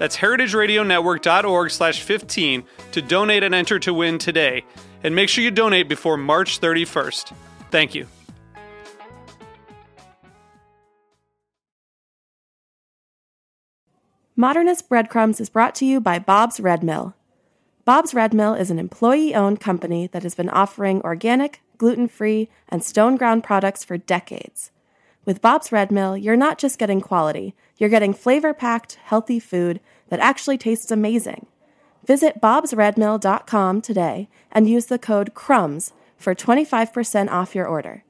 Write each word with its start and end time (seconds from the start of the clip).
That's 0.00 0.16
heritageradionetwork.org 0.16 1.70
slash 1.70 2.00
15 2.00 2.64
to 2.92 3.02
donate 3.02 3.42
and 3.42 3.54
enter 3.54 3.78
to 3.80 3.92
win 3.92 4.16
today. 4.16 4.64
And 5.04 5.14
make 5.14 5.28
sure 5.28 5.44
you 5.44 5.50
donate 5.50 5.90
before 5.90 6.16
March 6.16 6.58
31st. 6.58 7.34
Thank 7.70 7.94
you. 7.94 8.06
Modernist 14.34 14.88
Breadcrumbs 14.88 15.38
is 15.38 15.50
brought 15.50 15.74
to 15.74 15.84
you 15.84 16.00
by 16.00 16.18
Bob's 16.18 16.60
Red 16.60 16.82
Mill. 16.82 17.14
Bob's 17.84 18.14
Red 18.14 18.32
Mill 18.32 18.54
is 18.54 18.70
an 18.70 18.78
employee 18.78 19.34
owned 19.34 19.60
company 19.60 20.06
that 20.06 20.22
has 20.22 20.34
been 20.34 20.48
offering 20.48 21.02
organic, 21.02 21.60
gluten 21.76 22.08
free, 22.08 22.48
and 22.70 22.82
stone 22.82 23.16
ground 23.16 23.44
products 23.44 23.84
for 23.84 23.98
decades. 23.98 24.70
With 25.26 25.42
Bob's 25.42 25.70
Red 25.70 25.90
Mill, 25.90 26.16
you're 26.16 26.36
not 26.36 26.56
just 26.56 26.78
getting 26.78 27.02
quality, 27.02 27.54
you're 27.80 27.88
getting 27.90 28.12
flavor 28.12 28.54
packed, 28.54 28.98
healthy 29.02 29.40
food 29.40 29.80
that 30.10 30.20
actually 30.20 30.58
tastes 30.58 30.92
amazing. 30.92 31.46
Visit 32.06 32.40
bobsredmill.com 32.40 33.80
today 33.80 34.28
and 34.52 34.68
use 34.68 34.86
the 34.86 34.98
code 34.98 35.34
CRUMBS 35.34 35.92
for 36.16 36.34
25% 36.34 37.30
off 37.30 37.54
your 37.54 37.66
order. 37.66 38.04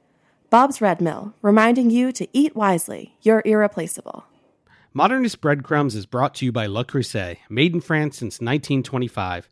Bob's 0.50 0.80
Red 0.80 1.00
Mill, 1.00 1.34
reminding 1.40 1.90
you 1.90 2.10
to 2.12 2.26
eat 2.32 2.56
wisely. 2.56 3.16
You're 3.22 3.42
irreplaceable. 3.44 4.24
Modernist 4.92 5.40
Breadcrumbs 5.40 5.94
is 5.94 6.06
brought 6.06 6.34
to 6.36 6.44
you 6.44 6.50
by 6.50 6.66
Le 6.66 6.84
Creuset, 6.84 7.36
made 7.48 7.72
in 7.72 7.80
France 7.80 8.18
since 8.18 8.40
1925. 8.40 9.48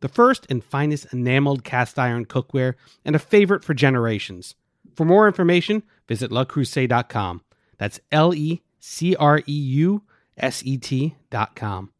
The 0.00 0.08
first 0.08 0.46
and 0.50 0.64
finest 0.64 1.12
enameled 1.12 1.62
cast 1.62 1.96
iron 1.96 2.26
cookware 2.26 2.74
and 3.04 3.14
a 3.14 3.20
favorite 3.20 3.62
for 3.62 3.74
generations. 3.74 4.56
For 4.96 5.04
more 5.04 5.28
information, 5.28 5.84
visit 6.08 6.32
lecreuset.com. 6.32 7.42
That's 7.78 8.00
L 8.10 8.34
E 8.34 8.62
C 8.80 9.14
R 9.14 9.42
E 9.46 9.52
U 9.52 10.02
S 10.36 10.62
E 10.64 10.78
T.com. 10.78 11.90
Hey, 11.90 11.99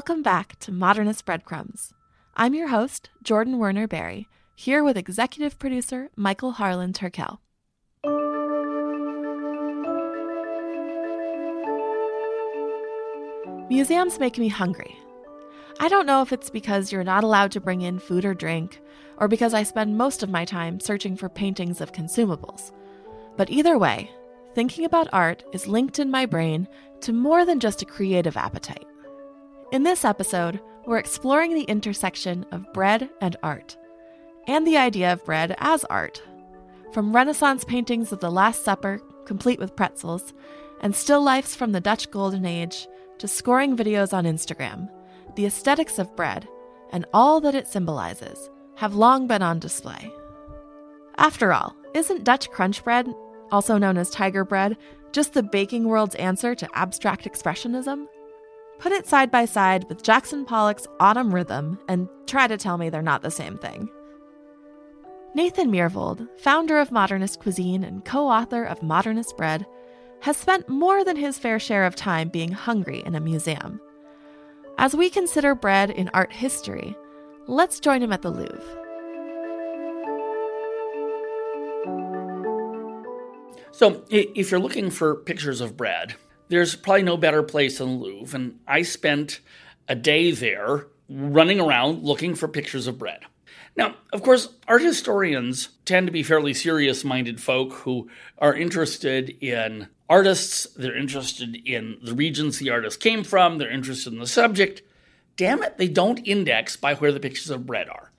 Welcome 0.00 0.22
back 0.22 0.58
to 0.60 0.72
Modernist 0.72 1.26
Breadcrumbs. 1.26 1.92
I'm 2.34 2.54
your 2.54 2.68
host, 2.68 3.10
Jordan 3.22 3.58
Werner 3.58 3.86
Berry, 3.86 4.28
here 4.54 4.82
with 4.82 4.96
executive 4.96 5.58
producer 5.58 6.08
Michael 6.16 6.52
Harlan 6.52 6.94
Turkel. 6.94 7.36
Museums 13.68 14.18
make 14.18 14.38
me 14.38 14.48
hungry. 14.48 14.96
I 15.80 15.88
don't 15.88 16.06
know 16.06 16.22
if 16.22 16.32
it's 16.32 16.48
because 16.48 16.90
you're 16.90 17.04
not 17.04 17.22
allowed 17.22 17.52
to 17.52 17.60
bring 17.60 17.82
in 17.82 17.98
food 17.98 18.24
or 18.24 18.32
drink, 18.32 18.80
or 19.18 19.28
because 19.28 19.52
I 19.52 19.64
spend 19.64 19.98
most 19.98 20.22
of 20.22 20.30
my 20.30 20.46
time 20.46 20.80
searching 20.80 21.14
for 21.14 21.28
paintings 21.28 21.82
of 21.82 21.92
consumables. 21.92 22.72
But 23.36 23.50
either 23.50 23.76
way, 23.76 24.10
thinking 24.54 24.86
about 24.86 25.12
art 25.12 25.44
is 25.52 25.68
linked 25.68 25.98
in 25.98 26.10
my 26.10 26.24
brain 26.24 26.68
to 27.02 27.12
more 27.12 27.44
than 27.44 27.60
just 27.60 27.82
a 27.82 27.84
creative 27.84 28.38
appetite. 28.38 28.86
In 29.72 29.84
this 29.84 30.04
episode, 30.04 30.58
we're 30.84 30.98
exploring 30.98 31.54
the 31.54 31.62
intersection 31.62 32.44
of 32.50 32.72
bread 32.72 33.08
and 33.20 33.36
art, 33.40 33.76
and 34.48 34.66
the 34.66 34.76
idea 34.76 35.12
of 35.12 35.24
bread 35.24 35.54
as 35.58 35.84
art. 35.84 36.20
From 36.90 37.14
Renaissance 37.14 37.62
paintings 37.62 38.10
of 38.10 38.18
the 38.18 38.32
Last 38.32 38.64
Supper, 38.64 39.00
complete 39.26 39.60
with 39.60 39.76
pretzels, 39.76 40.34
and 40.80 40.92
still 40.92 41.22
lifes 41.22 41.54
from 41.54 41.70
the 41.70 41.80
Dutch 41.80 42.10
Golden 42.10 42.44
Age, 42.44 42.88
to 43.18 43.28
scoring 43.28 43.76
videos 43.76 44.12
on 44.12 44.24
Instagram, 44.24 44.90
the 45.36 45.46
aesthetics 45.46 46.00
of 46.00 46.16
bread, 46.16 46.48
and 46.90 47.06
all 47.14 47.40
that 47.40 47.54
it 47.54 47.68
symbolizes, 47.68 48.50
have 48.74 48.96
long 48.96 49.28
been 49.28 49.42
on 49.42 49.60
display. 49.60 50.12
After 51.16 51.52
all, 51.52 51.76
isn't 51.94 52.24
Dutch 52.24 52.50
crunch 52.50 52.82
bread, 52.82 53.06
also 53.52 53.78
known 53.78 53.98
as 53.98 54.10
tiger 54.10 54.44
bread, 54.44 54.76
just 55.12 55.32
the 55.32 55.44
baking 55.44 55.84
world's 55.84 56.16
answer 56.16 56.56
to 56.56 56.68
abstract 56.74 57.24
expressionism? 57.24 58.08
Put 58.80 58.92
it 58.92 59.06
side 59.06 59.30
by 59.30 59.44
side 59.44 59.84
with 59.90 60.02
Jackson 60.02 60.46
Pollock's 60.46 60.86
Autumn 61.00 61.34
Rhythm 61.34 61.78
and 61.86 62.08
try 62.26 62.46
to 62.46 62.56
tell 62.56 62.78
me 62.78 62.88
they're 62.88 63.02
not 63.02 63.20
the 63.20 63.30
same 63.30 63.58
thing. 63.58 63.90
Nathan 65.34 65.70
Myhrvold, 65.70 66.26
founder 66.38 66.78
of 66.78 66.90
Modernist 66.90 67.40
Cuisine 67.40 67.84
and 67.84 68.02
co 68.06 68.26
author 68.26 68.64
of 68.64 68.82
Modernist 68.82 69.36
Bread, 69.36 69.66
has 70.22 70.38
spent 70.38 70.66
more 70.66 71.04
than 71.04 71.16
his 71.16 71.38
fair 71.38 71.58
share 71.58 71.84
of 71.84 71.94
time 71.94 72.30
being 72.30 72.52
hungry 72.52 73.02
in 73.04 73.14
a 73.14 73.20
museum. 73.20 73.78
As 74.78 74.96
we 74.96 75.10
consider 75.10 75.54
bread 75.54 75.90
in 75.90 76.08
art 76.14 76.32
history, 76.32 76.96
let's 77.46 77.80
join 77.80 78.02
him 78.02 78.14
at 78.14 78.22
the 78.22 78.30
Louvre. 78.30 78.78
So, 83.72 84.02
if 84.08 84.50
you're 84.50 84.58
looking 84.58 84.90
for 84.90 85.16
pictures 85.16 85.60
of 85.60 85.76
bread, 85.76 86.14
there's 86.50 86.74
probably 86.74 87.04
no 87.04 87.16
better 87.16 87.42
place 87.42 87.78
than 87.78 87.98
the 87.98 88.04
Louvre. 88.04 88.38
And 88.38 88.58
I 88.66 88.82
spent 88.82 89.40
a 89.88 89.94
day 89.94 90.32
there 90.32 90.86
running 91.08 91.60
around 91.60 92.02
looking 92.02 92.34
for 92.34 92.48
pictures 92.48 92.86
of 92.86 92.98
bread. 92.98 93.20
Now, 93.76 93.94
of 94.12 94.22
course, 94.22 94.48
art 94.66 94.82
historians 94.82 95.68
tend 95.84 96.08
to 96.08 96.12
be 96.12 96.24
fairly 96.24 96.52
serious 96.52 97.04
minded 97.04 97.40
folk 97.40 97.72
who 97.72 98.10
are 98.38 98.54
interested 98.54 99.30
in 99.40 99.86
artists, 100.08 100.66
they're 100.76 100.96
interested 100.96 101.56
in 101.64 101.98
the 102.02 102.14
regions 102.14 102.58
the 102.58 102.70
artist 102.70 102.98
came 102.98 103.22
from, 103.22 103.58
they're 103.58 103.70
interested 103.70 104.12
in 104.12 104.18
the 104.18 104.26
subject. 104.26 104.82
Damn 105.36 105.62
it, 105.62 105.78
they 105.78 105.88
don't 105.88 106.26
index 106.26 106.76
by 106.76 106.94
where 106.94 107.12
the 107.12 107.20
pictures 107.20 107.50
of 107.50 107.64
bread 107.64 107.88
are. 107.88 108.10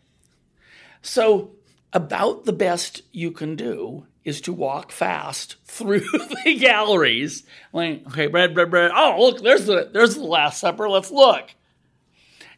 So, 1.01 1.51
about 1.92 2.45
the 2.45 2.54
best 2.54 3.01
you 3.12 3.31
can 3.31 3.57
do 3.57 4.06
is 4.23 4.41
to 4.41 4.53
walk 4.53 4.91
fast 4.91 5.56
through 5.65 6.00
the 6.44 6.57
galleries. 6.59 7.44
Like, 7.73 8.06
okay, 8.07 8.27
bread, 8.27 8.53
bread, 8.53 8.69
bread. 8.69 8.91
Oh, 8.94 9.18
look, 9.19 9.41
there's 9.41 9.65
the 9.65 9.89
there's 9.91 10.15
the 10.15 10.23
Last 10.23 10.59
Supper. 10.59 10.89
Let's 10.89 11.12
look. 11.12 11.56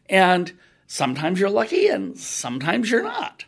And 0.10 0.52
sometimes 0.88 1.40
you're 1.40 1.50
lucky, 1.50 1.88
and 1.88 2.18
sometimes 2.18 2.92
you're 2.92 3.04
not. 3.04 3.46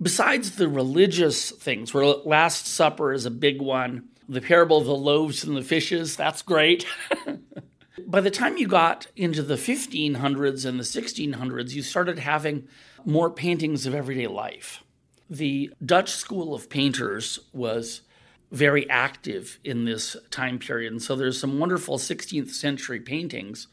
Besides 0.00 0.56
the 0.56 0.68
religious 0.68 1.50
things, 1.50 1.92
where 1.92 2.04
Last 2.04 2.66
Supper 2.66 3.12
is 3.12 3.26
a 3.26 3.30
big 3.30 3.60
one, 3.60 4.08
the 4.28 4.40
parable 4.40 4.78
of 4.78 4.86
the 4.86 4.94
loaves 4.94 5.42
and 5.42 5.56
the 5.56 5.62
fishes, 5.62 6.14
that's 6.14 6.42
great. 6.42 6.86
by 8.06 8.20
the 8.20 8.30
time 8.30 8.56
you 8.56 8.68
got 8.68 9.08
into 9.16 9.42
the 9.42 9.56
1500s 9.56 10.64
and 10.64 10.78
the 10.78 10.84
1600s, 10.84 11.72
you 11.72 11.82
started 11.82 12.20
having 12.20 12.68
more 13.04 13.30
paintings 13.30 13.86
of 13.86 13.94
everyday 13.94 14.28
life. 14.28 14.84
The 15.30 15.72
Dutch 15.84 16.10
school 16.10 16.54
of 16.54 16.70
painters 16.70 17.38
was 17.52 18.02
very 18.50 18.88
active 18.88 19.58
in 19.62 19.84
this 19.84 20.16
time 20.30 20.58
period. 20.58 20.92
And 20.92 21.02
so 21.02 21.16
there's 21.16 21.38
some 21.38 21.58
wonderful 21.58 21.98
16th 21.98 22.50
century 22.50 23.00
paintings 23.00 23.66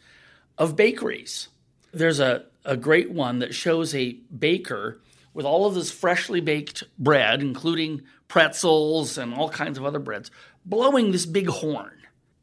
of 0.57 0.75
bakeries. 0.75 1.47
There's 1.93 2.19
a, 2.19 2.45
a 2.65 2.75
great 2.75 3.11
one 3.11 3.39
that 3.39 3.55
shows 3.55 3.95
a 3.95 4.13
baker 4.37 4.99
with 5.33 5.45
all 5.45 5.65
of 5.65 5.75
this 5.75 5.91
freshly 5.91 6.41
baked 6.41 6.83
bread, 6.97 7.41
including 7.41 8.01
pretzels 8.27 9.17
and 9.17 9.33
all 9.33 9.49
kinds 9.49 9.77
of 9.77 9.85
other 9.85 9.99
breads, 9.99 10.31
blowing 10.65 11.11
this 11.11 11.25
big 11.25 11.47
horn. 11.47 11.91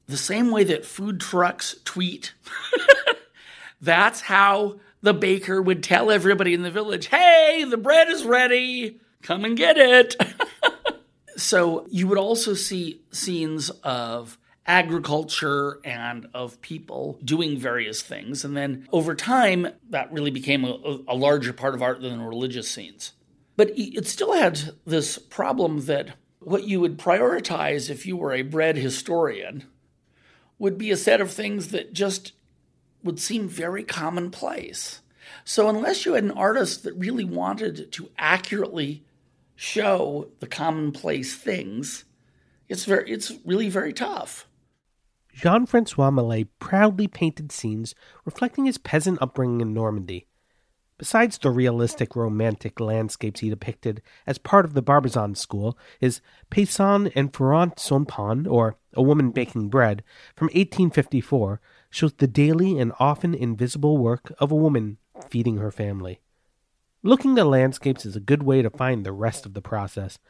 The 0.06 0.16
same 0.16 0.50
way 0.50 0.64
that 0.64 0.84
food 0.84 1.20
trucks 1.20 1.76
tweet. 1.84 2.34
That's 3.80 4.20
how 4.20 4.80
the 5.00 5.14
baker 5.14 5.60
would 5.60 5.82
tell 5.82 6.10
everybody 6.10 6.54
in 6.54 6.62
the 6.62 6.70
village, 6.70 7.06
hey, 7.06 7.64
the 7.68 7.76
bread 7.76 8.08
is 8.08 8.24
ready, 8.24 9.00
come 9.22 9.44
and 9.44 9.56
get 9.56 9.76
it. 9.78 10.16
so 11.36 11.86
you 11.90 12.06
would 12.08 12.18
also 12.18 12.54
see 12.54 13.00
scenes 13.10 13.70
of 13.82 14.38
agriculture 14.66 15.80
and 15.84 16.28
of 16.34 16.60
people 16.60 17.18
doing 17.24 17.58
various 17.58 18.02
things. 18.02 18.44
And 18.44 18.56
then 18.56 18.86
over 18.92 19.14
time, 19.14 19.68
that 19.90 20.12
really 20.12 20.30
became 20.30 20.64
a, 20.64 21.00
a 21.08 21.14
larger 21.14 21.52
part 21.52 21.74
of 21.74 21.82
art 21.82 22.00
than 22.00 22.22
religious 22.22 22.70
scenes. 22.70 23.12
But 23.56 23.72
it 23.76 24.06
still 24.06 24.32
had 24.32 24.72
this 24.86 25.18
problem 25.18 25.86
that 25.86 26.16
what 26.38 26.64
you 26.64 26.80
would 26.80 26.98
prioritize 26.98 27.90
if 27.90 28.06
you 28.06 28.16
were 28.16 28.32
a 28.32 28.42
bread 28.42 28.76
historian 28.76 29.64
would 30.58 30.78
be 30.78 30.90
a 30.90 30.96
set 30.96 31.20
of 31.20 31.30
things 31.30 31.68
that 31.68 31.92
just 31.92 32.32
would 33.02 33.18
seem 33.18 33.48
very 33.48 33.82
commonplace. 33.82 35.00
So, 35.44 35.68
unless 35.68 36.06
you 36.06 36.14
had 36.14 36.24
an 36.24 36.30
artist 36.30 36.84
that 36.84 36.94
really 36.94 37.24
wanted 37.24 37.90
to 37.92 38.10
accurately 38.16 39.02
show 39.62 40.26
the 40.40 40.46
commonplace 40.48 41.36
things, 41.36 42.04
it's 42.68 42.84
very, 42.84 43.08
it's 43.12 43.32
really 43.44 43.68
very 43.68 43.92
tough. 43.92 44.48
Jean 45.32 45.66
Francois 45.66 46.10
Millet 46.10 46.48
proudly 46.58 47.06
painted 47.06 47.52
scenes 47.52 47.94
reflecting 48.24 48.64
his 48.64 48.76
peasant 48.76 49.22
upbringing 49.22 49.60
in 49.60 49.72
Normandy. 49.72 50.26
Besides 50.98 51.38
the 51.38 51.50
realistic 51.50 52.16
romantic 52.16 52.80
landscapes 52.80 53.38
he 53.38 53.50
depicted 53.50 54.02
as 54.26 54.36
part 54.36 54.64
of 54.64 54.74
the 54.74 54.82
Barbizon 54.82 55.36
school, 55.36 55.78
his 56.00 56.20
Paysanne 56.50 57.10
enfournant 57.14 57.78
son 57.78 58.04
pain, 58.04 58.48
or 58.48 58.76
A 58.94 59.02
Woman 59.02 59.30
Baking 59.30 59.68
Bread, 59.68 60.02
from 60.34 60.46
1854, 60.46 61.60
shows 61.88 62.12
the 62.14 62.26
daily 62.26 62.78
and 62.78 62.92
often 62.98 63.32
invisible 63.32 63.96
work 63.96 64.32
of 64.38 64.50
a 64.50 64.56
woman 64.56 64.98
feeding 65.30 65.58
her 65.58 65.70
family. 65.70 66.20
Looking 67.04 67.36
at 67.36 67.48
landscapes 67.48 68.06
is 68.06 68.14
a 68.14 68.20
good 68.20 68.44
way 68.44 68.62
to 68.62 68.70
find 68.70 69.04
the 69.04 69.10
rest 69.10 69.44
of 69.44 69.54
the 69.54 69.60
process. 69.60 70.20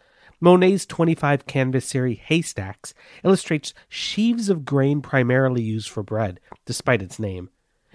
Monet's 0.41 0.87
25 0.87 1.45
canvas 1.45 1.85
series 1.85 2.19
Haystacks 2.21 2.95
illustrates 3.23 3.75
sheaves 3.91 4.49
of 4.49 4.65
grain 4.65 5.03
primarily 5.03 5.61
used 5.61 5.91
for 5.91 6.03
bread, 6.03 6.41
despite 6.65 7.03
its 7.03 7.19
name. 7.19 7.51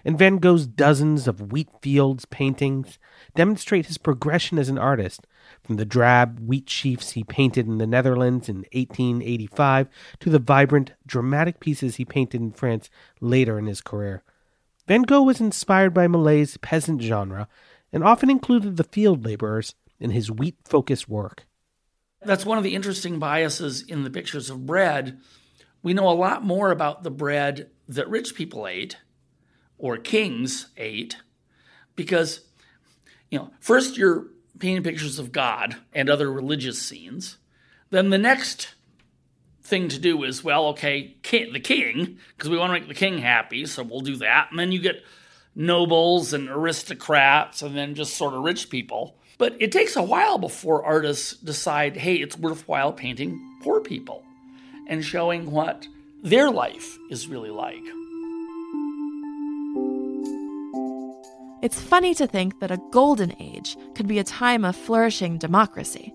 And 0.05 0.15
Van 0.15 0.37
Gogh's 0.37 0.67
dozens 0.67 1.27
of 1.27 1.51
wheat 1.51 1.69
fields 1.81 2.25
paintings 2.25 2.99
demonstrate 3.33 3.87
his 3.87 3.97
progression 3.97 4.59
as 4.59 4.69
an 4.69 4.77
artist, 4.77 5.25
from 5.63 5.77
the 5.77 5.83
drab 5.83 6.39
wheat 6.39 6.69
sheaves 6.69 7.13
he 7.13 7.23
painted 7.23 7.65
in 7.65 7.79
the 7.79 7.87
Netherlands 7.87 8.47
in 8.47 8.57
1885 8.73 9.89
to 10.19 10.29
the 10.29 10.37
vibrant, 10.37 10.93
dramatic 11.07 11.59
pieces 11.59 11.95
he 11.95 12.05
painted 12.05 12.41
in 12.41 12.51
France 12.51 12.91
later 13.19 13.57
in 13.57 13.65
his 13.65 13.81
career. 13.81 14.21
Van 14.87 15.01
Gogh 15.01 15.23
was 15.23 15.41
inspired 15.41 15.95
by 15.95 16.07
Millet's 16.07 16.57
peasant 16.57 17.01
genre 17.01 17.47
and 17.91 18.03
often 18.03 18.29
included 18.29 18.77
the 18.77 18.83
field 18.83 19.25
laborers 19.25 19.75
in 19.99 20.11
his 20.11 20.31
wheat 20.31 20.55
focused 20.65 21.07
work. 21.09 21.45
That's 22.21 22.45
one 22.45 22.57
of 22.57 22.63
the 22.63 22.75
interesting 22.75 23.19
biases 23.19 23.81
in 23.81 24.03
the 24.03 24.09
pictures 24.09 24.49
of 24.49 24.65
bread. 24.65 25.19
We 25.83 25.93
know 25.93 26.09
a 26.09 26.11
lot 26.11 26.43
more 26.43 26.71
about 26.71 27.03
the 27.03 27.11
bread 27.11 27.69
that 27.87 28.09
rich 28.09 28.35
people 28.35 28.67
ate 28.67 28.97
or 29.77 29.97
kings 29.97 30.67
ate 30.75 31.17
because, 31.95 32.41
you 33.29 33.39
know, 33.39 33.51
first 33.59 33.97
you're 33.97 34.27
painting 34.59 34.83
pictures 34.83 35.19
of 35.19 35.31
God 35.31 35.77
and 35.93 36.09
other 36.09 36.31
religious 36.31 36.81
scenes. 36.81 37.37
Then 37.89 38.09
the 38.09 38.17
next 38.17 38.73
thing 39.61 39.87
to 39.89 39.99
do 39.99 40.23
is, 40.23 40.43
well, 40.43 40.67
okay, 40.67 41.17
king, 41.23 41.53
the 41.53 41.59
king, 41.59 42.17
because 42.35 42.49
we 42.49 42.57
want 42.57 42.73
to 42.73 42.79
make 42.79 42.87
the 42.87 42.95
king 42.95 43.19
happy, 43.19 43.65
so 43.65 43.83
we'll 43.83 44.01
do 44.01 44.15
that. 44.17 44.47
And 44.49 44.59
then 44.59 44.71
you 44.71 44.79
get 44.79 45.03
nobles 45.57 46.33
and 46.33 46.47
aristocrats 46.47 47.63
and 47.63 47.75
then 47.75 47.95
just 47.95 48.13
sort 48.13 48.35
of 48.35 48.43
rich 48.43 48.69
people. 48.69 49.15
But 49.39 49.55
it 49.59 49.71
takes 49.71 49.95
a 49.95 50.03
while 50.03 50.37
before 50.37 50.85
artists 50.85 51.33
decide, 51.33 51.97
hey, 51.97 52.15
it's 52.15 52.37
worthwhile 52.37 52.93
painting 52.93 53.39
poor 53.61 53.81
people 53.81 54.23
and 54.87 55.03
showing 55.03 55.51
what 55.51 55.87
their 56.23 56.51
life 56.51 56.97
is 57.09 57.27
really 57.27 57.49
like. 57.49 57.83
It's 61.63 61.81
funny 61.81 62.13
to 62.13 62.27
think 62.27 62.59
that 62.59 62.71
a 62.71 62.81
golden 62.91 63.33
age 63.41 63.77
could 63.95 64.07
be 64.07 64.19
a 64.19 64.23
time 64.23 64.63
of 64.63 64.75
flourishing 64.75 65.39
democracy. 65.39 66.13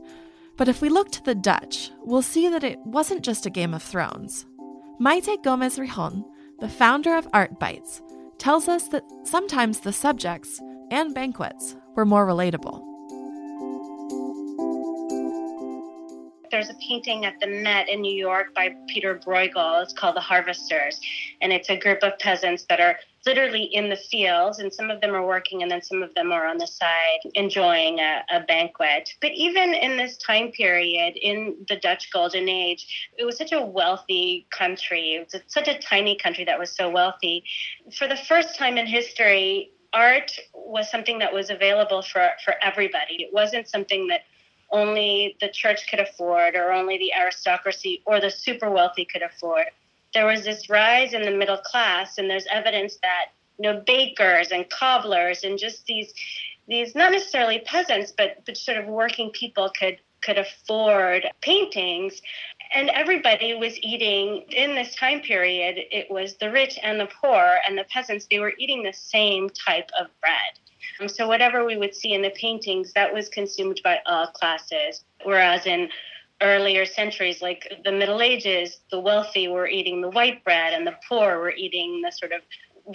But 0.57 0.69
if 0.69 0.81
we 0.81 0.89
look 0.89 1.11
to 1.13 1.25
the 1.25 1.35
Dutch, 1.35 1.91
we'll 2.05 2.23
see 2.23 2.49
that 2.49 2.63
it 2.63 2.79
wasn't 2.85 3.25
just 3.25 3.45
a 3.45 3.51
Game 3.51 3.75
of 3.75 3.83
Thrones. 3.83 4.47
Maite 5.01 5.43
Gomez 5.43 5.79
Rejon, 5.79 6.25
the 6.61 6.69
founder 6.69 7.17
of 7.17 7.27
Art 7.33 7.59
Bites, 7.59 8.01
tells 8.43 8.67
us 8.67 8.89
that 8.89 9.05
sometimes 9.23 9.79
the 9.79 9.93
subjects 9.93 10.61
and 10.91 11.15
banquets 11.15 11.77
were 11.95 12.05
more 12.05 12.27
relatable. 12.27 12.83
there's 16.51 16.69
a 16.69 16.75
painting 16.75 17.25
at 17.25 17.35
the 17.41 17.47
Met 17.47 17.89
in 17.89 18.03
New 18.03 18.15
York 18.15 18.55
by 18.55 18.75
Pieter 18.87 19.19
Bruegel. 19.27 19.83
It's 19.83 19.95
called 19.95 20.15
The 20.15 20.21
Harvesters. 20.21 21.01
And 21.41 21.51
it's 21.51 21.71
a 21.71 21.77
group 21.79 22.01
of 22.03 22.19
peasants 22.19 22.67
that 22.69 22.79
are 22.79 22.99
literally 23.27 23.63
in 23.63 23.89
the 23.89 23.97
fields, 23.97 24.59
and 24.59 24.73
some 24.73 24.91
of 24.91 25.01
them 25.01 25.15
are 25.15 25.25
working, 25.25 25.63
and 25.63 25.71
then 25.71 25.83
some 25.83 26.03
of 26.03 26.15
them 26.15 26.33
are 26.33 26.47
on 26.47 26.59
the 26.59 26.67
side 26.67 27.21
enjoying 27.35 28.01
a, 28.01 28.23
a, 28.33 28.41
banquet. 28.41 29.11
But 29.21 29.33
even 29.33 29.75
in 29.75 29.97
this 29.97 30.17
time 30.17 30.51
period, 30.51 31.15
in 31.17 31.57
the 31.69 31.77
Dutch 31.77 32.13
Golden 32.13 32.49
Age, 32.49 33.11
it 33.17 33.25
was 33.25 33.39
such 33.39 33.53
a 33.53 33.63
wealthy 33.63 34.47
country. 34.51 35.15
It 35.15 35.33
was 35.33 35.43
such 35.47 35.69
a 35.69 35.79
tiny 35.79 36.17
country 36.17 36.45
that 36.45 36.59
was 36.59 36.71
so 36.71 36.91
wealthy. 36.91 37.45
For 37.97 38.09
the 38.09 38.17
first 38.17 38.57
time 38.57 38.77
in 38.77 38.87
history, 38.87 39.73
art 39.93 40.33
was 40.55 40.91
something 40.91 41.19
that 41.19 41.33
was 41.33 41.51
available 41.51 42.03
for, 42.03 42.31
for 42.45 42.55
everybody. 42.63 43.17
It 43.23 43.33
wasn't 43.33 43.69
something 43.69 44.09
that 44.09 44.23
only 44.73 45.37
the 45.41 45.49
church 45.49 45.87
could 45.89 46.01
afford 46.01 46.57
or 46.57 46.73
only 46.73 46.99
the 46.99 47.13
aristocracy 47.15 48.03
or 48.07 48.21
the 48.21 48.31
super 48.31 48.71
wealthy 48.71 49.05
could 49.05 49.23
afford. 49.23 49.67
There 50.15 50.27
was 50.27 50.45
this 50.45 50.69
rise 50.69 51.15
in 51.15 51.23
the 51.23 51.31
middle 51.31 51.59
class, 51.59 52.19
and 52.19 52.29
there's 52.29 52.47
evidence 52.51 52.97
that 53.03 53.27
you 53.59 53.71
know 53.71 53.83
bakers 53.87 54.51
and 54.51 54.69
cobblers 54.69 55.45
and 55.45 55.59
just 55.59 55.87
these 55.87 56.13
these 56.69 56.95
not 56.95 57.13
necessarily 57.13 57.61
peasants, 57.61 58.13
but 58.17 58.45
but 58.47 58.57
sort 58.57 58.79
of 58.79 58.87
working 58.87 59.31
people 59.31 59.71
could 59.79 59.99
could 60.23 60.39
afford 60.39 61.29
paintings 61.41 62.23
and 62.75 62.89
everybody 62.91 63.55
was 63.55 63.77
eating 63.83 64.45
in 64.51 64.77
this 64.77 64.95
time 64.95 65.21
period 65.21 65.75
it 65.91 66.09
was 66.09 66.37
the 66.37 66.49
rich 66.49 66.79
and 66.81 67.01
the 67.01 67.09
poor 67.21 67.57
and 67.67 67.77
the 67.77 67.83
peasants 67.91 68.29
they 68.31 68.39
were 68.39 68.53
eating 68.57 68.85
the 68.85 68.93
same 68.93 69.51
type 69.51 69.91
of 69.99 70.07
bread 70.21 70.61
um, 71.01 71.09
so 71.09 71.27
whatever 71.27 71.65
we 71.65 71.77
would 71.77 71.95
see 71.95 72.13
in 72.13 72.23
the 72.23 72.31
paintings, 72.31 72.93
that 72.93 73.13
was 73.13 73.29
consumed 73.29 73.81
by 73.83 73.99
all 74.07 74.27
classes. 74.29 75.05
Whereas 75.25 75.67
in 75.67 75.89
earlier 76.43 76.85
centuries, 76.85 77.41
like 77.41 77.73
the 77.85 77.93
Middle 77.93 78.21
Ages, 78.21 78.81
the 78.91 79.01
wealthy 79.01 79.49
were 79.49 79.69
eating 79.69 80.01
the 80.01 80.11
white 80.11 80.45
bread 80.45 80.73
and 80.73 80.87
the 80.87 80.97
poor 81.09 81.39
were 81.39 81.55
eating 81.55 82.03
the 82.03 82.11
sort 82.11 82.33
of 82.33 82.43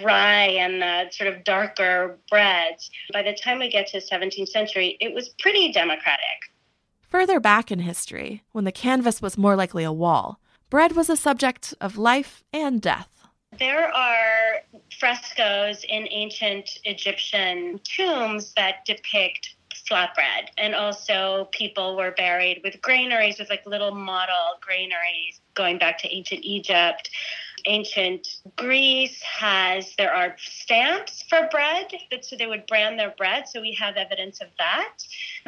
rye 0.03 0.47
and 0.47 0.81
the 0.81 1.09
sort 1.11 1.33
of 1.33 1.43
darker 1.43 2.19
breads. 2.29 2.89
By 3.13 3.23
the 3.23 3.33
time 3.33 3.59
we 3.59 3.69
get 3.69 3.87
to 3.87 3.99
the 3.99 4.05
17th 4.05 4.49
century, 4.49 4.97
it 4.99 5.13
was 5.13 5.29
pretty 5.39 5.71
democratic. 5.71 6.21
Further 7.09 7.39
back 7.39 7.71
in 7.71 7.79
history, 7.79 8.43
when 8.51 8.65
the 8.65 8.71
canvas 8.71 9.21
was 9.21 9.37
more 9.37 9.55
likely 9.55 9.83
a 9.83 9.93
wall, 9.93 10.39
bread 10.69 10.91
was 10.93 11.09
a 11.09 11.15
subject 11.15 11.73
of 11.79 11.97
life 11.97 12.43
and 12.51 12.81
death. 12.81 13.09
There 13.57 13.87
are 13.87 14.61
frescoes 14.99 15.85
in 15.87 16.07
ancient 16.11 16.69
Egyptian 16.83 17.79
tombs 17.83 18.53
that 18.57 18.85
depict 18.85 19.55
flatbread. 19.89 20.49
And 20.57 20.75
also, 20.75 21.49
people 21.51 21.95
were 21.95 22.11
buried 22.11 22.61
with 22.63 22.81
granaries, 22.81 23.39
with 23.39 23.49
like 23.49 23.65
little 23.65 23.93
model 23.93 24.57
granaries 24.61 25.41
going 25.55 25.77
back 25.77 25.97
to 25.99 26.13
ancient 26.13 26.43
Egypt. 26.43 27.09
Ancient 27.65 28.27
Greece 28.55 29.21
has, 29.23 29.93
there 29.97 30.13
are 30.13 30.35
stamps 30.37 31.23
for 31.27 31.49
bread, 31.51 31.91
so 32.21 32.35
they 32.35 32.45
would 32.45 32.65
brand 32.67 32.97
their 32.97 33.13
bread. 33.17 33.47
So 33.49 33.59
we 33.59 33.73
have 33.73 33.97
evidence 33.97 34.39
of 34.41 34.47
that. 34.57 34.93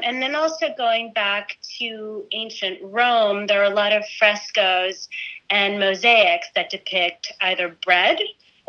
And 0.04 0.22
then 0.22 0.36
also 0.36 0.74
going 0.76 1.14
back 1.14 1.58
to 1.78 2.26
ancient 2.32 2.80
Rome, 2.82 3.48
there 3.48 3.62
are 3.62 3.72
a 3.72 3.76
lot 3.76 3.94
of 3.94 4.04
frescoes 4.18 5.08
and 5.50 5.80
mosaics 5.80 6.48
that 6.56 6.70
depict 6.70 7.32
either 7.42 7.78
bread 7.86 8.20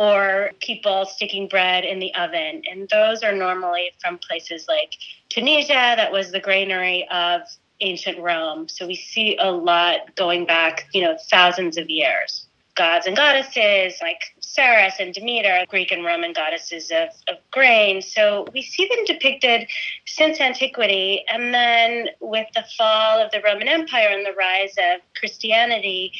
or 0.00 0.50
people 0.60 1.04
sticking 1.04 1.46
bread 1.46 1.84
in 1.84 1.98
the 1.98 2.12
oven. 2.14 2.62
And 2.70 2.88
those 2.88 3.22
are 3.22 3.34
normally 3.34 3.92
from 4.00 4.16
places 4.16 4.64
like 4.66 4.94
Tunisia, 5.28 5.74
that 5.74 6.10
was 6.10 6.32
the 6.32 6.40
granary 6.40 7.06
of 7.10 7.42
ancient 7.82 8.18
Rome. 8.18 8.66
So 8.66 8.86
we 8.86 8.94
see 8.94 9.36
a 9.38 9.52
lot 9.52 10.16
going 10.16 10.46
back, 10.46 10.86
you 10.94 11.02
know, 11.02 11.18
thousands 11.30 11.76
of 11.76 11.90
years. 11.90 12.46
Gods 12.76 13.06
and 13.06 13.14
goddesses 13.14 13.98
like 14.00 14.22
Ceres 14.40 14.94
and 14.98 15.12
Demeter, 15.12 15.66
Greek 15.68 15.92
and 15.92 16.02
Roman 16.02 16.32
goddesses 16.32 16.90
of, 16.90 17.10
of 17.28 17.36
grain. 17.50 18.00
So 18.00 18.46
we 18.54 18.62
see 18.62 18.88
them 18.88 19.04
depicted 19.04 19.68
since 20.06 20.40
antiquity. 20.40 21.26
And 21.28 21.52
then 21.52 22.08
with 22.20 22.46
the 22.54 22.64
fall 22.78 23.22
of 23.22 23.30
the 23.32 23.42
Roman 23.44 23.68
Empire 23.68 24.08
and 24.08 24.24
the 24.24 24.32
rise 24.32 24.76
of 24.78 25.02
Christianity, 25.14 26.14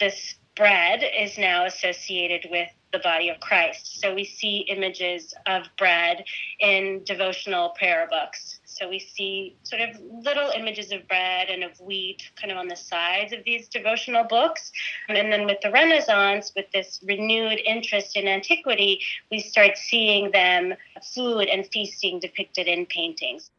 this 0.00 0.34
bread 0.56 1.04
is 1.16 1.38
now 1.38 1.64
associated 1.64 2.48
with 2.50 2.68
the 2.92 2.98
body 2.98 3.28
of 3.28 3.40
Christ. 3.40 4.00
So 4.00 4.14
we 4.14 4.24
see 4.24 4.66
images 4.68 5.34
of 5.46 5.66
bread 5.78 6.24
in 6.58 7.02
devotional 7.04 7.70
prayer 7.70 8.08
books. 8.10 8.60
So 8.64 8.88
we 8.88 8.98
see 8.98 9.56
sort 9.62 9.82
of 9.82 10.00
little 10.00 10.50
images 10.50 10.92
of 10.92 11.06
bread 11.06 11.48
and 11.50 11.62
of 11.64 11.78
wheat 11.80 12.30
kind 12.40 12.50
of 12.50 12.58
on 12.58 12.68
the 12.68 12.76
sides 12.76 13.32
of 13.32 13.40
these 13.44 13.68
devotional 13.68 14.24
books. 14.24 14.72
And 15.08 15.32
then 15.32 15.44
with 15.46 15.58
the 15.62 15.70
Renaissance, 15.70 16.52
with 16.56 16.70
this 16.72 17.00
renewed 17.02 17.60
interest 17.64 18.16
in 18.16 18.26
antiquity, 18.26 19.00
we 19.30 19.40
start 19.40 19.76
seeing 19.76 20.30
them 20.30 20.74
food 21.14 21.48
and 21.48 21.66
feasting 21.66 22.20
depicted 22.20 22.66
in 22.66 22.86
paintings. 22.86 23.50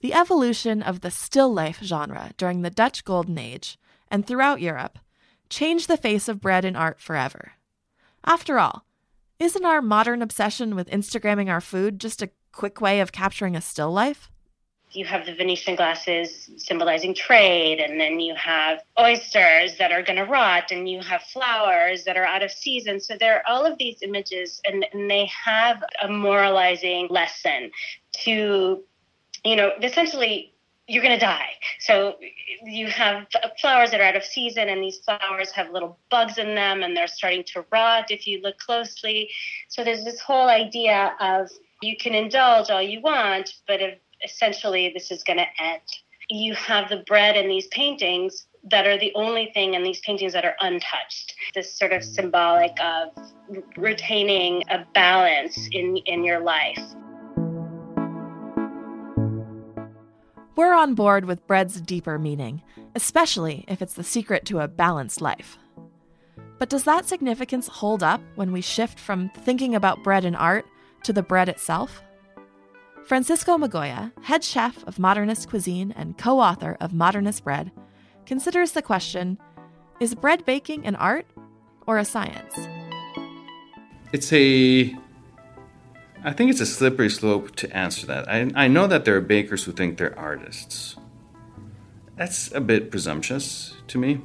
The 0.00 0.14
evolution 0.14 0.82
of 0.82 1.00
the 1.00 1.10
still 1.10 1.52
life 1.52 1.80
genre 1.82 2.32
during 2.36 2.62
the 2.62 2.70
Dutch 2.70 3.04
Golden 3.04 3.38
Age 3.38 3.78
and 4.10 4.26
throughout 4.26 4.60
Europe 4.60 4.98
changed 5.48 5.88
the 5.88 5.96
face 5.96 6.28
of 6.28 6.40
bread 6.40 6.64
in 6.64 6.76
art 6.76 7.00
forever. 7.00 7.52
After 8.26 8.58
all, 8.58 8.84
isn't 9.38 9.64
our 9.64 9.80
modern 9.80 10.20
obsession 10.20 10.74
with 10.74 10.90
Instagramming 10.90 11.48
our 11.48 11.60
food 11.60 12.00
just 12.00 12.22
a 12.22 12.30
quick 12.50 12.80
way 12.80 12.98
of 13.00 13.12
capturing 13.12 13.54
a 13.54 13.60
still 13.60 13.92
life? 13.92 14.30
You 14.90 15.04
have 15.04 15.26
the 15.26 15.34
Venetian 15.34 15.76
glasses 15.76 16.50
symbolizing 16.56 17.14
trade, 17.14 17.78
and 17.80 18.00
then 18.00 18.18
you 18.18 18.34
have 18.34 18.80
oysters 18.98 19.76
that 19.78 19.92
are 19.92 20.02
going 20.02 20.16
to 20.16 20.24
rot, 20.24 20.70
and 20.70 20.88
you 20.88 21.00
have 21.02 21.22
flowers 21.22 22.04
that 22.04 22.16
are 22.16 22.24
out 22.24 22.42
of 22.42 22.50
season. 22.50 22.98
So 22.98 23.16
there 23.18 23.36
are 23.36 23.42
all 23.46 23.64
of 23.64 23.78
these 23.78 23.98
images, 24.02 24.60
and, 24.66 24.86
and 24.92 25.10
they 25.10 25.26
have 25.26 25.84
a 26.02 26.08
moralizing 26.08 27.08
lesson 27.10 27.70
to, 28.24 28.82
you 29.44 29.56
know, 29.56 29.70
essentially 29.82 30.54
you're 30.88 31.02
going 31.02 31.18
to 31.18 31.24
die. 31.24 31.50
So 31.80 32.16
you 32.64 32.86
have 32.88 33.26
flowers 33.60 33.90
that 33.90 34.00
are 34.00 34.04
out 34.04 34.16
of 34.16 34.24
season, 34.24 34.68
and 34.68 34.82
these 34.82 34.98
flowers 34.98 35.50
have 35.52 35.70
little 35.70 35.98
bugs 36.10 36.38
in 36.38 36.54
them, 36.54 36.82
and 36.82 36.96
they're 36.96 37.08
starting 37.08 37.44
to 37.54 37.64
rot 37.72 38.10
if 38.10 38.26
you 38.26 38.40
look 38.42 38.58
closely. 38.58 39.30
So 39.68 39.82
there's 39.82 40.04
this 40.04 40.20
whole 40.20 40.48
idea 40.48 41.14
of 41.20 41.50
you 41.82 41.96
can 41.96 42.14
indulge 42.14 42.70
all 42.70 42.82
you 42.82 43.00
want, 43.00 43.54
but 43.66 43.80
essentially 44.24 44.90
this 44.94 45.10
is 45.10 45.22
going 45.24 45.38
to 45.38 45.62
end. 45.62 45.82
You 46.28 46.54
have 46.54 46.88
the 46.88 47.04
bread 47.06 47.36
in 47.36 47.48
these 47.48 47.66
paintings 47.68 48.46
that 48.70 48.86
are 48.86 48.98
the 48.98 49.12
only 49.14 49.50
thing 49.54 49.74
in 49.74 49.82
these 49.82 50.00
paintings 50.00 50.32
that 50.32 50.44
are 50.44 50.56
untouched. 50.60 51.34
This 51.54 51.76
sort 51.76 51.92
of 51.92 52.02
symbolic 52.02 52.72
of 52.80 53.10
retaining 53.76 54.62
a 54.70 54.84
balance 54.92 55.68
in, 55.72 55.96
in 55.98 56.24
your 56.24 56.40
life. 56.40 56.80
We're 60.56 60.74
on 60.74 60.94
board 60.94 61.26
with 61.26 61.46
bread's 61.46 61.82
deeper 61.82 62.18
meaning, 62.18 62.62
especially 62.94 63.66
if 63.68 63.82
it's 63.82 63.92
the 63.92 64.02
secret 64.02 64.46
to 64.46 64.60
a 64.60 64.68
balanced 64.68 65.20
life. 65.20 65.58
But 66.58 66.70
does 66.70 66.84
that 66.84 67.04
significance 67.04 67.68
hold 67.68 68.02
up 68.02 68.22
when 68.36 68.52
we 68.52 68.62
shift 68.62 68.98
from 68.98 69.28
thinking 69.36 69.74
about 69.74 70.02
bread 70.02 70.24
and 70.24 70.34
art 70.34 70.64
to 71.02 71.12
the 71.12 71.22
bread 71.22 71.50
itself? 71.50 72.02
Francisco 73.04 73.58
Migoya, 73.58 74.12
head 74.24 74.42
chef 74.42 74.82
of 74.84 74.98
modernist 74.98 75.50
cuisine 75.50 75.92
and 75.92 76.16
co 76.16 76.40
author 76.40 76.78
of 76.80 76.94
Modernist 76.94 77.44
Bread, 77.44 77.70
considers 78.24 78.72
the 78.72 78.80
question 78.80 79.36
is 80.00 80.14
bread 80.14 80.46
baking 80.46 80.86
an 80.86 80.96
art 80.96 81.26
or 81.86 81.98
a 81.98 82.04
science? 82.04 82.54
It's 84.14 84.32
a 84.32 84.96
I 86.26 86.32
think 86.32 86.50
it's 86.50 86.60
a 86.60 86.66
slippery 86.66 87.08
slope 87.08 87.54
to 87.54 87.70
answer 87.74 88.04
that. 88.08 88.28
I, 88.28 88.50
I 88.56 88.66
know 88.66 88.88
that 88.88 89.04
there 89.04 89.16
are 89.16 89.20
bakers 89.20 89.62
who 89.62 89.70
think 89.70 89.96
they're 89.96 90.18
artists. 90.18 90.96
That's 92.16 92.50
a 92.50 92.60
bit 92.60 92.90
presumptuous 92.90 93.74
to 93.86 93.96
me. 93.96 94.20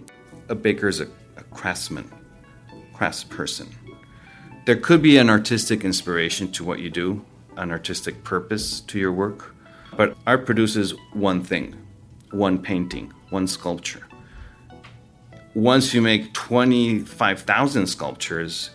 A 0.49 0.55
baker 0.55 0.87
is 0.87 0.99
a, 0.99 1.05
a 1.37 1.43
craftsman, 1.51 2.11
craftsperson. 2.95 3.67
There 4.65 4.77
could 4.77 5.03
be 5.03 5.17
an 5.17 5.29
artistic 5.29 5.85
inspiration 5.85 6.51
to 6.53 6.63
what 6.63 6.79
you 6.79 6.89
do, 6.89 7.23
an 7.55 7.69
artistic 7.69 8.23
purpose 8.23 8.79
to 8.81 8.97
your 8.97 9.11
work, 9.11 9.53
but 9.95 10.17
art 10.25 10.47
produces 10.47 10.95
one 11.13 11.43
thing, 11.43 11.75
one 12.31 12.57
painting, 12.63 13.13
one 13.29 13.45
sculpture. 13.45 14.07
Once 15.53 15.93
you 15.93 16.01
make 16.01 16.33
25,000 16.33 17.85
sculptures, 17.85 18.71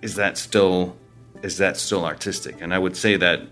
is 0.00 0.14
that 0.14 0.38
still 0.38 0.96
is 1.44 1.58
that 1.58 1.76
still 1.76 2.06
artistic? 2.06 2.62
And 2.62 2.72
I 2.72 2.78
would 2.78 2.96
say 2.96 3.16
that 3.18 3.42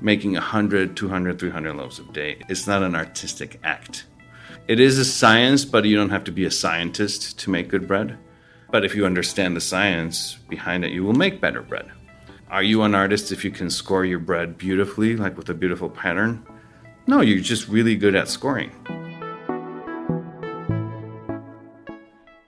making 0.00 0.32
100, 0.32 0.96
200, 0.96 1.38
300 1.38 1.72
loaves 1.76 2.00
a 2.00 2.02
day 2.12 2.42
is 2.48 2.66
not 2.66 2.82
an 2.82 2.96
artistic 2.96 3.60
act. 3.62 4.04
It 4.66 4.80
is 4.80 4.98
a 4.98 5.04
science, 5.04 5.64
but 5.64 5.84
you 5.84 5.96
don't 5.96 6.10
have 6.10 6.24
to 6.24 6.32
be 6.32 6.44
a 6.44 6.50
scientist 6.50 7.38
to 7.38 7.50
make 7.50 7.68
good 7.68 7.86
bread. 7.86 8.18
But 8.72 8.84
if 8.84 8.94
you 8.94 9.06
understand 9.06 9.54
the 9.54 9.60
science 9.60 10.36
behind 10.48 10.84
it, 10.84 10.90
you 10.90 11.04
will 11.04 11.14
make 11.14 11.40
better 11.40 11.62
bread. 11.62 11.90
Are 12.50 12.62
you 12.62 12.82
an 12.82 12.94
artist 12.94 13.30
if 13.30 13.44
you 13.44 13.52
can 13.52 13.70
score 13.70 14.04
your 14.04 14.18
bread 14.18 14.58
beautifully, 14.58 15.16
like 15.16 15.36
with 15.36 15.48
a 15.48 15.54
beautiful 15.54 15.88
pattern? 15.88 16.44
No, 17.06 17.20
you're 17.20 17.38
just 17.38 17.68
really 17.68 17.94
good 17.94 18.16
at 18.16 18.28
scoring. 18.28 18.72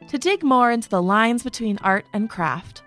To 0.08 0.18
dig 0.18 0.42
more 0.42 0.72
into 0.72 0.88
the 0.88 1.00
lines 1.00 1.44
between 1.44 1.78
art 1.78 2.06
and 2.12 2.28
craft, 2.28 2.82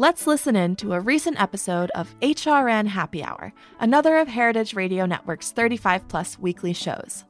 let's 0.00 0.26
listen 0.26 0.56
in 0.56 0.74
to 0.74 0.94
a 0.94 1.00
recent 1.00 1.38
episode 1.38 1.90
of 1.90 2.18
HRN 2.20 2.86
Happy 2.86 3.22
Hour, 3.22 3.52
another 3.80 4.16
of 4.16 4.28
Heritage 4.28 4.72
Radio 4.72 5.04
Network's 5.04 5.52
35 5.52 6.08
plus 6.08 6.38
weekly 6.38 6.72
shows. 6.72 7.26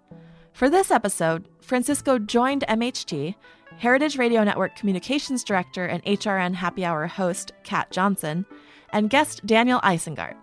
For 0.52 0.70
this 0.70 0.92
episode, 0.92 1.48
Francisco 1.60 2.16
joined 2.16 2.64
MHT, 2.68 3.34
Heritage 3.78 4.16
Radio 4.18 4.44
Network 4.44 4.76
Communications 4.76 5.42
Director 5.42 5.84
and 5.84 6.00
HRN 6.04 6.54
Happy 6.54 6.84
Hour 6.84 7.08
host 7.08 7.50
Kat 7.64 7.90
Johnson, 7.90 8.46
and 8.92 9.10
guest 9.10 9.44
Daniel 9.44 9.80
Isengart. 9.80 10.36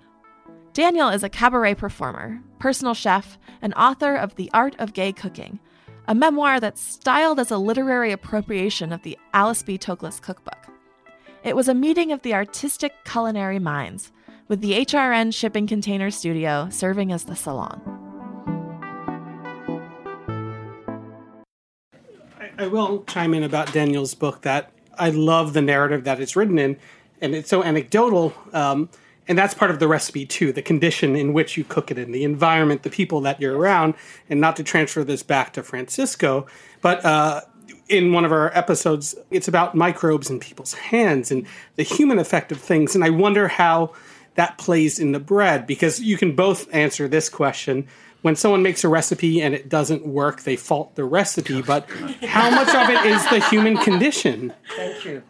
Daniel 0.73 1.07
is 1.07 1.23
a 1.23 1.29
cabaret 1.29 1.75
performer, 1.75 2.41
personal 2.59 2.93
chef, 2.93 3.37
and 3.61 3.73
author 3.75 4.17
of 4.17 4.35
The 4.35 4.51
Art 4.53 4.75
of 4.79 4.91
Gay 4.91 5.13
Cooking, 5.13 5.61
a 6.09 6.13
memoir 6.13 6.59
that's 6.59 6.81
styled 6.81 7.39
as 7.39 7.51
a 7.51 7.57
literary 7.57 8.11
appropriation 8.11 8.91
of 8.91 9.03
the 9.03 9.17
Alice 9.33 9.63
B. 9.63 9.77
Toklas 9.77 10.21
cookbook. 10.21 10.66
It 11.47 11.55
was 11.55 11.69
a 11.69 11.73
meeting 11.73 12.11
of 12.11 12.23
the 12.23 12.33
artistic 12.33 13.05
culinary 13.05 13.57
minds, 13.57 14.11
with 14.49 14.59
the 14.59 14.73
HRN 14.85 15.33
shipping 15.33 15.65
container 15.65 16.11
studio 16.11 16.67
serving 16.69 17.13
as 17.13 17.23
the 17.23 17.37
salon. 17.37 17.81
I, 22.57 22.67
will 22.67 23.05
chime 23.05 23.33
in 23.33 23.43
about 23.43 23.71
Daniel's 23.71 24.13
book 24.13 24.41
that 24.41 24.73
I 24.99 25.11
love 25.11 25.53
the 25.53 25.61
narrative 25.61 26.03
that 26.03 26.19
it's 26.19 26.35
written 26.35 26.59
in, 26.59 26.77
and 27.21 27.33
it's 27.33 27.49
so 27.49 27.63
anecdotal. 27.63 28.33
Um, 28.51 28.89
and 29.29 29.37
that's 29.37 29.53
part 29.53 29.71
of 29.71 29.79
the 29.79 29.87
recipe 29.87 30.25
too 30.25 30.51
the 30.51 30.61
condition 30.61 31.15
in 31.15 31.31
which 31.31 31.55
you 31.55 31.63
cook 31.63 31.91
it 31.91 31.97
in 31.97 32.11
the 32.11 32.23
environment 32.25 32.83
the 32.83 32.89
people 32.89 33.19
that 33.19 33.41
you're 33.41 33.57
around 33.57 33.93
and 34.29 34.39
not 34.39 34.55
to 34.55 34.63
transfer 34.63 35.03
this 35.03 35.21
back 35.21 35.51
to 35.51 35.61
francisco 35.61 36.47
but 36.81 37.03
uh, 37.03 37.41
in 37.89 38.11
one 38.13 38.25
of 38.25 38.31
our 38.31 38.55
episodes, 38.57 39.15
it's 39.31 39.47
about 39.47 39.75
microbes 39.75 40.29
in 40.29 40.39
people's 40.39 40.73
hands 40.73 41.31
and 41.31 41.45
the 41.75 41.83
human 41.83 42.19
effect 42.19 42.51
of 42.51 42.59
things. 42.59 42.95
And 42.95 43.03
I 43.03 43.09
wonder 43.09 43.47
how 43.47 43.93
that 44.35 44.57
plays 44.57 44.99
in 44.99 45.11
the 45.11 45.19
bread 45.19 45.65
because 45.65 45.99
you 45.99 46.17
can 46.17 46.35
both 46.35 46.73
answer 46.73 47.07
this 47.07 47.29
question. 47.29 47.87
When 48.21 48.35
someone 48.35 48.63
makes 48.63 48.83
a 48.83 48.89
recipe 48.89 49.41
and 49.41 49.53
it 49.53 49.69
doesn't 49.69 50.05
work, 50.05 50.43
they 50.43 50.55
fault 50.55 50.95
the 50.95 51.05
recipe. 51.05 51.61
But 51.61 51.89
how 52.23 52.49
much 52.49 52.69
of 52.69 52.89
it 52.89 53.05
is 53.05 53.23
the 53.29 53.39
human 53.49 53.77
condition? 53.77 54.53
Thank 54.75 55.05
you. 55.05 55.23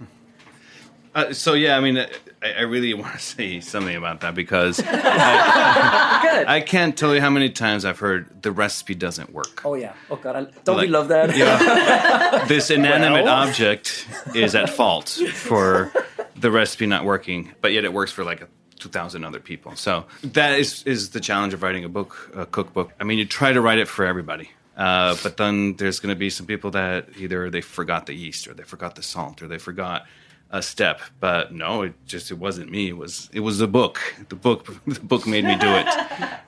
Uh, 1.17 1.33
so 1.33 1.55
yeah, 1.55 1.75
I 1.75 1.79
mean, 1.79 1.97
I, 1.97 2.51
I, 2.59 2.61
really 2.61 2.93
want 3.01 3.13
to 3.13 3.19
say 3.19 3.59
something 3.59 3.95
about 3.95 4.21
that 4.21 4.35
because 4.35 4.79
I, 4.85 6.45
I, 6.47 6.61
can't 6.61 6.95
tell 6.95 7.15
you 7.15 7.21
how 7.21 7.31
many 7.31 7.49
times 7.49 7.85
I've 7.85 7.97
heard 7.97 8.43
the 8.43 8.51
recipe 8.51 8.93
doesn't 8.93 9.33
work. 9.33 9.65
Oh 9.65 9.73
yeah, 9.73 9.93
oh 10.11 10.17
god, 10.17 10.53
don't 10.63 10.77
like, 10.77 10.85
we 10.85 10.91
love 10.91 11.07
that? 11.07 11.35
Yeah, 11.35 12.45
this 12.47 12.69
inanimate 12.69 13.23
well. 13.23 13.47
object 13.47 14.07
is 14.35 14.53
at 14.53 14.69
fault 14.69 15.09
for 15.33 15.91
the 16.35 16.51
recipe 16.51 16.85
not 16.85 17.03
working, 17.03 17.51
but 17.61 17.73
yet 17.73 17.83
it 17.83 17.91
works 17.91 18.11
for 18.11 18.23
like 18.23 18.47
two 18.77 18.89
thousand 18.89 19.23
other 19.23 19.39
people. 19.39 19.75
So 19.75 20.05
that 20.21 20.59
is 20.59 20.83
is 20.83 21.09
the 21.09 21.19
challenge 21.19 21.55
of 21.55 21.63
writing 21.63 21.83
a 21.83 21.89
book, 21.89 22.31
a 22.35 22.45
cookbook. 22.45 22.91
I 22.99 23.05
mean, 23.05 23.17
you 23.17 23.25
try 23.25 23.53
to 23.53 23.59
write 23.59 23.79
it 23.79 23.87
for 23.87 24.05
everybody. 24.05 24.51
Uh, 24.75 25.17
but 25.23 25.37
then 25.37 25.75
there's 25.77 25.99
going 25.99 26.13
to 26.13 26.19
be 26.19 26.29
some 26.29 26.45
people 26.45 26.69
that 26.69 27.07
either 27.17 27.49
they 27.49 27.61
forgot 27.61 28.05
the 28.05 28.13
yeast 28.13 28.47
or 28.47 28.53
they 28.53 28.61
forgot 28.61 28.93
the 28.93 29.01
salt 29.01 29.41
or 29.41 29.47
they 29.47 29.57
forgot 29.57 30.05
a 30.49 30.61
step. 30.61 31.01
But 31.19 31.53
no, 31.53 31.81
it 31.83 31.93
just 32.05 32.31
it 32.31 32.37
wasn't 32.39 32.71
me. 32.71 32.89
It 32.89 32.97
was 32.97 33.29
it 33.33 33.41
was 33.41 33.57
the 33.59 33.67
book. 33.67 33.99
The 34.29 34.35
book 34.35 34.65
the 34.87 34.99
book 34.99 35.27
made 35.27 35.45
me 35.45 35.55
do 35.57 35.67
it. 35.67 35.87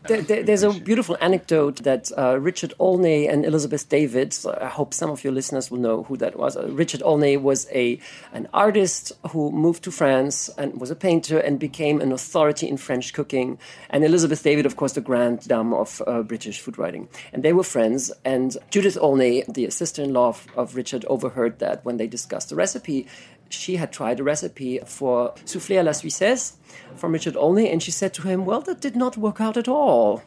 There, 0.08 0.22
there, 0.22 0.41
there's 0.41 0.63
a 0.63 0.72
beautiful 0.72 1.18
anecdote 1.22 1.84
that 1.84 2.10
uh, 2.18 2.39
Richard 2.39 2.74
Olney 2.79 3.27
and 3.27 3.46
Elizabeth 3.46 3.89
David. 3.89 4.36
I 4.60 4.68
hope 4.68 4.94
some 4.94 5.12
of 5.12 5.24
your 5.24 5.34
listeners 5.34 5.70
will 5.70 5.77
know 5.77 6.03
who 6.03 6.18
that 6.18 6.36
was. 6.36 6.58
Uh, 6.58 6.70
Richard 6.70 7.03
Olney 7.03 7.38
was 7.38 7.68
a 7.72 8.00
an 8.34 8.48
artist 8.53 9.12
who 9.32 9.51
moved 9.51 9.84
to 9.84 9.91
France 9.91 10.50
and 10.58 10.79
was 10.79 10.89
a 10.89 10.96
painter 10.96 11.38
and 11.38 11.60
became 11.60 12.01
an 12.01 12.12
authority 12.12 12.68
in 12.68 12.77
French 12.77 13.13
cooking. 13.13 13.60
And 13.89 14.03
Elizabeth 14.03 14.41
David, 14.41 14.65
of 14.65 14.77
course, 14.77 14.94
the 14.94 15.01
grand 15.01 15.48
dame 15.48 15.74
of 15.74 16.01
uh, 16.08 16.24
British 16.24 16.60
food 16.60 16.79
writing. 16.79 17.10
And 17.34 17.44
they 17.44 17.53
were 17.53 17.63
friends. 17.63 18.12
And 18.25 18.58
Judith 18.72 18.98
Olney, 19.00 19.44
the 19.48 19.70
sister-in-law 19.70 20.29
of, 20.29 20.48
of 20.56 20.75
Richard, 20.75 21.06
overheard 21.06 21.60
that 21.60 21.84
when 21.86 21.98
they 21.98 22.08
discussed 22.08 22.50
the 22.50 22.56
recipe 22.56 23.06
she 23.50 23.77
had 23.77 23.91
tried 23.91 24.20
a 24.20 24.24
recipe 24.24 24.79
for 24.86 25.34
soufflé 25.46 25.77
à 25.77 25.84
la 25.84 25.91
Suissesse 25.91 26.53
from 26.96 27.12
Richard 27.12 27.36
Olney, 27.36 27.70
and 27.70 27.82
she 27.82 27.91
said 27.91 28.13
to 28.13 28.22
him, 28.24 28.46
Well, 28.46 28.62
that 28.62 28.82
did 28.82 28.96
not 28.96 29.18
work 29.18 29.41
out 29.41 29.58
at 29.58 29.68
all. 29.68 30.24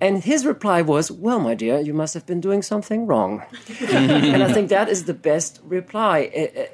And 0.00 0.24
his 0.24 0.44
reply 0.46 0.82
was, 0.82 1.10
Well, 1.10 1.40
my 1.40 1.54
dear, 1.54 1.78
you 1.78 1.94
must 1.94 2.14
have 2.14 2.26
been 2.26 2.40
doing 2.40 2.62
something 2.62 3.06
wrong. 3.06 3.44
and 3.90 4.42
I 4.42 4.52
think 4.52 4.68
that 4.70 4.88
is 4.88 5.04
the 5.04 5.14
best 5.14 5.60
reply. 5.64 6.20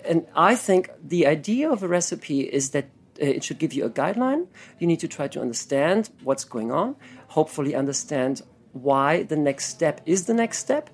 And 0.05 0.27
I 0.35 0.55
think 0.55 0.91
the 1.03 1.27
idea 1.27 1.71
of 1.71 1.83
a 1.83 1.89
recipe 1.89 2.41
is 2.41 2.71
that 2.71 2.87
uh, 3.21 3.27
it 3.27 3.45
should 3.45 3.59
give 3.59 3.73
you 3.73 3.85
a 3.85 3.91
guideline. 3.91 4.47
You 4.79 4.87
need 4.87 5.01
to 5.01 5.09
try 5.09 5.29
to 5.29 5.41
understand 5.41 6.11
what's 6.23 6.45
going 6.45 6.73
on, 6.73 6.97
hopefully, 7.29 7.75
understand 7.75 8.43
why 8.73 9.23
the 9.25 9.37
next 9.37 9.67
step 9.67 10.01
is 10.07 10.25
the 10.25 10.35
next 10.35 10.59
step 10.59 10.89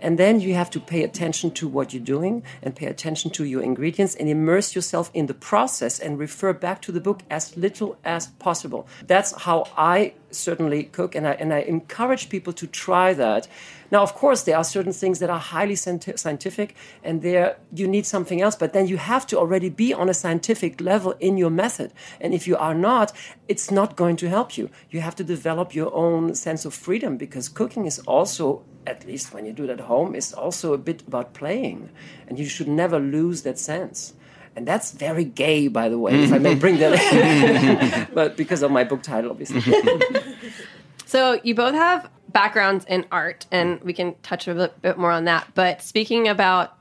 and 0.00 0.18
then 0.18 0.40
you 0.40 0.54
have 0.54 0.70
to 0.70 0.80
pay 0.80 1.02
attention 1.02 1.50
to 1.52 1.68
what 1.68 1.92
you're 1.92 2.02
doing 2.02 2.42
and 2.62 2.74
pay 2.74 2.86
attention 2.86 3.30
to 3.32 3.44
your 3.44 3.62
ingredients 3.62 4.14
and 4.14 4.28
immerse 4.28 4.74
yourself 4.74 5.10
in 5.14 5.26
the 5.26 5.34
process 5.34 5.98
and 5.98 6.18
refer 6.18 6.52
back 6.52 6.82
to 6.82 6.92
the 6.92 7.00
book 7.00 7.20
as 7.30 7.56
little 7.56 7.98
as 8.04 8.28
possible. 8.38 8.86
That's 9.06 9.32
how 9.42 9.66
I 9.76 10.14
certainly 10.30 10.84
cook, 10.84 11.14
and 11.14 11.26
I, 11.26 11.32
and 11.32 11.52
I 11.52 11.60
encourage 11.60 12.28
people 12.28 12.52
to 12.54 12.66
try 12.66 13.14
that. 13.14 13.48
Now, 13.90 14.02
of 14.02 14.14
course, 14.14 14.44
there 14.44 14.56
are 14.56 14.62
certain 14.62 14.92
things 14.92 15.18
that 15.18 15.30
are 15.30 15.40
highly 15.40 15.74
scientific, 15.74 16.76
and 17.02 17.22
there 17.22 17.56
you 17.74 17.88
need 17.88 18.06
something 18.06 18.40
else. 18.40 18.54
But 18.54 18.72
then 18.72 18.86
you 18.86 18.96
have 18.96 19.26
to 19.28 19.38
already 19.38 19.68
be 19.68 19.92
on 19.92 20.08
a 20.08 20.14
scientific 20.14 20.80
level 20.80 21.14
in 21.18 21.36
your 21.36 21.50
method. 21.50 21.92
And 22.20 22.32
if 22.32 22.46
you 22.46 22.56
are 22.56 22.74
not, 22.74 23.12
it's 23.48 23.70
not 23.70 23.96
going 23.96 24.14
to 24.16 24.28
help 24.28 24.56
you. 24.56 24.70
You 24.90 25.00
have 25.00 25.16
to 25.16 25.24
develop 25.24 25.74
your 25.74 25.92
own 25.92 26.36
sense 26.36 26.64
of 26.64 26.72
freedom 26.74 27.16
because 27.16 27.48
cooking 27.48 27.86
is 27.86 27.98
also, 28.00 28.62
at 28.86 29.06
least 29.06 29.32
when 29.32 29.46
you 29.46 29.52
do 29.52 29.64
it 29.64 29.70
at 29.70 29.80
home, 29.80 30.14
is 30.14 30.32
also 30.32 30.72
a 30.72 30.78
bit 30.78 31.02
about 31.06 31.34
playing, 31.34 31.90
and 32.28 32.38
you 32.38 32.46
should 32.46 32.68
never 32.68 32.98
lose 32.98 33.42
that 33.42 33.58
sense. 33.58 34.14
And 34.56 34.66
that's 34.66 34.90
very 34.90 35.24
gay, 35.24 35.68
by 35.68 35.88
the 35.88 35.98
way, 35.98 36.24
if 36.24 36.32
I 36.32 36.38
may 36.38 36.54
bring 36.54 36.78
that 36.78 36.92
in. 36.92 38.08
but 38.14 38.36
because 38.36 38.62
of 38.62 38.70
my 38.70 38.84
book 38.84 39.02
title, 39.02 39.30
obviously. 39.30 39.62
so 41.06 41.40
you 41.44 41.54
both 41.54 41.74
have 41.74 42.10
backgrounds 42.28 42.84
in 42.86 43.06
art, 43.12 43.46
and 43.50 43.80
we 43.82 43.92
can 43.92 44.14
touch 44.22 44.48
a 44.48 44.72
bit 44.82 44.98
more 44.98 45.12
on 45.12 45.24
that. 45.24 45.48
But 45.54 45.82
speaking 45.82 46.28
about 46.28 46.76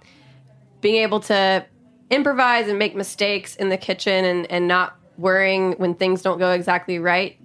being 0.82 1.04
able 1.04 1.20
to 1.22 1.66
improvise 2.10 2.68
and 2.68 2.80
make 2.80 2.96
mistakes 2.96 3.56
in 3.56 3.70
the 3.70 3.78
kitchen 3.78 4.26
and, 4.26 4.52
and 4.52 4.68
not 4.68 4.98
worrying 5.18 5.74
when 5.74 5.94
things 5.94 6.22
don't 6.22 6.40
go 6.40 6.52
exactly 6.52 6.98
right, 6.98 7.38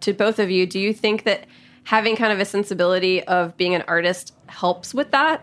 to 0.00 0.12
both 0.12 0.38
of 0.38 0.50
you, 0.50 0.66
do 0.66 0.78
you 0.78 0.92
think 0.92 1.24
that 1.24 1.44
having 1.88 2.16
kind 2.16 2.30
of 2.34 2.38
a 2.38 2.44
sensibility 2.44 3.24
of 3.24 3.56
being 3.56 3.74
an 3.74 3.82
artist 3.88 4.34
helps 4.46 4.92
with 4.92 5.10
that? 5.10 5.42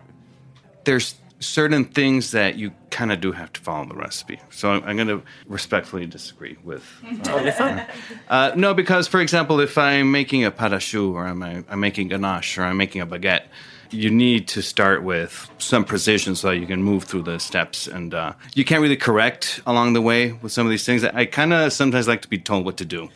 There's 0.84 1.16
certain 1.40 1.84
things 1.84 2.30
that 2.30 2.54
you 2.54 2.70
kind 2.90 3.10
of 3.10 3.20
do 3.20 3.32
have 3.32 3.52
to 3.52 3.60
follow 3.60 3.84
the 3.84 3.96
recipe. 3.96 4.38
So 4.50 4.70
I'm, 4.70 4.84
I'm 4.84 4.94
going 4.94 5.08
to 5.08 5.22
respectfully 5.48 6.06
disagree 6.06 6.56
with. 6.62 6.84
Totally 7.24 7.50
fine. 7.50 7.84
Uh, 8.28 8.52
no, 8.54 8.74
because 8.74 9.08
for 9.08 9.20
example, 9.20 9.58
if 9.58 9.76
I'm 9.76 10.12
making 10.12 10.44
a 10.44 10.52
pâte 10.52 10.70
à 10.70 10.80
choux 10.80 11.12
or 11.16 11.26
I'm, 11.26 11.42
I'm 11.42 11.80
making 11.80 12.08
ganache 12.08 12.56
or 12.58 12.62
I'm 12.62 12.76
making 12.76 13.00
a 13.00 13.08
baguette, 13.08 13.46
you 13.90 14.10
need 14.10 14.46
to 14.48 14.62
start 14.62 15.02
with 15.02 15.50
some 15.58 15.84
precision 15.84 16.36
so 16.36 16.50
that 16.50 16.58
you 16.58 16.66
can 16.66 16.80
move 16.80 17.04
through 17.04 17.22
the 17.22 17.40
steps 17.40 17.88
and 17.88 18.14
uh, 18.14 18.32
you 18.54 18.64
can't 18.64 18.82
really 18.82 18.96
correct 18.96 19.60
along 19.66 19.94
the 19.94 20.02
way 20.02 20.30
with 20.32 20.52
some 20.52 20.66
of 20.66 20.70
these 20.70 20.84
things 20.84 21.04
i 21.04 21.24
kind 21.24 21.52
of 21.52 21.72
sometimes 21.72 22.08
like 22.08 22.22
to 22.22 22.28
be 22.28 22.38
told 22.38 22.64
what 22.64 22.76
to 22.76 22.84
do 22.84 23.08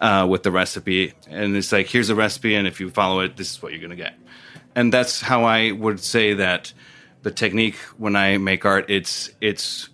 uh, 0.00 0.26
with 0.28 0.42
the 0.42 0.50
recipe 0.50 1.12
and 1.28 1.56
it's 1.56 1.72
like 1.72 1.86
here's 1.86 2.10
a 2.10 2.14
recipe 2.14 2.54
and 2.54 2.66
if 2.66 2.80
you 2.80 2.90
follow 2.90 3.20
it 3.20 3.36
this 3.36 3.52
is 3.52 3.62
what 3.62 3.72
you're 3.72 3.80
going 3.80 3.90
to 3.90 3.96
get 3.96 4.14
and 4.74 4.92
that's 4.92 5.20
how 5.20 5.44
i 5.44 5.70
would 5.72 6.00
say 6.00 6.34
that 6.34 6.72
the 7.26 7.32
technique 7.32 7.74
when 7.98 8.14
I 8.14 8.38
make 8.38 8.64
art, 8.64 8.88
it's 8.88 9.30
it's. 9.40 9.88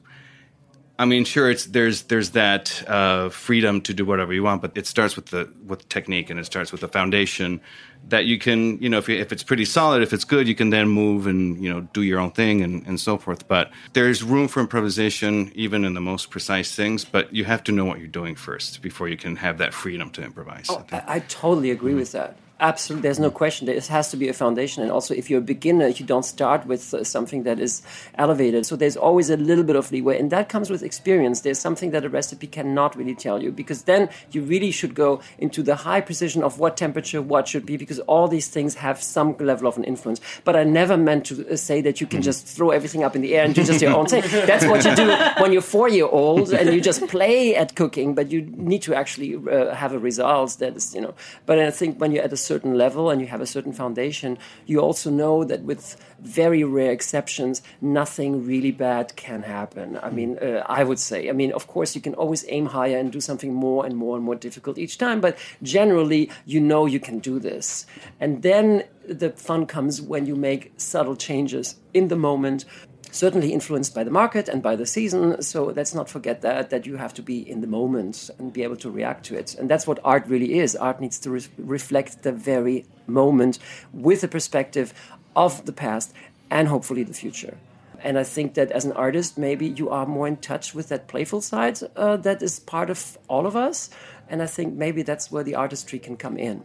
I 1.03 1.05
mean, 1.05 1.25
sure, 1.25 1.51
it's 1.51 1.65
there's 1.65 2.03
there's 2.03 2.31
that 2.31 2.89
uh, 2.89 3.29
freedom 3.29 3.81
to 3.81 3.93
do 3.93 4.05
whatever 4.05 4.33
you 4.33 4.45
want, 4.45 4.63
but 4.63 4.71
it 4.77 4.87
starts 4.87 5.17
with 5.17 5.27
the 5.27 5.53
with 5.67 5.89
technique 5.89 6.31
and 6.31 6.39
it 6.39 6.47
starts 6.47 6.71
with 6.71 6.81
the 6.81 6.87
foundation 6.87 7.61
that 8.09 8.27
you 8.27 8.39
can, 8.39 8.81
you 8.81 8.89
know, 8.89 8.99
if, 8.99 9.09
you, 9.09 9.17
if 9.17 9.33
it's 9.33 9.43
pretty 9.43 9.65
solid, 9.65 10.03
if 10.03 10.13
it's 10.13 10.25
good, 10.25 10.47
you 10.47 10.55
can 10.55 10.71
then 10.71 10.87
move 10.87 11.27
and 11.27 11.61
you 11.61 11.69
know 11.69 11.81
do 11.93 12.03
your 12.03 12.21
own 12.21 12.31
thing 12.31 12.63
and, 12.63 12.87
and 12.87 13.01
so 13.01 13.19
forth. 13.19 13.49
But 13.49 13.73
there's 13.95 14.23
room 14.23 14.47
for 14.47 14.61
improvisation 14.61 15.51
even 15.57 15.85
in 15.85 15.95
the 15.95 16.01
most 16.01 16.31
precise 16.31 16.73
things, 16.73 17.05
but 17.05 17.35
you 17.35 17.47
have 17.47 17.65
to 17.65 17.73
know 17.73 17.85
what 17.85 17.99
you're 17.99 18.07
doing 18.07 18.37
first 18.37 18.81
before 18.81 19.09
you 19.09 19.17
can 19.17 19.35
have 19.35 19.59
that 19.59 19.75
freedom 19.75 20.09
to 20.11 20.23
improvise. 20.23 20.67
Oh, 20.71 20.85
I, 20.93 21.03
I, 21.17 21.19
totally 21.19 21.73
agree 21.73 21.91
mm-hmm. 21.91 21.99
with 21.99 22.13
that. 22.13 22.37
Absolutely, 22.61 23.03
there's 23.03 23.19
no 23.19 23.31
question. 23.31 23.67
There 23.67 23.81
has 23.81 24.11
to 24.13 24.17
be 24.17 24.29
a 24.29 24.33
foundation, 24.33 24.85
and 24.85 24.93
also 24.93 25.15
if 25.15 25.29
you're 25.29 25.41
a 25.41 25.43
beginner, 25.43 25.89
you 25.89 26.07
don't 26.07 26.25
start 26.25 26.65
with 26.65 26.95
uh, 26.95 27.03
something 27.03 27.43
that 27.43 27.59
is 27.59 27.83
elevated. 28.15 28.67
So 28.67 28.77
there's 28.77 28.97
always 28.97 29.31
a 29.31 29.37
little 29.37 29.65
bit 29.65 29.75
of 29.75 29.91
leeway, 29.91 30.19
and 30.19 30.31
that 30.31 30.49
comes 30.49 30.71
with 30.71 30.83
experience. 30.85 31.41
There's 31.41 31.59
something 31.59 31.91
that 31.91 32.05
a 32.05 32.09
recipe 32.09 32.47
cannot 32.47 32.95
really 32.95 33.17
tell 33.17 33.43
you, 33.43 33.51
because 33.51 33.83
then 33.83 34.09
you 34.31 34.43
really 34.43 34.71
should 34.71 34.95
go 34.95 35.21
into 35.39 35.63
the 35.63 35.75
high 35.75 36.01
precision 36.01 36.45
of 36.45 36.61
what 36.61 36.77
temperature 36.77 37.21
what 37.21 37.49
should 37.49 37.67
be, 37.67 37.77
because 37.77 37.99
all 38.01 38.29
these 38.29 38.47
things 38.49 38.77
have 38.77 39.03
some 39.03 39.37
level 39.39 39.67
of 39.67 39.77
an 39.77 39.83
influence. 39.83 40.21
But 40.45 40.55
I 40.55 40.63
never 40.63 40.97
meant 40.97 41.27
to 41.27 41.49
uh, 41.51 41.57
say 41.57 41.81
that 41.81 42.01
you 42.01 42.07
can 42.07 42.23
just 42.23 42.47
throw 42.47 42.71
everything 42.71 43.03
up 43.03 43.17
in 43.17 43.23
the 43.23 43.35
air 43.35 43.45
and 43.45 43.57
do 43.57 43.65
just 43.65 43.83
your 43.83 43.97
own 43.97 44.07
thing. 44.07 44.23
That's 44.47 44.67
what 44.67 44.85
you 44.85 44.95
do 44.95 45.09
when 45.43 45.53
you're 45.53 45.63
four 45.63 45.89
year 45.89 46.07
old 46.07 46.53
and 46.53 46.73
you 46.73 46.81
just 46.81 47.09
play 47.09 47.57
at 47.57 47.75
cooking, 47.75 48.15
but 48.15 48.31
you 48.31 48.43
need 48.43 48.83
to 48.83 48.95
actually 48.95 49.35
uh, 49.35 49.75
have 49.75 49.93
a 49.93 49.99
result 49.99 50.59
that 50.61 50.77
is, 50.77 50.95
you 50.95 51.01
know. 51.01 51.15
But 51.45 51.59
I 51.59 51.73
think 51.73 52.01
when 52.01 52.13
you're 52.13 52.23
at 52.23 52.33
a 52.33 52.37
certain 52.53 52.75
level 52.85 53.05
and 53.11 53.19
you 53.23 53.29
have 53.35 53.45
a 53.49 53.53
certain 53.57 53.75
foundation, 53.83 54.31
you 54.71 54.79
also 54.87 55.09
know 55.11 55.37
that 55.51 55.61
with 55.71 55.85
very 56.21 56.63
rare 56.79 56.93
exceptions, 56.99 57.63
nothing 57.81 58.31
really 58.53 58.71
bad 58.71 59.07
can 59.17 59.43
happen. 59.57 59.89
I 60.09 60.11
mean, 60.19 60.31
uh, 60.39 60.63
I 60.81 60.83
would 60.89 60.99
say. 60.99 61.19
I 61.33 61.35
mean, 61.41 61.53
of 61.53 61.65
course, 61.75 61.91
you 61.97 62.03
can 62.07 62.15
always 62.23 62.43
aim 62.49 62.67
higher 62.67 62.99
and 62.99 63.11
do 63.11 63.21
something 63.21 63.53
more 63.67 63.87
and 63.87 63.95
more 63.97 64.15
and 64.17 64.25
more 64.25 64.39
difficult 64.49 64.79
each 64.79 64.97
time, 64.99 65.19
but 65.21 65.35
generally, 65.63 66.23
you 66.53 66.61
know 66.61 66.83
you 66.95 67.01
can 67.09 67.19
do 67.31 67.35
this. 67.39 67.87
And 68.21 68.43
then 68.43 68.85
the 69.21 69.31
fun 69.31 69.67
comes 69.67 70.01
when 70.01 70.27
you 70.27 70.37
make 70.37 70.63
subtle 70.77 71.17
changes 71.17 71.77
in 71.93 72.09
the 72.09 72.17
moment 72.17 72.65
certainly 73.13 73.53
influenced 73.53 73.95
by 73.95 74.03
the 74.03 74.11
market 74.11 74.49
and 74.49 74.63
by 74.63 74.75
the 74.75 74.87
season. 74.87 75.41
So 75.43 75.67
let's 75.67 75.95
not 75.95 76.09
forget 76.09 76.41
that 76.41 76.71
that 76.71 76.87
you 76.87 76.97
have 76.97 77.15
to 77.15 77.23
be 77.23 77.49
in 77.49 77.61
the 77.61 77.67
moment 77.69 78.31
and 78.39 78.53
be 78.53 78.65
able 78.65 78.77
to 78.77 78.91
react 78.91 79.25
to 79.27 79.37
it. 79.37 79.55
And 79.55 79.71
that's 79.71 79.87
what 79.87 80.01
art 80.03 80.27
really 80.27 80.59
is. 80.59 80.75
Art 80.75 81.01
needs 81.01 81.21
to 81.21 81.31
re- 81.31 81.47
reflect 81.59 82.23
the 82.23 82.33
very 82.33 82.87
moment 83.07 83.59
with 83.93 84.25
a 84.25 84.29
perspective 84.29 84.93
of 85.37 85.65
the 85.67 85.73
past 85.73 86.13
and 86.51 86.67
hopefully 86.69 87.05
the 87.05 87.15
future. 87.15 87.57
And 88.01 88.19
I 88.19 88.25
think 88.25 88.55
that 88.55 88.73
as 88.73 88.85
an 88.85 88.93
artist, 88.93 89.39
maybe 89.39 89.69
you 89.69 89.91
are 89.91 90.07
more 90.07 90.27
in 90.27 90.39
touch 90.39 90.75
with 90.75 90.89
that 90.89 91.07
playful 91.07 91.41
side 91.41 91.79
uh, 91.95 92.17
that 92.17 92.43
is 92.43 92.59
part 92.59 92.91
of 92.91 93.17
all 93.29 93.47
of 93.47 93.55
us. 93.55 93.91
And 94.29 94.43
I 94.43 94.47
think 94.47 94.75
maybe 94.75 95.03
that's 95.03 95.31
where 95.31 95.45
the 95.45 95.55
artistry 95.55 95.99
can 95.99 96.17
come 96.17 96.37
in. 96.37 96.65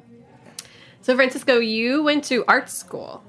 So, 1.02 1.16
Francisco, 1.16 1.60
you 1.60 2.04
went 2.04 2.24
to 2.26 2.44
art 2.48 2.70
school. 2.70 3.24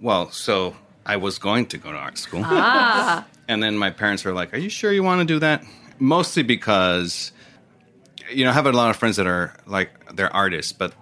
Well, 0.00 0.30
so 0.30 0.74
I 1.04 1.16
was 1.16 1.38
going 1.38 1.66
to 1.66 1.78
go 1.78 1.92
to 1.92 1.98
art 1.98 2.18
school. 2.18 2.42
Ah. 2.44 3.26
and 3.48 3.62
then 3.62 3.76
my 3.76 3.90
parents 3.90 4.24
were 4.24 4.32
like, 4.32 4.54
Are 4.54 4.58
you 4.58 4.68
sure 4.68 4.92
you 4.92 5.02
want 5.02 5.20
to 5.20 5.24
do 5.24 5.38
that? 5.40 5.64
Mostly 5.98 6.42
because, 6.42 7.32
you 8.30 8.44
know, 8.44 8.50
I 8.50 8.54
have 8.54 8.66
a 8.66 8.72
lot 8.72 8.90
of 8.90 8.96
friends 8.96 9.16
that 9.16 9.26
are 9.26 9.54
like, 9.66 10.14
they're 10.14 10.34
artists, 10.34 10.72
but, 10.72 10.94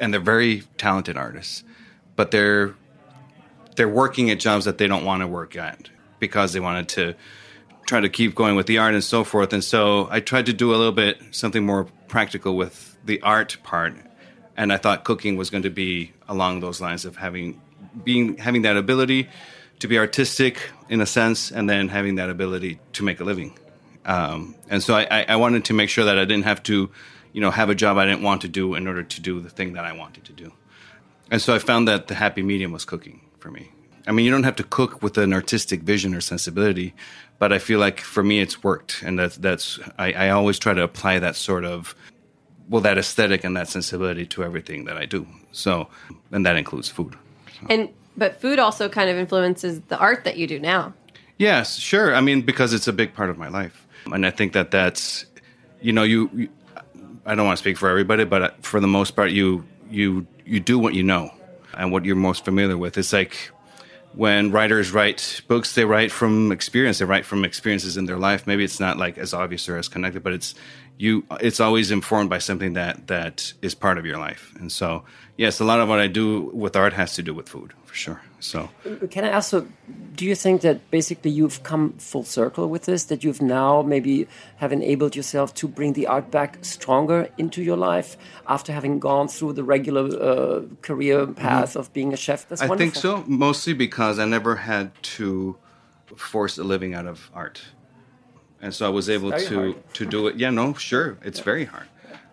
and 0.00 0.12
they're 0.12 0.20
very 0.20 0.62
talented 0.78 1.16
artists, 1.16 1.64
but 2.16 2.30
they're, 2.30 2.74
they're 3.76 3.88
working 3.88 4.30
at 4.30 4.40
jobs 4.40 4.64
that 4.64 4.78
they 4.78 4.86
don't 4.86 5.04
want 5.04 5.20
to 5.20 5.26
work 5.26 5.56
at 5.56 5.90
because 6.18 6.52
they 6.52 6.60
wanted 6.60 6.88
to 6.88 7.14
try 7.86 8.00
to 8.00 8.08
keep 8.08 8.34
going 8.34 8.56
with 8.56 8.66
the 8.66 8.78
art 8.78 8.94
and 8.94 9.04
so 9.04 9.24
forth. 9.24 9.52
And 9.52 9.62
so 9.62 10.08
I 10.10 10.20
tried 10.20 10.46
to 10.46 10.52
do 10.52 10.70
a 10.70 10.76
little 10.76 10.92
bit 10.92 11.20
something 11.30 11.64
more 11.64 11.84
practical 12.08 12.56
with 12.56 12.96
the 13.04 13.20
art 13.22 13.56
part. 13.62 13.94
And 14.56 14.72
I 14.72 14.76
thought 14.76 15.04
cooking 15.04 15.36
was 15.36 15.50
going 15.50 15.64
to 15.64 15.70
be 15.70 16.12
along 16.28 16.60
those 16.60 16.80
lines 16.80 17.04
of 17.04 17.16
having 17.16 17.60
being 18.04 18.36
having 18.38 18.62
that 18.62 18.76
ability 18.76 19.28
to 19.80 19.88
be 19.88 19.98
artistic 19.98 20.70
in 20.88 21.00
a 21.00 21.06
sense, 21.06 21.50
and 21.50 21.68
then 21.68 21.88
having 21.88 22.16
that 22.16 22.30
ability 22.30 22.78
to 22.92 23.02
make 23.02 23.20
a 23.20 23.24
living. 23.24 23.58
Um, 24.04 24.54
and 24.68 24.82
so 24.82 24.94
I, 24.94 25.24
I, 25.28 25.36
wanted 25.36 25.64
to 25.66 25.74
make 25.74 25.88
sure 25.88 26.04
that 26.04 26.18
I 26.18 26.24
didn't 26.24 26.44
have 26.44 26.62
to, 26.64 26.90
you 27.32 27.40
know, 27.40 27.52
have 27.52 27.70
a 27.70 27.74
job 27.74 27.98
I 27.98 28.04
didn't 28.04 28.22
want 28.22 28.42
to 28.42 28.48
do 28.48 28.74
in 28.74 28.88
order 28.88 29.04
to 29.04 29.20
do 29.20 29.40
the 29.40 29.48
thing 29.48 29.74
that 29.74 29.84
I 29.84 29.92
wanted 29.92 30.24
to 30.24 30.32
do. 30.32 30.52
And 31.30 31.40
so 31.40 31.54
I 31.54 31.58
found 31.58 31.86
that 31.86 32.08
the 32.08 32.14
happy 32.14 32.42
medium 32.42 32.72
was 32.72 32.84
cooking 32.84 33.20
for 33.38 33.50
me. 33.50 33.70
I 34.06 34.12
mean, 34.12 34.24
you 34.24 34.32
don't 34.32 34.42
have 34.42 34.56
to 34.56 34.64
cook 34.64 35.02
with 35.02 35.18
an 35.18 35.32
artistic 35.32 35.82
vision 35.82 36.14
or 36.14 36.20
sensibility, 36.20 36.94
but 37.38 37.52
I 37.52 37.58
feel 37.58 37.78
like 37.78 38.00
for 38.00 38.22
me 38.22 38.40
it's 38.40 38.62
worked, 38.62 39.02
and 39.02 39.18
that's 39.18 39.36
that's 39.36 39.78
I, 39.98 40.12
I 40.12 40.30
always 40.30 40.58
try 40.58 40.74
to 40.74 40.82
apply 40.82 41.20
that 41.20 41.36
sort 41.36 41.64
of 41.64 41.94
well 42.68 42.82
that 42.82 42.98
aesthetic 42.98 43.44
and 43.44 43.56
that 43.56 43.68
sensibility 43.68 44.26
to 44.26 44.42
everything 44.42 44.84
that 44.86 44.96
I 44.96 45.06
do. 45.06 45.26
So, 45.52 45.88
and 46.32 46.44
that 46.44 46.56
includes 46.56 46.88
food. 46.88 47.16
And 47.70 47.88
but 48.16 48.40
food 48.40 48.58
also 48.58 48.88
kind 48.88 49.08
of 49.08 49.16
influences 49.16 49.80
the 49.88 49.98
art 49.98 50.24
that 50.24 50.36
you 50.36 50.46
do 50.46 50.58
now. 50.58 50.92
Yes, 51.38 51.76
sure. 51.78 52.14
I 52.14 52.20
mean, 52.20 52.42
because 52.42 52.72
it's 52.72 52.86
a 52.86 52.92
big 52.92 53.14
part 53.14 53.30
of 53.30 53.38
my 53.38 53.48
life, 53.48 53.86
and 54.06 54.26
I 54.26 54.30
think 54.30 54.52
that 54.52 54.70
that's 54.70 55.26
you 55.80 55.92
know 55.92 56.02
you, 56.02 56.30
you 56.32 56.48
I 57.24 57.34
don't 57.34 57.46
want 57.46 57.56
to 57.56 57.62
speak 57.62 57.78
for 57.78 57.88
everybody, 57.88 58.24
but 58.24 58.42
uh, 58.42 58.50
for 58.60 58.80
the 58.80 58.86
most 58.86 59.12
part, 59.12 59.30
you 59.30 59.64
you 59.90 60.26
you 60.44 60.60
do 60.60 60.78
what 60.78 60.94
you 60.94 61.02
know 61.02 61.32
and 61.74 61.92
what 61.92 62.04
you're 62.04 62.16
most 62.16 62.44
familiar 62.44 62.76
with. 62.76 62.98
It's 62.98 63.12
like 63.12 63.50
when 64.14 64.50
writers 64.50 64.92
write 64.92 65.40
books, 65.48 65.74
they 65.74 65.84
write 65.84 66.12
from 66.12 66.52
experience. 66.52 66.98
They 66.98 67.04
write 67.04 67.24
from 67.24 67.44
experiences 67.44 67.96
in 67.96 68.06
their 68.06 68.18
life. 68.18 68.46
Maybe 68.46 68.64
it's 68.64 68.80
not 68.80 68.98
like 68.98 69.18
as 69.18 69.32
obvious 69.32 69.68
or 69.68 69.78
as 69.78 69.88
connected, 69.88 70.22
but 70.22 70.32
it's 70.32 70.54
you. 70.98 71.24
It's 71.40 71.60
always 71.60 71.90
informed 71.90 72.30
by 72.30 72.38
something 72.38 72.74
that 72.74 73.06
that 73.08 73.52
is 73.62 73.74
part 73.74 73.98
of 73.98 74.06
your 74.06 74.18
life. 74.18 74.52
And 74.58 74.70
so, 74.70 75.04
yes, 75.36 75.60
a 75.60 75.64
lot 75.64 75.80
of 75.80 75.88
what 75.88 75.98
I 75.98 76.06
do 76.06 76.50
with 76.54 76.76
art 76.76 76.92
has 76.92 77.14
to 77.14 77.22
do 77.22 77.34
with 77.34 77.48
food 77.48 77.72
for 77.84 77.94
sure. 77.94 78.20
So, 78.40 78.70
can 79.10 79.24
I 79.24 79.28
ask? 79.28 79.50
So, 79.50 79.66
do 80.14 80.24
you 80.24 80.34
think 80.34 80.62
that 80.62 80.90
basically 80.90 81.30
you've 81.30 81.62
come 81.62 81.92
full 81.98 82.24
circle 82.24 82.68
with 82.68 82.84
this? 82.84 83.04
That 83.04 83.22
you've 83.22 83.42
now 83.42 83.82
maybe 83.82 84.26
have 84.56 84.72
enabled 84.72 85.14
yourself 85.14 85.54
to 85.54 85.68
bring 85.68 85.92
the 85.92 86.06
art 86.06 86.30
back 86.30 86.58
stronger 86.62 87.28
into 87.38 87.62
your 87.62 87.76
life 87.76 88.16
after 88.48 88.72
having 88.72 88.98
gone 88.98 89.28
through 89.28 89.52
the 89.52 89.64
regular 89.64 90.04
uh, 90.20 90.62
career 90.80 91.26
path 91.26 91.70
mm 91.70 91.74
-hmm. 91.74 91.80
of 91.80 91.92
being 91.92 92.12
a 92.12 92.16
chef? 92.16 92.46
That's 92.48 92.62
I 92.62 92.68
wonderful. 92.68 92.78
think 92.78 92.94
so, 92.94 93.24
mostly 93.26 93.74
because 93.74 94.22
I 94.24 94.26
never 94.26 94.56
had 94.56 94.86
to 95.16 95.56
force 96.16 96.60
a 96.60 96.64
living 96.64 96.94
out 96.94 97.06
of 97.06 97.30
art, 97.34 97.60
and 98.62 98.72
so 98.72 98.86
I 98.86 98.88
was 98.88 99.10
able 99.10 99.32
to 99.32 99.72
hard. 99.72 99.94
to 99.94 100.06
do 100.06 100.28
it. 100.28 100.36
Yeah, 100.36 100.50
no, 100.50 100.72
sure, 100.74 101.18
it's 101.22 101.38
yeah. 101.40 101.44
very 101.44 101.64
hard. 101.66 101.88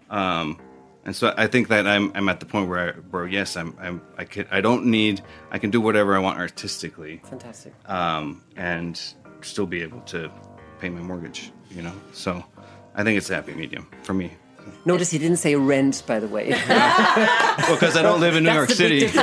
Um, 0.09 0.59
and 1.05 1.15
so 1.15 1.33
I 1.35 1.47
think 1.47 1.69
that 1.69 1.87
I'm 1.87 2.11
I'm 2.15 2.29
at 2.29 2.39
the 2.39 2.45
point 2.45 2.69
where 2.69 2.89
I, 2.89 2.91
where 3.09 3.27
yes 3.27 3.57
I'm 3.57 3.75
I'm 3.79 4.01
I 4.17 4.25
can 4.25 4.47
I 4.51 4.61
don't 4.61 4.85
need 4.85 5.21
I 5.51 5.57
can 5.57 5.71
do 5.71 5.81
whatever 5.81 6.15
I 6.15 6.19
want 6.19 6.39
artistically. 6.39 7.21
Fantastic. 7.25 7.73
Um, 7.89 8.43
and 8.55 9.01
still 9.41 9.65
be 9.65 9.81
able 9.81 10.01
to 10.01 10.31
pay 10.79 10.89
my 10.89 11.01
mortgage, 11.01 11.51
you 11.71 11.81
know. 11.81 11.93
So 12.13 12.43
I 12.95 13.03
think 13.03 13.17
it's 13.17 13.29
a 13.29 13.35
happy 13.35 13.53
medium 13.53 13.87
for 14.03 14.13
me. 14.13 14.31
Notice 14.85 15.09
he 15.09 15.17
didn't 15.17 15.37
say 15.37 15.55
rent, 15.55 16.03
by 16.05 16.19
the 16.19 16.27
way. 16.27 16.49
well, 16.69 17.73
because 17.73 17.97
I 17.97 18.01
don't 18.03 18.19
live 18.19 18.35
in 18.35 18.43
New 18.43 18.53
York 18.53 18.69
City. 18.69 18.99
no, 19.01 19.09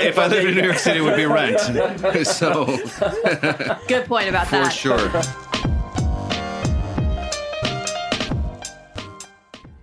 if 0.00 0.18
I 0.18 0.26
lived 0.26 0.48
in 0.48 0.54
New 0.56 0.64
York 0.64 0.78
City, 0.78 0.98
it 0.98 1.02
would 1.02 1.16
be 1.16 1.26
rent. 1.26 1.60
so, 2.26 2.64
good 3.86 4.06
point 4.06 4.28
about 4.28 4.48
for 4.48 4.56
that. 4.56 4.66
For 4.66 4.70
sure. 4.70 5.22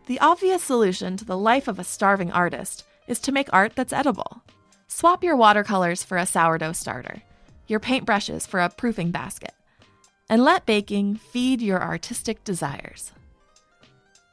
The 0.10 0.19
obvious 0.22 0.63
solution 0.63 1.17
to 1.17 1.24
the 1.24 1.38
life 1.38 1.67
of 1.67 1.78
a 1.78 1.84
starving 1.84 2.32
artist 2.32 2.84
is 3.08 3.19
to 3.19 3.32
make 3.32 3.48
art 3.54 3.74
that's 3.76 3.93
edible. 3.93 4.41
Swap 4.88 5.24
your 5.24 5.36
watercolors 5.36 6.04
for 6.04 6.17
a 6.17 6.26
sourdough 6.26 6.72
starter, 6.72 7.22
your 7.67 7.80
paintbrushes 7.80 8.48
for 8.48 8.60
a 8.60 8.72
proofing 8.72 9.12
basket, 9.12 9.54
and 10.28 10.43
let 10.43 10.65
baking 10.65 11.17
feed 11.17 11.62
your 11.62 11.80
artistic 11.80 12.43
desires. 12.43 13.12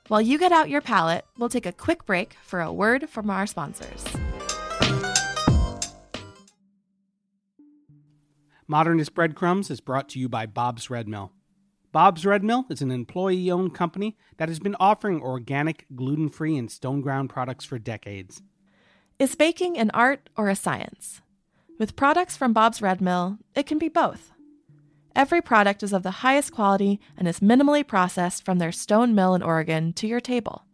While 0.09 0.23
you 0.23 0.39
get 0.39 0.51
out 0.51 0.71
your 0.71 0.81
palette, 0.81 1.27
we'll 1.37 1.51
take 1.51 1.67
a 1.67 1.73
quick 1.73 2.07
break 2.07 2.39
for 2.43 2.63
a 2.63 2.73
word 2.73 3.11
from 3.11 3.29
our 3.29 3.47
sponsors. 3.47 4.03
Modernist 8.67 9.15
Breadcrumbs 9.15 9.71
is 9.71 9.83
brought 9.83 10.09
to 10.09 10.19
you 10.19 10.31
by 10.31 10.47
Bob's 10.47 10.89
Red 10.89 11.07
Mill. 11.07 11.33
Bob's 11.97 12.27
Red 12.27 12.45
Mill 12.45 12.67
is 12.69 12.83
an 12.83 12.91
employee 12.91 13.51
owned 13.51 13.73
company 13.73 14.19
that 14.37 14.51
has 14.51 14.59
been 14.59 14.77
offering 14.79 15.23
organic, 15.23 15.87
gluten 15.97 16.29
free, 16.29 16.59
and 16.59 16.71
stone 16.71 17.01
ground 17.01 17.31
products 17.31 17.65
for 17.65 17.79
decades. 17.79 18.43
Is 19.19 19.35
baking 19.35 19.79
an 19.79 19.91
art 19.95 20.29
or 20.37 20.51
a 20.51 20.57
science? 20.57 21.23
With 21.79 21.97
products 21.97 22.37
from 22.37 22.53
Bob's 22.53 22.83
Red 22.83 23.01
Mill, 23.01 23.39
it 23.55 23.65
can 23.65 23.79
be 23.79 23.89
both. 23.89 24.33
Every 25.15 25.41
product 25.41 25.83
is 25.83 25.95
of 25.95 26.03
the 26.03 26.21
highest 26.21 26.53
quality 26.53 27.01
and 27.17 27.27
is 27.27 27.41
minimally 27.41 27.87
processed 27.87 28.45
from 28.45 28.59
their 28.59 28.73
stone 28.73 29.15
mill 29.15 29.35
in 29.35 29.43
Oregon 29.43 29.95
to 29.95 30.07
your 30.07 30.21
table. 30.21 30.67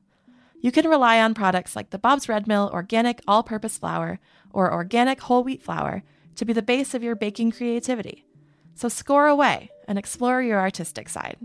You 0.61 0.73
can 0.73 0.89
rely 0.89 1.21
on 1.21 1.35
products 1.35 1.77
like 1.77 1.91
the 1.91 1.99
Bob's 1.99 2.29
Red 2.29 2.49
Mill 2.49 2.69
Organic 2.73 3.21
All 3.29 3.45
Purpose 3.45 3.79
Flour 3.79 4.19
or 4.53 4.73
Organic 4.73 5.21
Whole 5.21 5.45
Wheat 5.45 5.63
Flour 5.63 6.03
to 6.35 6.45
be 6.45 6.53
the 6.53 6.63
base 6.63 6.95
of 6.95 7.05
your 7.05 7.15
baking 7.15 7.53
creativity. 7.53 8.25
So 8.75 8.89
score 8.89 9.27
away 9.27 9.71
and 9.87 9.99
explore 9.99 10.43
your 10.43 10.61
artistic 10.61 11.09
side. 11.09 11.37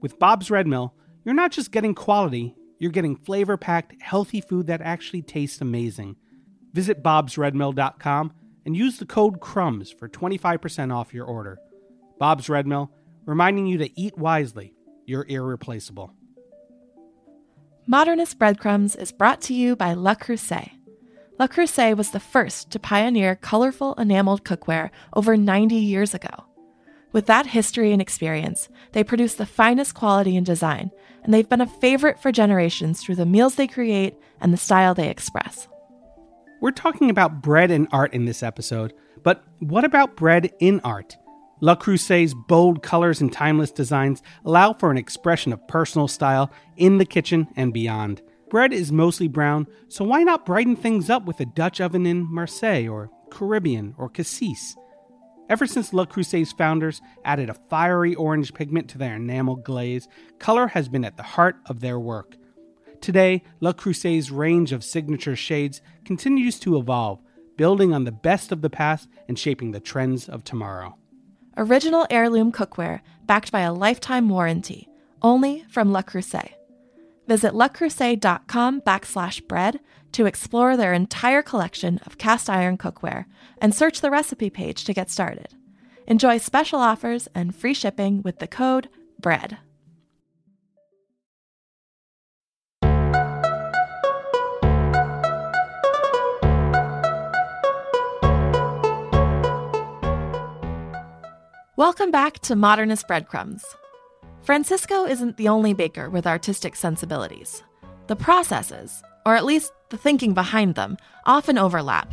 With 0.00 0.18
Bob's 0.18 0.50
Red 0.50 0.66
Mill, 0.66 0.94
you're 1.24 1.34
not 1.34 1.52
just 1.52 1.70
getting 1.70 1.94
quality, 1.94 2.54
you're 2.78 2.90
getting 2.90 3.16
flavor 3.16 3.56
packed, 3.56 4.00
healthy 4.02 4.40
food 4.40 4.66
that 4.66 4.82
actually 4.82 5.22
tastes 5.22 5.60
amazing. 5.60 6.16
Visit 6.72 7.02
bobsredmill.com 7.02 8.32
and 8.66 8.76
use 8.76 8.98
the 8.98 9.06
code 9.06 9.40
CRUMBS 9.40 9.96
for 9.96 10.08
25% 10.08 10.94
off 10.94 11.14
your 11.14 11.26
order. 11.26 11.58
Bob's 12.18 12.48
Red 12.48 12.66
Mill, 12.66 12.90
reminding 13.26 13.66
you 13.66 13.78
to 13.78 14.00
eat 14.00 14.18
wisely. 14.18 14.74
You're 15.06 15.26
irreplaceable. 15.28 16.12
Modernist 17.86 18.38
Breadcrumbs 18.38 18.96
is 18.96 19.12
brought 19.12 19.42
to 19.42 19.54
you 19.54 19.76
by 19.76 19.92
Le 19.92 20.16
Creuset. 20.16 20.70
Le 21.36 21.48
Creuset 21.48 21.96
was 21.96 22.12
the 22.12 22.20
first 22.20 22.70
to 22.70 22.78
pioneer 22.78 23.34
colorful 23.34 23.94
enameled 23.94 24.44
cookware 24.44 24.90
over 25.14 25.36
90 25.36 25.74
years 25.74 26.14
ago. 26.14 26.44
With 27.10 27.26
that 27.26 27.46
history 27.46 27.92
and 27.92 28.00
experience, 28.00 28.68
they 28.92 29.02
produce 29.02 29.34
the 29.34 29.44
finest 29.44 29.94
quality 29.94 30.36
and 30.36 30.46
design, 30.46 30.92
and 31.24 31.34
they've 31.34 31.48
been 31.48 31.60
a 31.60 31.66
favorite 31.66 32.20
for 32.20 32.30
generations 32.30 33.00
through 33.00 33.16
the 33.16 33.26
meals 33.26 33.56
they 33.56 33.66
create 33.66 34.14
and 34.40 34.52
the 34.52 34.56
style 34.56 34.94
they 34.94 35.08
express. 35.08 35.66
We're 36.60 36.70
talking 36.70 37.10
about 37.10 37.42
bread 37.42 37.72
and 37.72 37.88
art 37.90 38.14
in 38.14 38.26
this 38.26 38.44
episode, 38.44 38.92
but 39.24 39.42
what 39.58 39.84
about 39.84 40.16
bread 40.16 40.52
in 40.60 40.80
art? 40.80 41.16
Le 41.60 41.76
Creuset's 41.76 42.34
bold 42.46 42.84
colors 42.84 43.20
and 43.20 43.32
timeless 43.32 43.72
designs 43.72 44.22
allow 44.44 44.72
for 44.72 44.92
an 44.92 44.98
expression 44.98 45.52
of 45.52 45.66
personal 45.66 46.06
style 46.06 46.52
in 46.76 46.98
the 46.98 47.04
kitchen 47.04 47.48
and 47.56 47.72
beyond. 47.72 48.22
Bread 48.54 48.72
is 48.72 48.92
mostly 48.92 49.26
brown, 49.26 49.66
so 49.88 50.04
why 50.04 50.22
not 50.22 50.46
brighten 50.46 50.76
things 50.76 51.10
up 51.10 51.24
with 51.24 51.40
a 51.40 51.44
Dutch 51.44 51.80
oven 51.80 52.06
in 52.06 52.32
Marseille 52.32 52.86
or 52.86 53.10
Caribbean 53.28 53.96
or 53.98 54.08
Cassis? 54.08 54.76
Ever 55.50 55.66
since 55.66 55.92
Le 55.92 56.06
Creuset's 56.06 56.52
founders 56.52 57.02
added 57.24 57.50
a 57.50 57.58
fiery 57.68 58.14
orange 58.14 58.54
pigment 58.54 58.88
to 58.90 58.98
their 58.98 59.16
enamel 59.16 59.56
glaze, 59.56 60.06
color 60.38 60.68
has 60.68 60.88
been 60.88 61.04
at 61.04 61.16
the 61.16 61.24
heart 61.24 61.56
of 61.66 61.80
their 61.80 61.98
work. 61.98 62.36
Today, 63.00 63.42
Le 63.58 63.74
Creuset's 63.74 64.30
range 64.30 64.70
of 64.70 64.84
signature 64.84 65.34
shades 65.34 65.82
continues 66.04 66.60
to 66.60 66.78
evolve, 66.78 67.20
building 67.56 67.92
on 67.92 68.04
the 68.04 68.12
best 68.12 68.52
of 68.52 68.62
the 68.62 68.70
past 68.70 69.08
and 69.26 69.36
shaping 69.36 69.72
the 69.72 69.80
trends 69.80 70.28
of 70.28 70.44
tomorrow. 70.44 70.96
Original 71.56 72.06
heirloom 72.08 72.52
cookware 72.52 73.00
backed 73.26 73.50
by 73.50 73.62
a 73.62 73.74
lifetime 73.74 74.28
warranty, 74.28 74.88
only 75.22 75.64
from 75.68 75.92
Le 75.92 76.04
Creuset. 76.04 76.52
Visit 77.26 77.52
lecreuset.com 77.52 78.82
backslash 78.82 79.46
bread 79.48 79.80
to 80.12 80.26
explore 80.26 80.76
their 80.76 80.92
entire 80.92 81.42
collection 81.42 81.98
of 82.06 82.18
cast 82.18 82.50
iron 82.50 82.76
cookware 82.78 83.24
and 83.58 83.74
search 83.74 84.00
the 84.00 84.10
recipe 84.10 84.50
page 84.50 84.84
to 84.84 84.94
get 84.94 85.10
started. 85.10 85.54
Enjoy 86.06 86.38
special 86.38 86.78
offers 86.78 87.28
and 87.34 87.54
free 87.54 87.74
shipping 87.74 88.22
with 88.22 88.38
the 88.38 88.46
code 88.46 88.88
BREAD. 89.20 89.58
Welcome 101.76 102.12
back 102.12 102.38
to 102.40 102.54
Modernist 102.54 103.08
Breadcrumbs. 103.08 103.64
Francisco 104.44 105.06
isn't 105.06 105.38
the 105.38 105.48
only 105.48 105.72
baker 105.72 106.10
with 106.10 106.26
artistic 106.26 106.76
sensibilities. 106.76 107.62
The 108.08 108.16
processes, 108.16 109.02
or 109.24 109.36
at 109.36 109.46
least 109.46 109.72
the 109.88 109.96
thinking 109.96 110.34
behind 110.34 110.74
them, 110.74 110.98
often 111.24 111.56
overlap. 111.56 112.12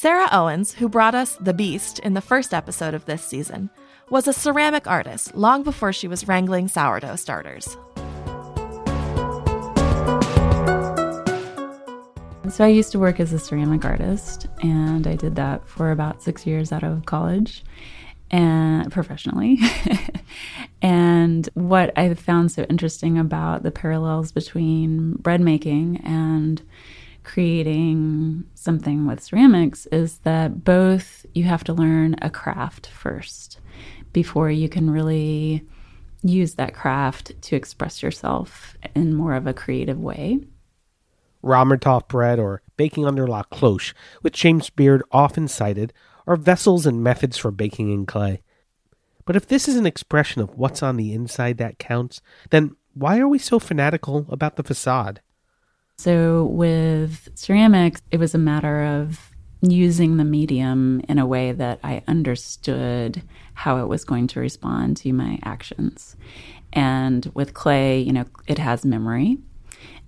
Sarah 0.00 0.28
Owens, 0.32 0.72
who 0.74 0.88
brought 0.88 1.14
us 1.14 1.36
The 1.36 1.54
Beast 1.54 2.00
in 2.00 2.14
the 2.14 2.20
first 2.20 2.52
episode 2.52 2.92
of 2.92 3.04
this 3.04 3.22
season, 3.22 3.70
was 4.10 4.26
a 4.26 4.32
ceramic 4.32 4.88
artist 4.88 5.32
long 5.36 5.62
before 5.62 5.92
she 5.92 6.08
was 6.08 6.26
wrangling 6.26 6.66
sourdough 6.66 7.14
starters. 7.14 7.76
So 12.50 12.64
I 12.64 12.68
used 12.68 12.90
to 12.92 12.98
work 12.98 13.20
as 13.20 13.32
a 13.32 13.38
ceramic 13.38 13.84
artist, 13.84 14.48
and 14.62 15.06
I 15.06 15.14
did 15.14 15.36
that 15.36 15.68
for 15.68 15.92
about 15.92 16.20
six 16.20 16.44
years 16.44 16.72
out 16.72 16.82
of 16.82 17.04
college 17.04 17.62
and 18.30 18.90
professionally. 18.92 19.58
and 20.82 21.48
what 21.54 21.96
I 21.96 22.12
found 22.14 22.52
so 22.52 22.64
interesting 22.64 23.18
about 23.18 23.62
the 23.62 23.70
parallels 23.70 24.32
between 24.32 25.14
bread 25.14 25.40
making 25.40 25.98
and 26.04 26.62
creating 27.24 28.44
something 28.54 29.06
with 29.06 29.22
ceramics 29.22 29.86
is 29.86 30.18
that 30.18 30.64
both 30.64 31.26
you 31.34 31.44
have 31.44 31.64
to 31.64 31.74
learn 31.74 32.16
a 32.22 32.30
craft 32.30 32.86
first 32.86 33.60
before 34.12 34.50
you 34.50 34.68
can 34.68 34.90
really 34.90 35.62
use 36.22 36.54
that 36.54 36.74
craft 36.74 37.40
to 37.42 37.54
express 37.56 38.02
yourself 38.02 38.76
in 38.94 39.14
more 39.14 39.34
of 39.34 39.46
a 39.46 39.54
creative 39.54 39.98
way. 39.98 40.40
Römertopf 41.44 42.08
bread 42.08 42.38
or 42.38 42.62
baking 42.76 43.06
under 43.06 43.26
la 43.26 43.42
cloche, 43.44 43.94
which 44.22 44.40
James 44.40 44.70
Beard 44.70 45.02
often 45.12 45.46
cited, 45.46 45.92
are 46.28 46.36
vessels 46.36 46.86
and 46.86 47.02
methods 47.02 47.38
for 47.38 47.50
baking 47.50 47.90
in 47.90 48.06
clay. 48.06 48.42
But 49.24 49.34
if 49.34 49.48
this 49.48 49.66
is 49.66 49.76
an 49.76 49.86
expression 49.86 50.42
of 50.42 50.56
what's 50.56 50.82
on 50.82 50.96
the 50.96 51.12
inside 51.12 51.58
that 51.58 51.78
counts, 51.78 52.20
then 52.50 52.76
why 52.94 53.18
are 53.18 53.28
we 53.28 53.38
so 53.38 53.58
fanatical 53.58 54.26
about 54.28 54.56
the 54.56 54.62
facade? 54.62 55.20
So, 55.96 56.44
with 56.44 57.28
ceramics, 57.34 58.02
it 58.10 58.18
was 58.18 58.34
a 58.34 58.38
matter 58.38 58.84
of 58.84 59.30
using 59.60 60.16
the 60.16 60.24
medium 60.24 61.00
in 61.08 61.18
a 61.18 61.26
way 61.26 61.52
that 61.52 61.80
I 61.82 62.02
understood 62.06 63.22
how 63.54 63.78
it 63.78 63.88
was 63.88 64.04
going 64.04 64.28
to 64.28 64.40
respond 64.40 64.98
to 64.98 65.12
my 65.12 65.38
actions. 65.42 66.16
And 66.72 67.30
with 67.34 67.54
clay, 67.54 68.00
you 68.00 68.12
know, 68.12 68.26
it 68.46 68.58
has 68.58 68.84
memory. 68.84 69.38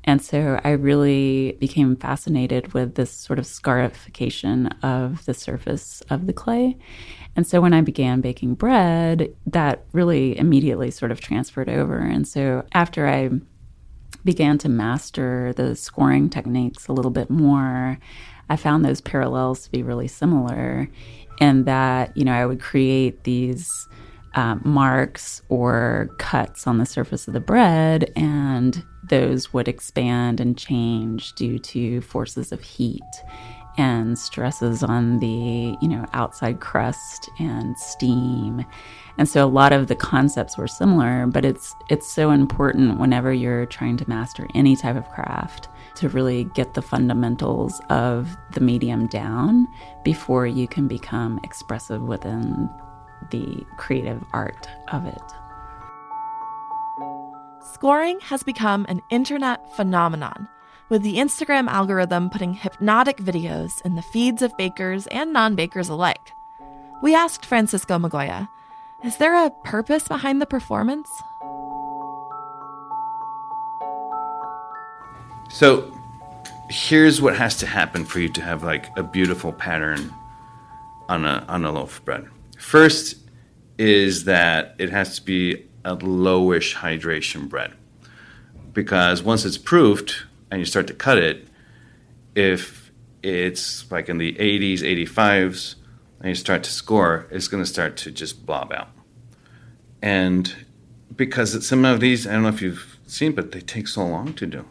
And 0.04 0.22
so 0.22 0.60
I 0.64 0.70
really 0.70 1.56
became 1.60 1.94
fascinated 1.94 2.72
with 2.72 2.94
this 2.94 3.10
sort 3.10 3.38
of 3.38 3.46
scarification 3.46 4.68
of 4.82 5.24
the 5.26 5.34
surface 5.34 6.02
of 6.08 6.26
the 6.26 6.32
clay. 6.32 6.78
And 7.36 7.46
so 7.46 7.60
when 7.60 7.72
I 7.72 7.80
began 7.80 8.20
baking 8.20 8.54
bread, 8.54 9.34
that 9.46 9.84
really 9.92 10.36
immediately 10.38 10.90
sort 10.90 11.12
of 11.12 11.20
transferred 11.20 11.68
over. 11.68 11.98
And 11.98 12.26
so 12.26 12.64
after 12.72 13.06
I 13.06 13.30
began 14.24 14.58
to 14.58 14.68
master 14.68 15.52
the 15.54 15.76
scoring 15.76 16.28
techniques 16.28 16.88
a 16.88 16.92
little 16.92 17.10
bit 17.10 17.30
more, 17.30 17.98
I 18.48 18.56
found 18.56 18.84
those 18.84 19.00
parallels 19.00 19.64
to 19.64 19.70
be 19.70 19.82
really 19.82 20.08
similar 20.08 20.88
in 21.40 21.64
that, 21.64 22.16
you 22.16 22.24
know, 22.24 22.34
I 22.34 22.46
would 22.46 22.60
create 22.60 23.24
these 23.24 23.88
um, 24.34 24.60
marks 24.64 25.42
or 25.48 26.10
cuts 26.18 26.66
on 26.66 26.78
the 26.78 26.86
surface 26.86 27.26
of 27.26 27.34
the 27.34 27.40
bread, 27.40 28.12
and 28.14 28.84
those 29.10 29.52
would 29.52 29.68
expand 29.68 30.40
and 30.40 30.56
change 30.56 31.34
due 31.34 31.58
to 31.58 32.00
forces 32.00 32.52
of 32.52 32.62
heat 32.62 33.02
and 33.76 34.18
stresses 34.18 34.82
on 34.82 35.20
the 35.20 35.76
you 35.80 35.88
know 35.88 36.04
outside 36.12 36.60
crust 36.60 37.30
and 37.38 37.76
steam. 37.78 38.64
And 39.18 39.28
so 39.28 39.44
a 39.44 39.48
lot 39.48 39.72
of 39.72 39.86
the 39.86 39.94
concepts 39.94 40.56
were 40.56 40.66
similar 40.66 41.26
but 41.26 41.44
it's 41.44 41.74
it's 41.88 42.10
so 42.10 42.30
important 42.30 42.98
whenever 42.98 43.32
you're 43.32 43.66
trying 43.66 43.96
to 43.98 44.08
master 44.08 44.46
any 44.54 44.76
type 44.76 44.96
of 44.96 45.08
craft 45.10 45.68
to 45.96 46.08
really 46.08 46.44
get 46.54 46.74
the 46.74 46.82
fundamentals 46.82 47.80
of 47.90 48.36
the 48.52 48.60
medium 48.60 49.06
down 49.08 49.68
before 50.04 50.46
you 50.46 50.66
can 50.66 50.88
become 50.88 51.38
expressive 51.44 52.02
within 52.02 52.70
the 53.30 53.64
creative 53.76 54.22
art 54.32 54.68
of 54.92 55.04
it 55.06 55.39
scoring 57.80 58.20
has 58.20 58.42
become 58.42 58.84
an 58.90 59.00
internet 59.08 59.58
phenomenon 59.74 60.46
with 60.90 61.02
the 61.02 61.16
Instagram 61.16 61.66
algorithm 61.66 62.28
putting 62.28 62.52
hypnotic 62.52 63.16
videos 63.16 63.70
in 63.86 63.94
the 63.94 64.02
feeds 64.02 64.42
of 64.42 64.54
bakers 64.58 65.06
and 65.06 65.32
non 65.32 65.54
bakers 65.54 65.88
alike. 65.88 66.30
We 67.02 67.14
asked 67.14 67.46
Francisco 67.46 67.98
Migoya, 67.98 68.50
is 69.02 69.16
there 69.16 69.34
a 69.34 69.48
purpose 69.64 70.06
behind 70.06 70.42
the 70.42 70.46
performance? 70.46 71.08
So, 75.48 75.90
here's 76.68 77.22
what 77.22 77.34
has 77.34 77.56
to 77.60 77.66
happen 77.66 78.04
for 78.04 78.20
you 78.20 78.28
to 78.28 78.42
have 78.42 78.62
like 78.62 78.94
a 78.98 79.02
beautiful 79.02 79.54
pattern 79.54 80.12
on 81.08 81.24
a 81.24 81.46
on 81.48 81.64
a 81.64 81.72
loaf 81.72 82.00
of 82.00 82.04
bread. 82.04 82.28
First 82.58 83.16
is 83.78 84.24
that 84.24 84.74
it 84.78 84.90
has 84.90 85.16
to 85.16 85.24
be 85.24 85.69
a 85.84 85.96
lowish 85.96 86.76
hydration 86.76 87.48
bread. 87.48 87.72
Because 88.72 89.22
once 89.22 89.44
it's 89.44 89.58
proofed, 89.58 90.24
and 90.50 90.60
you 90.60 90.64
start 90.64 90.86
to 90.88 90.94
cut 90.94 91.18
it, 91.18 91.46
if 92.34 92.90
it's 93.22 93.90
like 93.90 94.08
in 94.08 94.18
the 94.18 94.34
80s, 94.34 94.80
85s, 94.80 95.76
and 96.20 96.28
you 96.28 96.34
start 96.34 96.62
to 96.64 96.70
score, 96.70 97.26
it's 97.30 97.48
going 97.48 97.62
to 97.62 97.68
start 97.68 97.96
to 97.98 98.10
just 98.10 98.44
blob 98.44 98.72
out. 98.72 98.90
And 100.02 100.54
because 101.14 101.66
some 101.66 101.84
of 101.84 102.00
these, 102.00 102.26
I 102.26 102.32
don't 102.32 102.42
know 102.42 102.48
if 102.48 102.62
you've 102.62 102.98
seen, 103.06 103.32
but 103.32 103.52
they 103.52 103.60
take 103.60 103.88
so 103.88 104.06
long 104.06 104.34
to 104.34 104.46
do. 104.46 104.64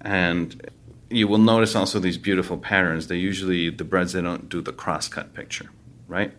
And 0.00 0.70
you 1.10 1.26
will 1.26 1.38
notice 1.38 1.74
also 1.74 1.98
these 1.98 2.18
beautiful 2.18 2.58
patterns. 2.58 3.06
They 3.06 3.16
usually, 3.16 3.70
the 3.70 3.84
breads, 3.84 4.12
they 4.12 4.22
don't 4.22 4.48
do 4.48 4.60
the 4.60 4.72
cross 4.72 5.08
cut 5.08 5.34
picture, 5.34 5.70
right? 6.06 6.32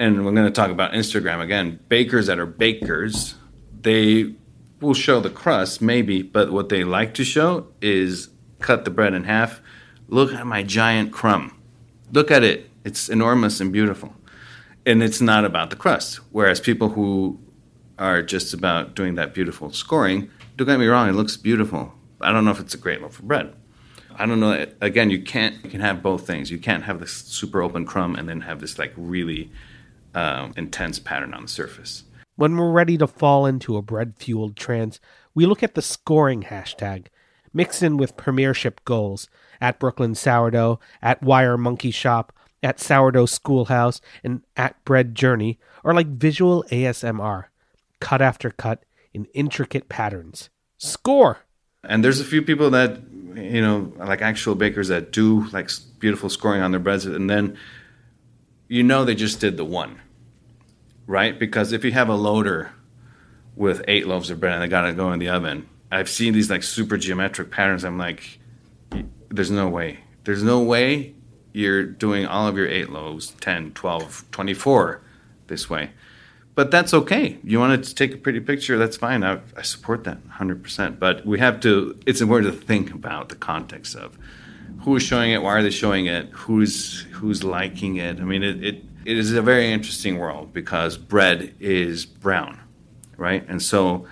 And 0.00 0.24
we're 0.24 0.32
going 0.32 0.46
to 0.46 0.50
talk 0.50 0.70
about 0.70 0.92
Instagram 0.92 1.42
again. 1.42 1.78
Bakers 1.90 2.26
that 2.28 2.38
are 2.38 2.46
bakers, 2.46 3.34
they 3.82 4.34
will 4.80 4.94
show 4.94 5.20
the 5.20 5.28
crust, 5.28 5.82
maybe, 5.82 6.22
but 6.22 6.50
what 6.50 6.70
they 6.70 6.84
like 6.84 7.12
to 7.14 7.24
show 7.24 7.66
is 7.82 8.30
cut 8.60 8.86
the 8.86 8.90
bread 8.90 9.12
in 9.12 9.24
half. 9.24 9.60
Look 10.08 10.32
at 10.32 10.46
my 10.46 10.62
giant 10.62 11.12
crumb. 11.12 11.54
Look 12.12 12.30
at 12.30 12.42
it. 12.42 12.70
It's 12.82 13.10
enormous 13.10 13.60
and 13.60 13.70
beautiful. 13.70 14.14
And 14.86 15.02
it's 15.02 15.20
not 15.20 15.44
about 15.44 15.68
the 15.68 15.76
crust. 15.76 16.16
Whereas 16.30 16.60
people 16.60 16.88
who 16.88 17.38
are 17.98 18.22
just 18.22 18.54
about 18.54 18.94
doing 18.94 19.16
that 19.16 19.34
beautiful 19.34 19.70
scoring, 19.70 20.30
don't 20.56 20.66
get 20.66 20.80
me 20.80 20.86
wrong, 20.86 21.10
it 21.10 21.12
looks 21.12 21.36
beautiful. 21.36 21.92
I 22.22 22.32
don't 22.32 22.46
know 22.46 22.52
if 22.52 22.60
it's 22.60 22.72
a 22.72 22.78
great 22.78 23.02
loaf 23.02 23.18
of 23.18 23.28
bread. 23.28 23.54
I 24.16 24.24
don't 24.24 24.40
know. 24.40 24.66
Again, 24.80 25.10
you 25.10 25.22
can't. 25.22 25.62
You 25.62 25.68
can 25.68 25.80
have 25.80 26.02
both 26.02 26.26
things. 26.26 26.50
You 26.50 26.58
can't 26.58 26.84
have 26.84 27.00
this 27.00 27.12
super 27.12 27.60
open 27.60 27.84
crumb 27.84 28.16
and 28.16 28.26
then 28.26 28.40
have 28.40 28.60
this 28.60 28.78
like 28.78 28.94
really 28.96 29.50
um, 30.14 30.52
intense 30.56 30.98
pattern 30.98 31.34
on 31.34 31.42
the 31.42 31.48
surface. 31.48 32.04
When 32.36 32.56
we're 32.56 32.70
ready 32.70 32.96
to 32.98 33.06
fall 33.06 33.46
into 33.46 33.76
a 33.76 33.82
bread 33.82 34.14
fueled 34.16 34.56
trance, 34.56 34.98
we 35.34 35.46
look 35.46 35.62
at 35.62 35.74
the 35.74 35.82
scoring 35.82 36.44
hashtag, 36.44 37.06
mixed 37.52 37.82
in 37.82 37.96
with 37.96 38.16
premiership 38.16 38.84
goals 38.84 39.28
at 39.60 39.78
Brooklyn 39.78 40.14
Sourdough, 40.14 40.80
at 41.02 41.22
Wire 41.22 41.58
Monkey 41.58 41.90
Shop, 41.90 42.32
at 42.62 42.80
Sourdough 42.80 43.26
Schoolhouse, 43.26 44.00
and 44.24 44.42
at 44.56 44.82
Bread 44.84 45.14
Journey 45.14 45.58
are 45.84 45.94
like 45.94 46.06
visual 46.06 46.64
ASMR, 46.70 47.46
cut 48.00 48.22
after 48.22 48.50
cut 48.50 48.84
in 49.12 49.26
intricate 49.34 49.88
patterns. 49.88 50.50
Score! 50.78 51.38
And 51.84 52.04
there's 52.04 52.20
a 52.20 52.24
few 52.24 52.42
people 52.42 52.70
that, 52.70 53.00
you 53.34 53.60
know, 53.60 53.92
like 53.96 54.22
actual 54.22 54.54
bakers 54.54 54.88
that 54.88 55.12
do 55.12 55.46
like 55.52 55.70
beautiful 55.98 56.28
scoring 56.28 56.62
on 56.62 56.70
their 56.70 56.80
breads, 56.80 57.06
and 57.06 57.28
then 57.28 57.56
you 58.70 58.82
know 58.82 59.04
they 59.04 59.14
just 59.14 59.38
did 59.38 59.58
the 59.58 59.64
one 59.64 60.00
right? 61.10 61.40
Because 61.40 61.72
if 61.72 61.84
you 61.84 61.90
have 61.90 62.08
a 62.08 62.14
loader 62.14 62.70
with 63.56 63.82
eight 63.88 64.06
loaves 64.06 64.30
of 64.30 64.38
bread 64.38 64.54
and 64.54 64.62
they 64.62 64.68
got 64.68 64.82
to 64.82 64.92
go 64.92 65.12
in 65.12 65.18
the 65.18 65.28
oven, 65.28 65.68
I've 65.90 66.08
seen 66.08 66.32
these 66.34 66.48
like 66.48 66.62
super 66.62 66.96
geometric 66.96 67.50
patterns. 67.50 67.84
I'm 67.84 67.98
like, 67.98 68.38
there's 69.28 69.50
no 69.50 69.68
way. 69.68 69.98
There's 70.22 70.44
no 70.44 70.60
way 70.60 71.14
you're 71.52 71.82
doing 71.82 72.26
all 72.26 72.46
of 72.46 72.56
your 72.56 72.68
eight 72.68 72.90
loaves, 72.90 73.32
10, 73.40 73.72
12, 73.72 74.30
24 74.30 75.02
this 75.48 75.68
way. 75.68 75.90
But 76.54 76.70
that's 76.70 76.94
okay. 76.94 77.38
You 77.42 77.58
want 77.58 77.84
to 77.84 77.94
take 77.94 78.14
a 78.14 78.16
pretty 78.16 78.38
picture, 78.38 78.78
that's 78.78 78.96
fine. 78.96 79.24
I, 79.24 79.40
I 79.56 79.62
support 79.62 80.04
that 80.04 80.24
100%. 80.38 81.00
But 81.00 81.26
we 81.26 81.40
have 81.40 81.58
to, 81.60 81.98
it's 82.06 82.20
important 82.20 82.54
to 82.54 82.66
think 82.66 82.94
about 82.94 83.30
the 83.30 83.36
context 83.36 83.96
of 83.96 84.16
who 84.82 84.96
is 84.96 85.02
showing 85.02 85.32
it, 85.32 85.42
why 85.42 85.52
are 85.52 85.62
they 85.62 85.70
showing 85.70 86.06
it, 86.06 86.26
who's, 86.30 87.02
who's 87.12 87.44
liking 87.44 87.96
it. 87.96 88.20
I 88.20 88.24
mean, 88.24 88.42
it, 88.42 88.64
it 88.64 88.84
it 89.04 89.16
is 89.16 89.32
a 89.32 89.42
very 89.42 89.72
interesting 89.72 90.18
world 90.18 90.52
because 90.52 90.96
bread 90.98 91.54
is 91.58 92.04
brown, 92.04 92.60
right? 93.16 93.44
And 93.48 93.62
so 93.62 94.06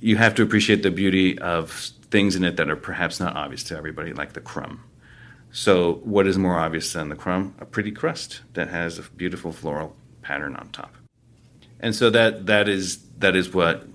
you 0.00 0.16
have 0.16 0.34
to 0.34 0.42
appreciate 0.42 0.82
the 0.82 0.90
beauty 0.90 1.38
of 1.38 1.70
things 2.10 2.36
in 2.36 2.44
it 2.44 2.56
that 2.56 2.68
are 2.68 2.76
perhaps 2.76 3.20
not 3.20 3.36
obvious 3.36 3.62
to 3.64 3.76
everybody, 3.76 4.12
like 4.12 4.32
the 4.32 4.40
crumb. 4.40 4.82
So, 5.52 5.94
what 6.04 6.26
is 6.26 6.36
more 6.36 6.58
obvious 6.58 6.92
than 6.92 7.08
the 7.08 7.16
crumb? 7.16 7.54
A 7.60 7.64
pretty 7.64 7.90
crust 7.90 8.42
that 8.54 8.68
has 8.68 8.98
a 8.98 9.02
beautiful 9.02 9.52
floral 9.52 9.96
pattern 10.22 10.56
on 10.56 10.68
top. 10.70 10.94
And 11.80 11.94
so 11.94 12.10
that 12.10 12.46
that 12.46 12.68
is 12.68 12.98
that 13.18 13.36
is 13.36 13.54
what 13.54 13.86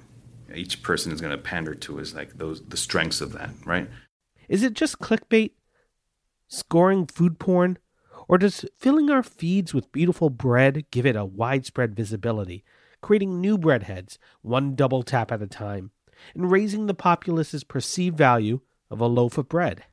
each 0.56 0.82
person 0.82 1.12
is 1.12 1.22
going 1.22 1.32
to 1.32 1.38
pander 1.38 1.76
to 1.76 2.00
is 2.00 2.16
like 2.16 2.38
those 2.38 2.62
the 2.64 2.78
strengths 2.78 3.22
of 3.22 3.34
that, 3.34 3.52
right? 3.66 3.90
Is 4.50 4.64
it 4.64 4.74
just 4.74 5.00
clickbait? 5.00 5.52
Scoring 6.54 7.08
food 7.08 7.40
porn? 7.40 7.78
Or 8.28 8.38
does 8.38 8.66
filling 8.78 9.10
our 9.10 9.24
feeds 9.24 9.74
with 9.74 9.92
beautiful 9.94 10.30
bread 10.30 10.84
give 10.92 11.06
it 11.06 11.16
a 11.16 11.24
widespread 11.24 11.96
visibility, 11.96 12.66
creating 13.00 13.40
new 13.40 13.58
breadheads, 13.58 14.18
one 14.42 14.76
double 14.76 15.02
tap 15.02 15.32
at 15.32 15.42
a 15.42 15.48
time, 15.48 15.92
and 16.36 16.52
raising 16.52 16.88
the 16.88 16.94
populace's 16.94 17.64
perceived 17.64 18.18
value 18.18 18.60
of 18.90 19.00
a 19.00 19.08
loaf 19.08 19.38
of 19.38 19.48
bread? 19.48 19.86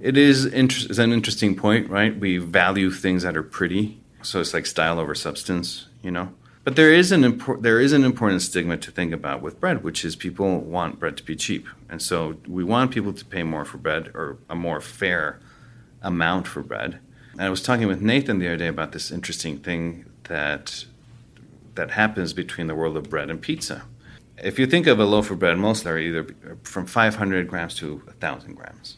It 0.00 0.16
is 0.16 0.44
inter- 0.44 1.00
an 1.00 1.12
interesting 1.12 1.54
point, 1.54 1.88
right? 1.88 2.18
We 2.18 2.38
value 2.38 2.90
things 2.90 3.22
that 3.22 3.36
are 3.36 3.44
pretty, 3.44 4.00
so 4.22 4.40
it's 4.40 4.54
like 4.54 4.66
style 4.66 4.98
over 4.98 5.14
substance, 5.14 5.86
you 6.02 6.10
know? 6.10 6.34
But 6.64 6.74
there 6.74 6.92
is 6.92 7.12
an 7.12 7.22
impor- 7.22 7.62
there 7.62 7.80
is 7.80 7.92
an 7.92 8.02
important 8.02 8.42
stigma 8.42 8.76
to 8.78 8.90
think 8.90 9.12
about 9.12 9.40
with 9.40 9.60
bread, 9.60 9.84
which 9.84 10.04
is 10.04 10.16
people 10.16 10.58
want 10.58 10.98
bread 10.98 11.16
to 11.18 11.22
be 11.22 11.36
cheap, 11.36 11.68
and 11.88 12.02
so 12.02 12.38
we 12.48 12.64
want 12.64 12.90
people 12.90 13.12
to 13.12 13.24
pay 13.24 13.44
more 13.44 13.64
for 13.64 13.78
bread 13.78 14.10
or 14.14 14.38
a 14.50 14.56
more 14.56 14.80
fair 14.80 15.38
amount 16.06 16.46
for 16.46 16.62
bread. 16.62 17.00
And 17.32 17.42
I 17.42 17.50
was 17.50 17.60
talking 17.60 17.86
with 17.86 18.00
Nathan 18.00 18.38
the 18.38 18.46
other 18.46 18.56
day 18.56 18.68
about 18.68 18.92
this 18.92 19.10
interesting 19.10 19.58
thing 19.58 20.06
that 20.24 20.86
that 21.74 21.90
happens 21.90 22.32
between 22.32 22.68
the 22.68 22.74
world 22.74 22.96
of 22.96 23.10
bread 23.10 23.28
and 23.28 23.42
pizza. 23.42 23.82
If 24.42 24.58
you 24.58 24.66
think 24.66 24.86
of 24.86 24.98
a 24.98 25.04
loaf 25.04 25.30
of 25.30 25.38
bread, 25.38 25.58
most 25.58 25.84
are 25.86 25.98
either 25.98 26.26
from 26.62 26.86
500 26.86 27.48
grams 27.48 27.74
to 27.76 27.96
1,000 27.96 28.54
grams. 28.54 28.96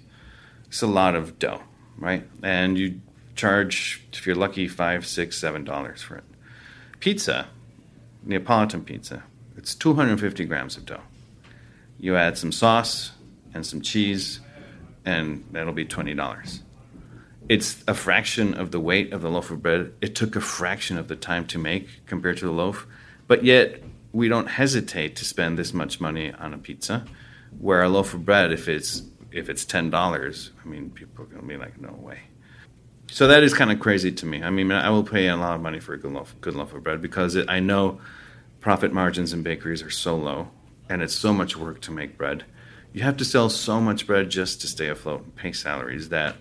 It's 0.66 0.82
a 0.82 0.86
lot 0.86 1.16
of 1.16 1.40
dough, 1.40 1.62
right? 1.96 2.28
And 2.42 2.78
you 2.78 3.00
charge, 3.34 4.04
if 4.12 4.26
you're 4.28 4.36
lucky, 4.36 4.68
five, 4.68 5.06
six, 5.06 5.36
seven 5.36 5.64
dollars 5.64 6.02
for 6.02 6.16
it. 6.16 6.24
Pizza, 7.00 7.48
Neapolitan 8.24 8.84
pizza, 8.84 9.24
it's 9.56 9.74
250 9.74 10.44
grams 10.44 10.76
of 10.76 10.86
dough. 10.86 11.02
You 11.98 12.14
add 12.14 12.38
some 12.38 12.52
sauce 12.52 13.12
and 13.54 13.66
some 13.66 13.80
cheese, 13.80 14.38
and 15.04 15.44
that'll 15.50 15.72
be 15.72 15.86
$20 15.86 16.62
it's 17.48 17.82
a 17.88 17.94
fraction 17.94 18.54
of 18.54 18.70
the 18.70 18.80
weight 18.80 19.12
of 19.12 19.22
the 19.22 19.30
loaf 19.30 19.50
of 19.50 19.62
bread. 19.62 19.92
It 20.00 20.14
took 20.14 20.36
a 20.36 20.40
fraction 20.40 20.98
of 20.98 21.08
the 21.08 21.16
time 21.16 21.46
to 21.46 21.58
make 21.58 22.06
compared 22.06 22.36
to 22.38 22.44
the 22.44 22.52
loaf, 22.52 22.86
but 23.26 23.44
yet 23.44 23.82
we 24.12 24.28
don't 24.28 24.48
hesitate 24.48 25.16
to 25.16 25.24
spend 25.24 25.58
this 25.58 25.72
much 25.72 26.00
money 26.00 26.32
on 26.32 26.52
a 26.52 26.58
pizza. 26.58 27.04
Where 27.58 27.82
a 27.82 27.88
loaf 27.88 28.12
of 28.12 28.24
bread, 28.24 28.52
if 28.52 28.68
it's 28.68 29.02
if 29.32 29.48
it's 29.48 29.64
ten 29.64 29.90
dollars, 29.90 30.50
I 30.62 30.68
mean, 30.68 30.90
people 30.90 31.24
are 31.24 31.28
gonna 31.28 31.46
be 31.46 31.56
like, 31.56 31.80
no 31.80 31.92
way. 31.92 32.20
So 33.10 33.26
that 33.28 33.42
is 33.42 33.54
kind 33.54 33.72
of 33.72 33.80
crazy 33.80 34.12
to 34.12 34.26
me. 34.26 34.42
I 34.42 34.50
mean, 34.50 34.70
I 34.70 34.90
will 34.90 35.02
pay 35.02 35.28
a 35.28 35.36
lot 35.36 35.54
of 35.54 35.62
money 35.62 35.80
for 35.80 35.94
a 35.94 35.98
good 35.98 36.12
loaf, 36.12 36.34
good 36.42 36.54
loaf 36.54 36.74
of 36.74 36.82
bread 36.82 37.00
because 37.00 37.36
it, 37.36 37.48
I 37.48 37.60
know 37.60 38.00
profit 38.60 38.92
margins 38.92 39.32
in 39.32 39.42
bakeries 39.42 39.82
are 39.82 39.90
so 39.90 40.14
low, 40.14 40.50
and 40.90 41.00
it's 41.00 41.14
so 41.14 41.32
much 41.32 41.56
work 41.56 41.80
to 41.82 41.90
make 41.90 42.18
bread. 42.18 42.44
You 42.92 43.02
have 43.02 43.16
to 43.18 43.24
sell 43.24 43.48
so 43.48 43.80
much 43.80 44.06
bread 44.06 44.28
just 44.28 44.60
to 44.60 44.66
stay 44.66 44.88
afloat 44.88 45.22
and 45.22 45.34
pay 45.34 45.52
salaries 45.52 46.10
that 46.10 46.36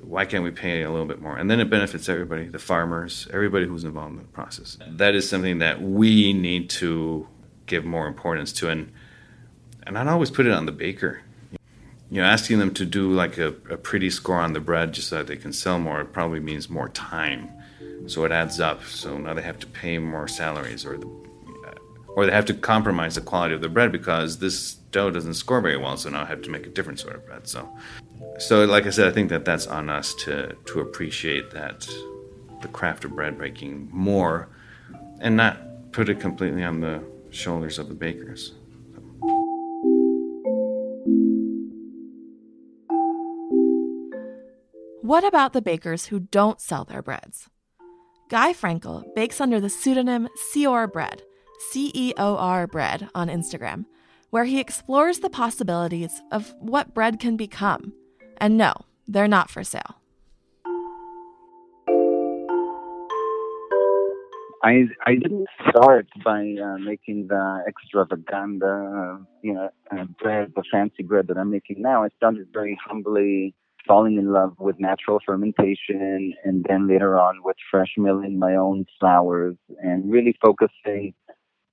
why 0.00 0.24
can't 0.24 0.44
we 0.44 0.50
pay 0.50 0.82
a 0.82 0.90
little 0.90 1.06
bit 1.06 1.20
more? 1.20 1.36
And 1.36 1.50
then 1.50 1.60
it 1.60 1.68
benefits 1.68 2.08
everybody, 2.08 2.48
the 2.48 2.58
farmers, 2.58 3.28
everybody 3.32 3.66
who's 3.66 3.84
involved 3.84 4.12
in 4.12 4.18
the 4.18 4.24
process. 4.24 4.78
That 4.86 5.14
is 5.14 5.28
something 5.28 5.58
that 5.58 5.82
we 5.82 6.32
need 6.32 6.70
to 6.70 7.26
give 7.66 7.84
more 7.84 8.06
importance 8.06 8.52
to. 8.54 8.68
And, 8.68 8.92
and 9.86 9.98
I'd 9.98 10.08
always 10.08 10.30
put 10.30 10.46
it 10.46 10.52
on 10.52 10.66
the 10.66 10.72
baker. 10.72 11.22
You 12.10 12.22
know, 12.22 12.28
asking 12.28 12.58
them 12.58 12.72
to 12.74 12.86
do 12.86 13.12
like 13.12 13.36
a, 13.36 13.48
a 13.48 13.76
pretty 13.76 14.08
score 14.08 14.36
on 14.36 14.54
the 14.54 14.60
bread 14.60 14.92
just 14.92 15.08
so 15.08 15.18
that 15.18 15.26
they 15.26 15.36
can 15.36 15.52
sell 15.52 15.78
more 15.78 16.00
it 16.00 16.12
probably 16.12 16.40
means 16.40 16.70
more 16.70 16.88
time. 16.88 17.50
So 18.06 18.24
it 18.24 18.32
adds 18.32 18.60
up. 18.60 18.84
So 18.84 19.18
now 19.18 19.34
they 19.34 19.42
have 19.42 19.58
to 19.58 19.66
pay 19.66 19.98
more 19.98 20.26
salaries 20.26 20.86
or 20.86 20.96
the, 20.96 21.06
or 22.08 22.24
they 22.24 22.32
have 22.32 22.46
to 22.46 22.54
compromise 22.54 23.16
the 23.16 23.20
quality 23.20 23.54
of 23.54 23.60
the 23.60 23.68
bread 23.68 23.92
because 23.92 24.38
this 24.38 24.77
dough 24.90 25.10
doesn't 25.10 25.34
score 25.34 25.60
very 25.60 25.76
well. 25.76 25.96
So 25.96 26.10
now 26.10 26.22
I 26.22 26.26
have 26.26 26.42
to 26.42 26.50
make 26.50 26.66
a 26.66 26.70
different 26.70 27.00
sort 27.00 27.14
of 27.14 27.26
bread. 27.26 27.46
So 27.46 27.68
so, 28.38 28.64
like 28.64 28.86
I 28.86 28.90
said, 28.90 29.08
I 29.08 29.10
think 29.10 29.30
that 29.30 29.44
that's 29.44 29.66
on 29.66 29.88
us 29.90 30.14
to 30.24 30.54
to 30.66 30.80
appreciate 30.80 31.50
that 31.50 31.88
the 32.62 32.68
craft 32.68 33.04
of 33.04 33.14
bread 33.14 33.38
making 33.38 33.88
more, 33.92 34.48
and 35.20 35.36
not 35.36 35.92
put 35.92 36.08
it 36.08 36.20
completely 36.20 36.62
on 36.62 36.80
the 36.80 37.02
shoulders 37.30 37.78
of 37.78 37.88
the 37.88 37.94
bakers. 37.94 38.54
What 45.02 45.24
about 45.24 45.52
the 45.52 45.62
bakers 45.62 46.06
who 46.06 46.20
don't 46.20 46.60
sell 46.60 46.84
their 46.84 47.02
breads? 47.02 47.48
Guy 48.28 48.52
Frenkel 48.52 49.04
bakes 49.14 49.40
under 49.40 49.58
the 49.58 49.70
pseudonym 49.70 50.28
Ceor 50.52 50.92
Bread, 50.92 51.22
C 51.70 51.90
E 51.94 52.12
O 52.18 52.36
R 52.36 52.66
Bread, 52.66 53.08
on 53.14 53.28
Instagram, 53.28 53.86
where 54.30 54.44
he 54.44 54.60
explores 54.60 55.20
the 55.20 55.30
possibilities 55.30 56.22
of 56.30 56.54
what 56.60 56.94
bread 56.94 57.18
can 57.18 57.36
become 57.36 57.92
and 58.40 58.56
no, 58.56 58.72
they're 59.06 59.28
not 59.28 59.50
for 59.50 59.64
sale. 59.64 59.96
I 64.62 64.84
I 65.06 65.14
didn't 65.14 65.46
start 65.68 66.08
by 66.24 66.40
uh, 66.62 66.78
making 66.78 67.28
the 67.28 67.62
extravaganza, 67.66 69.20
you 69.42 69.54
know, 69.54 69.70
uh, 69.92 70.04
bread, 70.20 70.52
the 70.56 70.64
fancy 70.70 71.04
bread 71.04 71.28
that 71.28 71.38
I'm 71.38 71.50
making 71.50 71.80
now. 71.80 72.02
I 72.02 72.08
started 72.16 72.48
very 72.52 72.76
humbly, 72.84 73.54
falling 73.86 74.18
in 74.18 74.32
love 74.32 74.54
with 74.58 74.80
natural 74.80 75.20
fermentation, 75.24 76.34
and 76.44 76.66
then 76.68 76.88
later 76.88 77.18
on 77.18 77.40
with 77.44 77.56
fresh 77.70 77.94
milling 77.96 78.38
my 78.38 78.56
own 78.56 78.84
flours, 78.98 79.56
and 79.80 80.10
really 80.10 80.36
focusing 80.42 81.14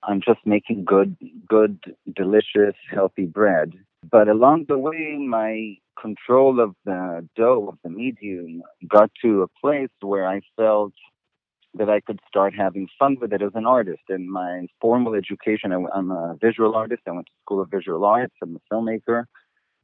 on 0.08 0.22
just 0.22 0.40
making 0.46 0.86
good, 0.86 1.16
good, 1.48 1.80
delicious, 2.16 2.76
healthy 2.92 3.26
bread. 3.26 3.74
But 4.10 4.28
along 4.28 4.66
the 4.68 4.78
way, 4.78 5.18
my 5.18 5.78
control 6.00 6.60
of 6.60 6.76
the 6.86 7.28
dough, 7.36 7.70
of 7.70 7.78
the 7.84 7.90
medium, 7.90 8.62
got 8.88 9.10
to 9.24 9.44
a 9.44 9.48
place 9.62 9.90
where 10.02 10.28
I 10.28 10.42
felt 10.56 10.94
that 11.78 11.90
I 11.90 12.00
could 12.00 12.20
start 12.28 12.54
having 12.56 12.88
fun 12.98 13.18
with 13.20 13.34
it 13.34 13.42
as 13.42 13.52
an 13.56 13.66
artist. 13.66 14.04
In 14.10 14.32
my 14.32 14.68
formal 14.80 15.14
education, 15.14 15.72
I, 15.72 15.98
am 15.98 16.12
a 16.12 16.38
visual 16.42 16.76
artist. 16.76 17.02
I 17.08 17.12
went 17.12 17.28
to 17.28 17.34
School 17.42 17.62
of 17.62 17.70
Visual 17.70 18.06
Arts. 18.06 18.34
I'm 18.42 18.56
a 18.56 18.74
filmmaker. 18.74 19.26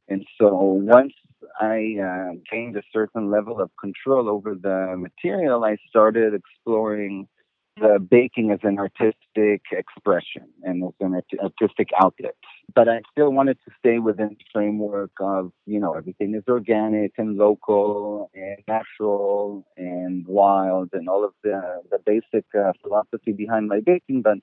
And 0.08 0.24
so 0.40 0.54
once 0.54 1.12
I 1.60 1.96
uh, 2.02 2.34
gained 2.50 2.76
a 2.76 2.82
certain 2.92 3.30
level 3.30 3.60
of 3.60 3.70
control 3.80 4.28
over 4.28 4.54
the 4.54 4.94
material, 4.96 5.64
I 5.64 5.76
started 5.88 6.34
exploring 6.34 7.28
the 7.76 7.98
baking 7.98 8.50
as 8.50 8.58
an 8.62 8.78
artistic 8.78 9.62
expression 9.72 10.48
and 10.62 10.84
as 10.84 10.92
an 11.00 11.20
artistic 11.42 11.88
outlet. 12.00 12.34
But 12.74 12.88
I 12.88 13.00
still 13.10 13.32
wanted 13.32 13.58
to 13.64 13.72
stay 13.78 13.98
within 13.98 14.28
the 14.30 14.44
framework 14.52 15.12
of, 15.20 15.52
you 15.66 15.80
know, 15.80 15.94
everything 15.94 16.34
is 16.34 16.42
organic 16.48 17.12
and 17.18 17.36
local 17.36 18.30
and 18.34 18.58
natural 18.68 19.66
and 19.76 20.26
wild 20.26 20.90
and 20.92 21.08
all 21.08 21.24
of 21.24 21.32
the, 21.42 21.82
the 21.90 21.98
basic 22.04 22.44
uh, 22.54 22.72
philosophy 22.82 23.32
behind 23.32 23.68
my 23.68 23.80
baking. 23.80 24.22
But 24.22 24.38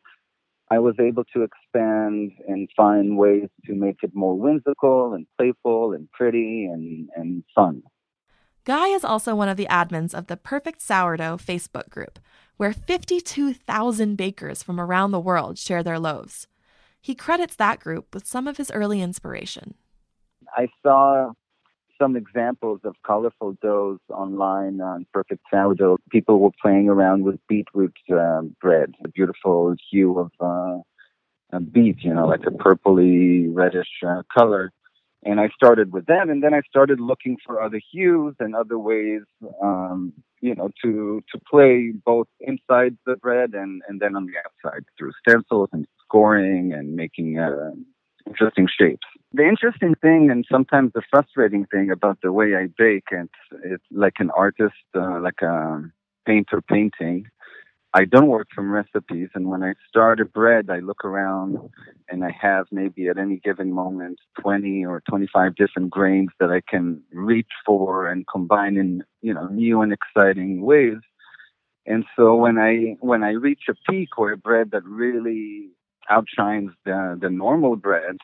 I 0.72 0.80
was 0.80 0.96
able 1.00 1.24
to 1.36 1.44
expand 1.44 2.32
and 2.48 2.70
find 2.76 3.18
ways 3.18 3.50
to 3.66 3.74
make 3.74 3.98
it 4.04 4.12
more 4.14 4.36
whimsical 4.36 5.14
and 5.14 5.26
playful 5.38 5.94
and 5.94 6.12
pretty 6.12 6.66
and, 6.66 7.10
and 7.16 7.44
fun. 7.56 7.84
Guy 8.66 8.90
is 8.90 9.04
also 9.04 9.34
one 9.34 9.50
of 9.50 9.58
the 9.58 9.68
admins 9.68 10.14
of 10.14 10.28
the 10.28 10.38
Perfect 10.38 10.82
Sourdough 10.82 11.38
Facebook 11.38 11.90
group, 11.90 12.20
where 12.60 12.74
52,000 12.74 14.18
bakers 14.18 14.62
from 14.62 14.82
around 14.82 15.12
the 15.12 15.20
world 15.20 15.58
share 15.58 15.82
their 15.82 15.98
loaves. 15.98 16.46
He 17.00 17.16
credits 17.16 17.56
that 17.56 17.80
group 17.80 18.14
with 18.14 18.28
some 18.28 18.50
of 18.50 18.58
his 18.58 18.70
early 18.72 19.02
inspiration. 19.02 19.76
I 20.58 20.68
saw 20.84 21.32
some 21.98 22.18
examples 22.18 22.82
of 22.84 22.98
colorful 23.08 23.56
doughs 23.62 24.02
online 24.10 24.82
on 24.82 25.06
Perfect 25.14 25.42
Sourdough. 25.50 26.00
People 26.10 26.40
were 26.42 26.52
playing 26.62 26.90
around 26.90 27.24
with 27.24 27.40
beetroot 27.48 27.96
uh, 28.12 28.42
bread, 28.60 28.94
a 29.06 29.08
beautiful 29.08 29.74
hue 29.90 30.20
of 30.20 30.84
uh, 31.54 31.60
beet, 31.60 32.04
you 32.04 32.14
know, 32.14 32.28
like 32.28 32.46
a 32.46 32.52
purpley 32.52 33.48
reddish 33.50 34.04
uh, 34.06 34.24
color 34.38 34.74
and 35.24 35.40
I 35.40 35.50
started 35.50 35.92
with 35.92 36.06
that, 36.06 36.30
and 36.30 36.42
then 36.44 36.54
I 36.54 36.62
started 36.70 37.00
looking 37.00 37.38
for 37.46 37.62
other 37.62 37.82
hues 37.92 38.36
and 38.40 38.56
other 38.56 38.80
ways, 38.80 39.22
um, 39.62 40.14
you 40.42 40.56
know, 40.56 40.70
to 40.84 41.22
to 41.32 41.40
play 41.50 41.92
both 42.06 42.28
inside 42.40 42.98
the 43.06 43.18
bread 43.18 43.54
and 43.54 43.82
and 43.88 44.00
then 44.00 44.16
on 44.16 44.28
the 44.28 44.38
outside 44.46 44.84
through 44.98 45.12
stencils 45.28 45.70
and 45.74 45.86
scoring 46.06 46.74
and 46.74 46.96
making 46.96 47.38
uh, 47.38 47.72
interesting 48.28 48.68
shapes. 48.68 49.08
The 49.34 49.48
interesting 49.48 49.96
thing 49.96 50.30
and 50.32 50.46
sometimes 50.50 50.92
the 50.94 51.04
frustrating 51.10 51.66
thing 51.66 51.92
about 51.92 52.20
the 52.24 52.32
way 52.32 52.56
I 52.56 52.68
bake, 52.78 53.10
and 53.12 53.30
it's 53.64 53.84
like 53.92 54.16
an 54.20 54.32
artist, 54.32 54.76
uh, 54.96 55.20
like 55.20 55.42
a 55.42 55.84
painter 56.26 56.62
painting, 56.62 57.26
I 57.94 58.06
don't 58.06 58.28
work 58.28 58.48
from 58.54 58.72
recipes, 58.72 59.30
and 59.34 59.50
when 59.50 59.64
I 59.64 59.74
start 59.88 60.20
a 60.20 60.26
bread, 60.26 60.70
I 60.70 60.78
look 60.80 61.04
around 61.04 61.58
and 62.08 62.24
I 62.24 62.30
have 62.40 62.68
maybe 62.72 63.08
at 63.08 63.18
any 63.18 63.38
given 63.38 63.72
moment 63.74 64.20
20 64.42 64.86
or 64.86 65.02
25 65.10 65.56
different 65.56 65.90
grains 65.90 66.30
that 66.40 66.52
I 66.52 66.62
can 66.70 67.02
reach 67.12 67.50
for 67.66 68.08
and 68.08 68.28
combine 68.28 68.78
in 68.78 69.04
you 69.22 69.34
know 69.34 69.48
new 69.48 69.82
and 69.82 69.92
exciting 69.92 70.62
ways. 70.62 71.00
And 71.88 72.06
so 72.16 72.36
when 72.36 72.60
I 72.60 72.98
when 73.00 73.24
I 73.24 73.32
reach 73.32 73.64
a 73.70 73.74
peak 73.90 74.10
or 74.18 74.32
a 74.32 74.38
bread 74.38 74.70
that 74.72 74.86
really 74.86 75.70
outshines 76.10 76.72
the 76.86 77.18
the 77.20 77.30
normal 77.32 77.76
breads, 77.76 78.20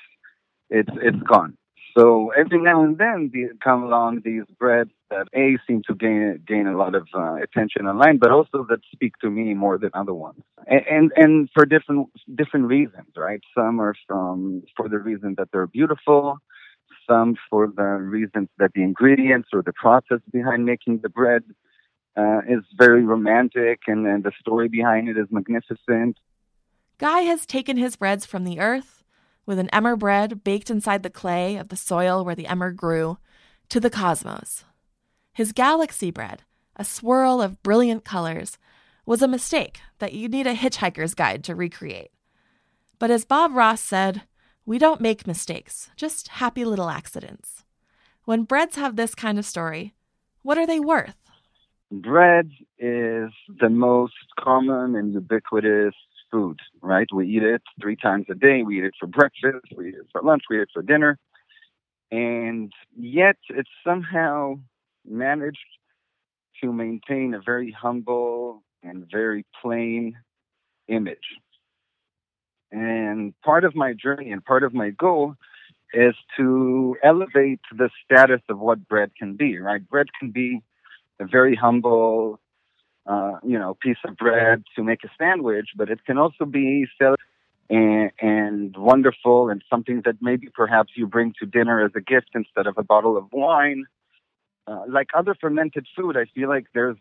it's 0.69 0.91
it's 1.01 1.21
gone. 1.27 1.57
So 1.97 2.31
every 2.37 2.61
now 2.61 2.83
and 2.83 2.97
then 2.97 3.31
come 3.63 3.83
along 3.83 4.21
these 4.25 4.43
breads 4.59 4.91
that 5.09 5.27
a 5.33 5.57
seem 5.67 5.81
to 5.87 5.95
gain 5.95 6.41
gain 6.47 6.67
a 6.67 6.77
lot 6.77 6.95
of 6.95 7.07
uh, 7.13 7.35
attention 7.35 7.87
online, 7.87 8.17
but 8.17 8.31
also 8.31 8.65
that 8.69 8.79
speak 8.91 9.13
to 9.21 9.29
me 9.29 9.53
more 9.53 9.77
than 9.77 9.91
other 9.93 10.13
ones, 10.13 10.41
and, 10.67 10.81
and 10.89 11.11
and 11.15 11.49
for 11.53 11.65
different 11.65 12.09
different 12.35 12.67
reasons, 12.67 13.07
right? 13.15 13.41
Some 13.55 13.79
are 13.79 13.95
from 14.07 14.63
for 14.75 14.89
the 14.89 14.99
reason 14.99 15.35
that 15.37 15.49
they're 15.51 15.67
beautiful, 15.67 16.39
some 17.07 17.35
for 17.49 17.67
the 17.67 17.83
reasons 17.83 18.49
that 18.57 18.71
the 18.73 18.83
ingredients 18.83 19.49
or 19.53 19.61
the 19.61 19.73
process 19.73 20.19
behind 20.31 20.65
making 20.65 20.99
the 21.03 21.09
bread 21.09 21.43
uh, 22.17 22.39
is 22.47 22.63
very 22.77 23.03
romantic, 23.03 23.81
and, 23.87 24.05
and 24.07 24.23
the 24.23 24.31
story 24.39 24.67
behind 24.67 25.09
it 25.09 25.17
is 25.17 25.27
magnificent. 25.29 26.17
Guy 26.97 27.21
has 27.21 27.45
taken 27.45 27.77
his 27.77 27.95
breads 27.95 28.25
from 28.25 28.43
the 28.45 28.59
earth, 28.59 29.03
with 29.45 29.59
an 29.59 29.69
emmer 29.69 29.95
bread 29.95 30.43
baked 30.43 30.69
inside 30.69 31.03
the 31.03 31.09
clay 31.09 31.57
of 31.57 31.67
the 31.67 31.75
soil 31.75 32.23
where 32.23 32.35
the 32.35 32.47
emmer 32.47 32.71
grew, 32.71 33.17
to 33.69 33.79
the 33.79 33.89
cosmos. 33.89 34.63
His 35.35 35.51
galaxy 35.51 36.11
bread, 36.11 36.43
a 36.77 36.85
swirl 36.85 37.41
of 37.41 37.61
brilliant 37.61 38.05
colors, 38.05 38.57
was 39.05 39.21
a 39.21 39.27
mistake 39.27 39.81
that 39.99 40.13
you'd 40.13 40.31
need 40.31 40.47
a 40.47 40.55
hitchhiker's 40.55 41.13
guide 41.13 41.43
to 41.43 41.53
recreate. 41.53 42.11
But 42.99 43.11
as 43.11 43.25
Bob 43.25 43.53
Ross 43.53 43.81
said, 43.81 44.21
we 44.65 44.77
don't 44.77 45.01
make 45.01 45.27
mistakes, 45.27 45.89
just 45.97 46.29
happy 46.29 46.63
little 46.63 46.89
accidents. 46.89 47.65
When 48.23 48.43
breads 48.43 48.77
have 48.77 48.95
this 48.95 49.13
kind 49.13 49.37
of 49.37 49.43
story, 49.43 49.93
what 50.41 50.57
are 50.57 50.65
they 50.65 50.79
worth? 50.79 51.17
Bread 51.91 52.49
is 52.79 53.29
the 53.59 53.69
most 53.69 54.13
common 54.39 54.95
and 54.95 55.13
ubiquitous 55.13 55.95
food, 56.31 56.61
right? 56.81 57.07
We 57.13 57.27
eat 57.27 57.43
it 57.43 57.61
three 57.81 57.97
times 57.97 58.27
a 58.31 58.35
day. 58.35 58.63
We 58.63 58.77
eat 58.77 58.85
it 58.85 58.93
for 58.97 59.07
breakfast, 59.07 59.65
we 59.75 59.89
eat 59.89 59.95
it 59.95 60.07
for 60.13 60.21
lunch, 60.21 60.43
we 60.49 60.59
eat 60.59 60.61
it 60.61 60.69
for 60.73 60.81
dinner. 60.81 61.19
And 62.09 62.71
yet 62.95 63.35
it's 63.49 63.69
somehow 63.85 64.59
managed 65.07 65.57
to 66.61 66.71
maintain 66.71 67.33
a 67.33 67.41
very 67.41 67.71
humble 67.71 68.63
and 68.83 69.05
very 69.11 69.45
plain 69.61 70.17
image. 70.87 71.39
And 72.71 73.33
part 73.41 73.63
of 73.63 73.75
my 73.75 73.93
journey 73.93 74.31
and 74.31 74.43
part 74.43 74.63
of 74.63 74.73
my 74.73 74.89
goal 74.89 75.35
is 75.93 76.15
to 76.37 76.97
elevate 77.03 77.61
the 77.71 77.89
status 78.03 78.41
of 78.49 78.59
what 78.59 78.87
bread 78.87 79.11
can 79.17 79.35
be, 79.35 79.57
right? 79.59 79.87
Bread 79.87 80.07
can 80.19 80.31
be 80.31 80.61
a 81.19 81.25
very 81.25 81.55
humble, 81.55 82.39
uh, 83.05 83.39
you 83.43 83.57
know, 83.57 83.77
piece 83.81 83.97
of 84.05 84.17
bread 84.17 84.63
to 84.75 84.83
make 84.83 85.03
a 85.03 85.09
sandwich, 85.17 85.69
but 85.75 85.89
it 85.89 86.03
can 86.05 86.17
also 86.17 86.43
be 86.45 86.85
and, 87.69 88.11
and 88.19 88.75
wonderful 88.77 89.49
and 89.49 89.63
something 89.69 90.01
that 90.05 90.15
maybe 90.21 90.49
perhaps 90.53 90.91
you 90.95 91.07
bring 91.07 91.33
to 91.39 91.45
dinner 91.45 91.83
as 91.83 91.91
a 91.95 92.01
gift 92.01 92.31
instead 92.35 92.67
of 92.67 92.77
a 92.77 92.83
bottle 92.83 93.17
of 93.17 93.25
wine. 93.31 93.85
Uh, 94.67 94.81
like 94.89 95.07
other 95.13 95.35
fermented 95.39 95.85
food, 95.95 96.17
I 96.17 96.25
feel 96.33 96.49
like 96.49 96.65
there's 96.73 96.97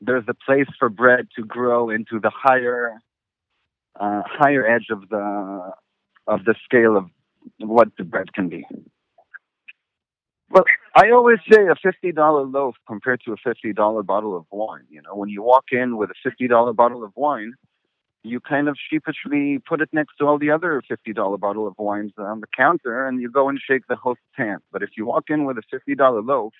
there's 0.00 0.24
a 0.28 0.34
place 0.34 0.66
for 0.78 0.88
bread 0.88 1.28
to 1.36 1.44
grow 1.44 1.90
into 1.90 2.18
the 2.18 2.30
higher 2.34 2.98
uh, 4.00 4.22
higher 4.24 4.66
edge 4.66 4.86
of 4.90 5.08
the 5.08 5.72
of 6.26 6.44
the 6.44 6.54
scale 6.64 6.96
of 6.96 7.10
what 7.58 7.88
the 7.98 8.04
bread 8.04 8.32
can 8.32 8.48
be. 8.48 8.64
Well, 10.50 10.64
I 10.94 11.10
always 11.10 11.38
say 11.50 11.66
a 11.66 11.74
fifty 11.82 12.12
dollar 12.12 12.44
loaf 12.44 12.76
compared 12.86 13.20
to 13.26 13.32
a 13.32 13.36
fifty 13.36 13.72
dollar 13.72 14.02
bottle 14.02 14.36
of 14.36 14.44
wine. 14.50 14.84
You 14.90 15.02
know, 15.02 15.14
when 15.14 15.28
you 15.28 15.42
walk 15.42 15.64
in 15.72 15.96
with 15.96 16.10
a 16.10 16.14
fifty 16.22 16.48
dollar 16.48 16.72
bottle 16.72 17.04
of 17.04 17.12
wine, 17.16 17.54
you 18.22 18.40
kind 18.40 18.68
of 18.68 18.76
sheepishly 18.90 19.60
put 19.66 19.80
it 19.80 19.88
next 19.92 20.16
to 20.18 20.26
all 20.26 20.38
the 20.38 20.50
other 20.50 20.82
fifty 20.86 21.12
dollar 21.12 21.38
bottle 21.38 21.66
of 21.66 21.74
wines 21.78 22.12
on 22.18 22.40
the 22.40 22.46
counter, 22.54 23.06
and 23.06 23.20
you 23.20 23.30
go 23.30 23.48
and 23.48 23.58
shake 23.66 23.86
the 23.88 23.96
host's 23.96 24.22
hand. 24.34 24.60
But 24.72 24.82
if 24.82 24.90
you 24.96 25.06
walk 25.06 25.24
in 25.28 25.44
with 25.44 25.56
a 25.58 25.62
fifty 25.70 25.94
dollar 25.94 26.20
loaf, 26.20 26.52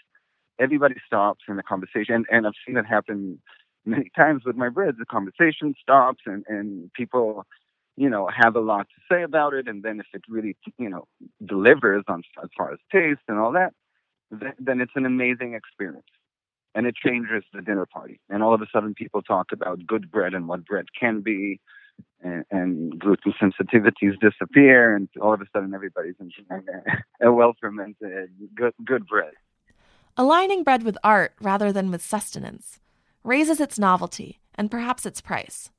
everybody 0.62 0.96
stops 1.06 1.44
in 1.48 1.56
the 1.56 1.62
conversation, 1.62 2.24
and, 2.30 2.46
I've 2.46 2.52
seen 2.66 2.76
it 2.76 2.86
happen 2.86 3.40
many 3.84 4.10
times 4.16 4.42
with 4.46 4.56
my 4.56 4.68
bread. 4.68 4.94
The 4.98 5.06
conversation 5.06 5.74
stops, 5.82 6.22
and 6.26 6.44
and 6.48 6.92
people 6.92 7.46
you 7.96 8.08
know, 8.08 8.28
have 8.34 8.56
a 8.56 8.60
lot 8.60 8.86
to 8.88 9.14
say 9.14 9.22
about 9.22 9.54
it. 9.54 9.68
And 9.68 9.82
then 9.82 10.00
if 10.00 10.06
it 10.14 10.22
really, 10.28 10.56
you 10.78 10.88
know, 10.88 11.06
delivers 11.44 12.04
on 12.08 12.22
as 12.42 12.48
far 12.56 12.72
as 12.72 12.78
taste 12.90 13.20
and 13.28 13.38
all 13.38 13.52
that, 13.52 13.72
then, 14.30 14.54
then 14.58 14.80
it's 14.80 14.92
an 14.94 15.06
amazing 15.06 15.54
experience. 15.54 16.06
And 16.74 16.86
it 16.86 16.96
changes 16.96 17.44
the 17.52 17.60
dinner 17.60 17.86
party. 17.86 18.18
And 18.30 18.42
all 18.42 18.54
of 18.54 18.62
a 18.62 18.66
sudden 18.72 18.94
people 18.94 19.20
talk 19.20 19.48
about 19.52 19.86
good 19.86 20.10
bread 20.10 20.32
and 20.32 20.48
what 20.48 20.64
bread 20.64 20.86
can 20.98 21.20
be. 21.20 21.60
And, 22.24 22.44
and 22.50 22.98
gluten 22.98 23.34
sensitivities 23.40 24.18
disappear, 24.18 24.96
and 24.96 25.08
all 25.20 25.34
of 25.34 25.42
a 25.42 25.44
sudden 25.52 25.74
everybody's 25.74 26.14
enjoying 26.18 26.64
a 27.20 27.30
well 27.30 27.52
fermented, 27.60 28.30
good, 28.54 28.72
good 28.84 29.06
bread. 29.06 29.32
Aligning 30.16 30.62
bread 30.62 30.82
with 30.82 30.98
art 31.02 31.32
rather 31.40 31.72
than 31.72 31.90
with 31.90 32.02
sustenance 32.02 32.80
raises 33.24 33.60
its 33.60 33.78
novelty 33.78 34.40
and 34.54 34.70
perhaps 34.70 35.06
its 35.06 35.22
price. 35.22 35.70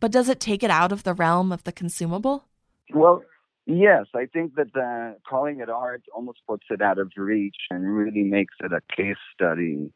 But 0.00 0.10
does 0.10 0.30
it 0.30 0.40
take 0.40 0.62
it 0.62 0.70
out 0.70 0.92
of 0.92 1.02
the 1.02 1.12
realm 1.12 1.52
of 1.52 1.64
the 1.64 1.72
consumable? 1.72 2.46
Well, 2.94 3.22
yes. 3.66 4.06
I 4.14 4.26
think 4.32 4.54
that 4.54 4.74
uh, 4.74 5.18
calling 5.28 5.60
it 5.60 5.68
art 5.68 6.02
almost 6.14 6.38
puts 6.48 6.64
it 6.70 6.80
out 6.80 6.98
of 6.98 7.12
reach 7.18 7.56
and 7.70 7.84
really 7.84 8.22
makes 8.22 8.54
it 8.60 8.72
a 8.72 8.80
case 8.96 9.16
study 9.34 9.90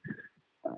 uh, 0.68 0.74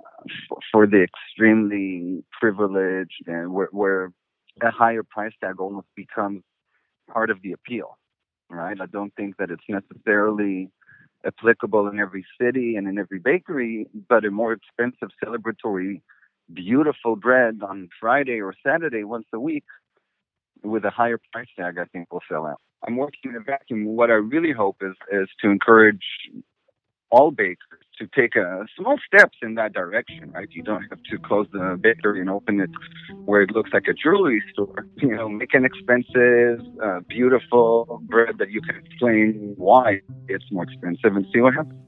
for, 0.73 0.87
the 0.87 1.03
extremely 1.03 2.23
privileged 2.41 3.25
and 3.27 3.53
where, 3.53 3.69
where 3.73 4.13
a 4.61 4.71
higher 4.71 5.03
price 5.03 5.33
tag 5.43 5.59
almost 5.59 5.89
becomes 5.97 6.43
part 7.13 7.31
of 7.31 7.43
the 7.43 7.51
appeal, 7.51 7.99
right? 8.49 8.81
I 8.81 8.87
don't 8.87 9.13
think 9.17 9.39
that 9.39 9.51
it's 9.51 9.65
necessarily 9.69 10.71
applicable 11.25 11.89
in 11.89 11.99
every 11.99 12.25
city 12.41 12.77
and 12.77 12.89
in 12.89 12.99
every 12.99 13.18
bakery, 13.18 13.87
but 14.09 14.25
a 14.25 14.31
more 14.31 14.53
expensive 14.53 15.11
celebratory 15.25 16.01
beautiful 16.53 17.16
bread 17.16 17.61
on 17.66 17.89
Friday 18.01 18.41
or 18.41 18.55
Saturday 18.66 19.05
once 19.05 19.27
a 19.33 19.41
week 19.41 19.64
with 20.62 20.85
a 20.85 20.91
higher 20.91 21.18
price 21.33 21.49
tag, 21.59 21.79
I 21.79 21.85
think 21.87 22.12
will 22.12 22.23
sell 22.29 22.47
out. 22.47 22.61
I'm 22.87 22.97
working 22.97 23.31
in 23.31 23.37
a 23.37 23.41
vacuum. 23.41 23.85
What 23.85 24.11
I 24.11 24.14
really 24.14 24.53
hope 24.53 24.77
is 24.83 24.95
is 25.11 25.29
to 25.41 25.51
encourage 25.51 26.05
all 27.13 27.31
bakers 27.31 27.79
to 27.99 28.09
take 28.17 28.33
small 28.77 28.99
steps 29.07 29.37
in 29.43 29.55
that 29.55 29.75
direction, 29.75 30.33
right? 30.33 30.49
You 30.51 30.63
don't 30.63 30.83
have 30.89 30.99
to 31.11 31.19
close 31.19 31.47
the 31.53 31.79
bakery 31.81 32.21
and 32.21 32.31
open 32.31 32.59
it 32.59 32.71
where 33.27 33.43
it 33.43 33.51
looks 33.51 33.71
like 33.73 33.87
a 33.87 33.93
jewelry 33.93 34.43
store. 34.53 34.87
You 34.97 35.15
know, 35.15 35.29
make 35.29 35.53
an 35.55 35.65
expensive, 35.65 36.61
uh, 36.83 37.01
beautiful 37.09 38.01
bread 38.05 38.39
that 38.39 38.51
you 38.51 38.63
can 38.63 38.77
explain 38.77 39.55
why 39.57 40.01
it's 40.27 40.45
more 40.51 40.65
expensive 40.65 41.15
and 41.15 41.27
see 41.33 41.41
what 41.41 41.55
happens. 41.55 41.79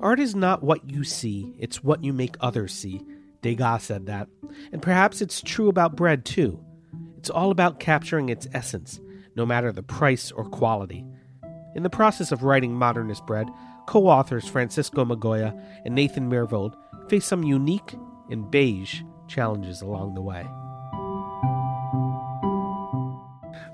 Art 0.00 0.20
is 0.20 0.36
not 0.36 0.62
what 0.62 0.88
you 0.88 1.02
see, 1.02 1.54
it's 1.58 1.82
what 1.82 2.04
you 2.04 2.12
make 2.12 2.36
others 2.40 2.72
see. 2.72 3.02
Degas 3.42 3.82
said 3.82 4.06
that. 4.06 4.28
And 4.70 4.80
perhaps 4.80 5.20
it's 5.20 5.40
true 5.40 5.68
about 5.68 5.96
bread 5.96 6.24
too. 6.24 6.62
It's 7.16 7.30
all 7.30 7.50
about 7.50 7.80
capturing 7.80 8.28
its 8.28 8.46
essence, 8.52 9.00
no 9.34 9.44
matter 9.44 9.72
the 9.72 9.82
price 9.82 10.30
or 10.30 10.44
quality. 10.44 11.04
In 11.74 11.82
the 11.82 11.90
process 11.90 12.30
of 12.30 12.42
writing 12.42 12.74
Modernist 12.74 13.26
Bread, 13.26 13.48
co 13.86 14.06
authors 14.06 14.48
Francisco 14.48 15.04
Migoya 15.04 15.58
and 15.84 15.94
Nathan 15.94 16.30
Myhrvold 16.30 16.74
face 17.08 17.24
some 17.24 17.42
unique 17.42 17.94
and 18.30 18.50
beige 18.50 19.02
challenges 19.28 19.82
along 19.82 20.14
the 20.14 20.22
way. 20.22 20.46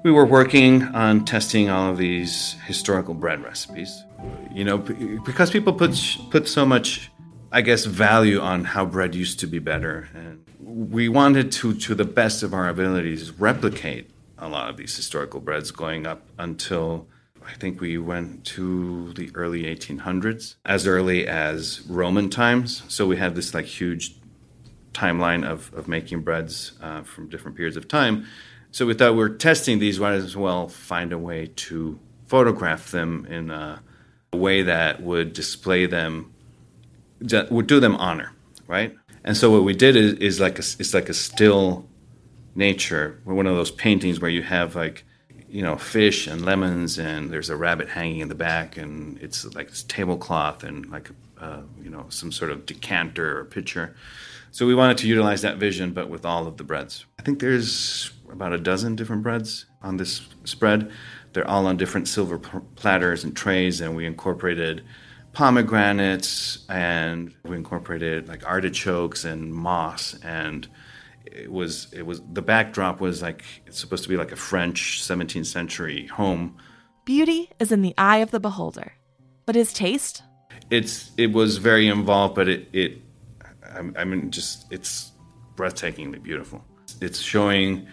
We 0.05 0.11
were 0.11 0.27
working 0.27 0.83
on 0.83 1.25
testing 1.25 1.71
all 1.71 1.91
of 1.91 1.99
these 1.99 2.57
historical 2.67 3.15
bread 3.15 3.43
recipes. 3.43 4.05
You 4.53 4.65
know, 4.65 4.79
because 4.79 5.51
people 5.51 5.73
put 5.73 5.99
put 6.31 6.49
so 6.49 6.67
much 6.67 7.11
I 7.55 7.61
guess, 7.61 7.85
value 7.85 8.41
on 8.41 8.65
how 8.65 8.87
bread 8.87 9.15
used 9.15 9.39
to 9.41 9.47
be 9.47 9.59
better. 9.59 10.09
And 10.15 10.43
we 10.59 11.11
wanted 11.11 11.53
to, 11.53 11.75
to 11.75 11.95
the 11.95 12.07
best 12.07 12.43
of 12.43 12.55
our 12.55 12.67
abilities, 12.67 13.31
replicate 13.33 14.11
a 14.39 14.49
lot 14.49 14.71
of 14.71 14.79
these 14.79 14.97
historical 14.97 15.39
breads 15.39 15.71
going 15.71 16.07
up 16.07 16.23
until 16.39 17.09
I 17.49 17.55
think 17.55 17.81
we 17.81 17.99
went 17.99 18.45
to 18.47 19.13
the 19.15 19.31
early 19.35 19.65
1800s, 19.65 20.57
as 20.65 20.87
early 20.87 21.27
as 21.27 21.83
Roman 21.89 22.31
times. 22.31 22.83
So 22.89 23.07
we 23.07 23.17
have 23.17 23.35
this 23.35 23.55
like 23.55 23.67
huge 23.67 24.15
timeline 24.93 25.45
of, 25.45 25.73
of 25.75 25.89
making 25.89 26.21
breads 26.21 26.73
uh, 26.83 27.03
from 27.03 27.29
different 27.29 27.57
periods 27.57 27.77
of 27.77 27.89
time. 27.89 28.27
So 28.71 28.87
we 28.87 28.95
thought 28.95 29.15
we 29.15 29.23
are 29.23 29.29
testing 29.29 29.79
these, 29.79 30.01
might 30.01 30.15
as 30.15 30.37
well 30.37 30.69
find 30.69 31.13
a 31.13 31.19
way 31.19 31.51
to 31.57 31.99
photograph 32.27 32.91
them 32.91 33.27
in 33.27 33.51
a 33.51 33.83
way 34.33 34.63
that 34.63 35.03
would 35.03 35.33
display 35.33 35.87
them 35.87 36.33
would 37.51 37.67
do 37.67 37.79
them 37.79 37.95
honor, 37.97 38.33
right? 38.67 38.97
And 39.25 39.37
so 39.37 39.51
what 39.51 39.63
we 39.63 39.75
did 39.75 39.95
is, 39.95 40.15
is 40.15 40.41
like 40.41 40.59
a, 40.59 40.63
it's 40.79 40.95
like 40.95 41.09
a 41.09 41.15
still 41.15 41.89
nature, 42.55 43.21
one 43.25 43.47
of 43.47 43.55
those 43.55 43.71
paintings 43.71 44.21
where 44.21 44.31
you 44.31 44.43
have 44.43 44.75
like 44.75 45.05
you 45.53 45.61
know 45.61 45.77
fish 45.77 46.27
and 46.27 46.45
lemons 46.45 46.99
and 46.99 47.31
there's 47.31 47.51
a 47.51 47.57
rabbit 47.57 47.91
hanging 47.91 48.21
in 48.21 48.29
the 48.29 48.35
back 48.35 48.79
and 48.79 49.19
it's 49.19 49.45
like 49.55 49.69
this 49.69 49.83
tablecloth 49.83 50.65
and 50.65 50.91
like 50.91 51.11
uh, 51.39 51.61
you 51.83 51.91
know 51.91 52.07
some 52.09 52.33
sort 52.33 52.51
of 52.51 52.65
decanter 52.65 53.39
or 53.39 53.45
pitcher. 53.45 53.95
So 54.51 54.67
we 54.67 54.75
wanted 54.75 54.99
to 54.99 55.09
utilize 55.09 55.43
that 55.43 55.57
vision, 55.57 55.93
but 55.93 56.09
with 56.09 56.27
all 56.27 56.47
of 56.47 56.57
the 56.57 56.65
breads. 56.65 57.07
I 57.19 57.23
think 57.23 57.41
there's 57.41 58.13
about 58.31 58.53
a 58.53 58.59
dozen 58.59 58.97
different 58.97 59.23
breads 59.23 59.67
on 59.83 59.97
this 59.99 60.27
spread. 60.45 60.91
They're 61.33 61.49
all 61.49 61.67
on 61.67 61.77
different 61.77 62.09
silver 62.09 62.39
platters 62.39 63.25
and 63.25 63.37
trays, 63.37 63.81
and 63.81 63.95
we 63.95 64.07
incorporated 64.07 64.85
pomegranates 65.33 66.67
and 66.69 67.35
we 67.45 67.57
incorporated 67.57 68.29
like 68.29 68.47
artichokes 68.47 69.25
and 69.25 69.53
moss 69.53 70.15
and 70.23 70.69
it 71.35 71.51
was 71.51 71.93
it 71.93 72.03
was 72.03 72.21
the 72.33 72.43
backdrop 72.43 73.01
was 73.01 73.23
like 73.23 73.45
it's 73.67 73.79
supposed 73.79 74.03
to 74.03 74.09
be 74.09 74.17
like 74.17 74.33
a 74.33 74.37
French 74.37 75.03
17th 75.03 75.47
century 75.47 76.07
home. 76.07 76.57
Beauty 77.05 77.51
is 77.59 77.73
in 77.73 77.83
the 77.83 77.95
eye 77.99 78.19
of 78.19 78.31
the 78.31 78.41
beholder, 78.41 78.93
but 79.47 79.55
his 79.55 79.73
taste? 79.73 80.23
It's 80.71 81.11
it 81.17 81.33
was 81.33 81.59
very 81.59 81.89
involved, 81.89 82.35
but 82.35 82.49
it 82.49 82.69
it 82.73 82.99
I, 83.65 84.03
I 84.03 84.05
mean, 84.05 84.31
just 84.31 84.71
it's 84.71 85.13
breathtakingly 85.57 86.23
beautiful. 86.23 86.65
It's 87.01 87.19
showing 87.19 87.87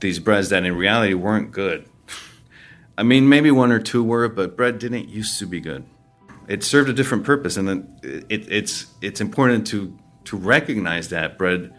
these 0.00 0.18
breads 0.18 0.50
that 0.50 0.64
in 0.64 0.76
reality 0.76 1.14
weren't 1.14 1.50
good. 1.50 1.88
I 2.98 3.02
mean, 3.02 3.28
maybe 3.28 3.50
one 3.50 3.72
or 3.72 3.80
two 3.80 4.02
were, 4.04 4.28
but 4.28 4.56
bread 4.56 4.78
didn't 4.78 5.08
used 5.08 5.38
to 5.38 5.46
be 5.46 5.60
good. 5.60 5.84
It 6.46 6.62
served 6.62 6.90
a 6.90 6.92
different 6.92 7.24
purpose, 7.24 7.56
and 7.56 7.88
it, 8.02 8.26
it, 8.28 8.52
it's 8.52 8.86
it's 9.00 9.20
important 9.20 9.66
to 9.68 9.96
to 10.24 10.36
recognize 10.36 11.08
that 11.08 11.38
bread 11.38 11.72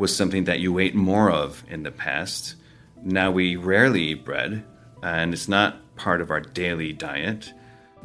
was 0.00 0.16
something 0.16 0.44
that 0.44 0.60
you 0.60 0.78
ate 0.78 0.94
more 0.94 1.30
of 1.30 1.62
in 1.68 1.82
the 1.82 1.90
past. 1.90 2.54
Now 3.02 3.30
we 3.30 3.56
rarely 3.56 4.02
eat 4.04 4.24
bread, 4.24 4.64
and 5.02 5.34
it's 5.34 5.46
not 5.46 5.94
part 5.94 6.22
of 6.22 6.30
our 6.30 6.40
daily 6.40 6.94
diet. 6.94 7.52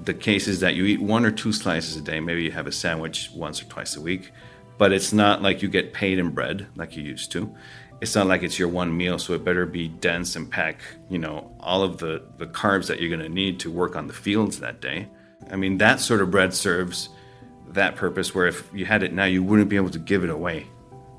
The 0.03 0.13
case 0.13 0.49
is 0.49 0.59
that 0.59 0.75
you 0.75 0.83
eat 0.83 1.01
one 1.01 1.25
or 1.25 1.31
two 1.31 1.53
slices 1.53 1.95
a 1.95 2.01
day. 2.01 2.19
Maybe 2.19 2.43
you 2.43 2.51
have 2.51 2.67
a 2.67 2.71
sandwich 2.73 3.31
once 3.33 3.61
or 3.61 3.65
twice 3.65 3.95
a 3.95 4.01
week, 4.01 4.31
but 4.77 4.91
it's 4.91 5.13
not 5.13 5.41
like 5.41 5.61
you 5.61 5.69
get 5.69 5.93
paid 5.93 6.19
in 6.19 6.31
bread 6.31 6.67
like 6.75 6.97
you 6.97 7.03
used 7.03 7.31
to. 7.31 7.55
It's 8.01 8.13
not 8.13 8.27
like 8.27 8.43
it's 8.43 8.59
your 8.59 8.67
one 8.67 8.95
meal, 8.95 9.17
so 9.17 9.33
it 9.33 9.45
better 9.45 9.65
be 9.65 9.87
dense 9.87 10.35
and 10.35 10.51
pack, 10.51 10.81
you 11.09 11.17
know, 11.17 11.55
all 11.61 11.81
of 11.81 11.99
the, 11.99 12.23
the 12.37 12.45
carbs 12.45 12.87
that 12.87 12.99
you're 12.99 13.17
to 13.17 13.29
need 13.29 13.61
to 13.61 13.71
work 13.71 13.95
on 13.95 14.07
the 14.07 14.13
fields 14.13 14.59
that 14.59 14.81
day. 14.81 15.07
I 15.49 15.55
mean, 15.55 15.77
that 15.77 16.01
sort 16.01 16.19
of 16.19 16.29
bread 16.29 16.53
serves 16.53 17.07
that 17.69 17.95
purpose 17.95 18.35
where 18.35 18.47
if 18.47 18.69
you 18.73 18.85
had 18.85 19.01
it 19.01 19.13
now, 19.13 19.23
you 19.23 19.41
wouldn't 19.41 19.69
be 19.69 19.77
able 19.77 19.91
to 19.91 19.99
give 19.99 20.25
it 20.25 20.29
away. 20.29 20.67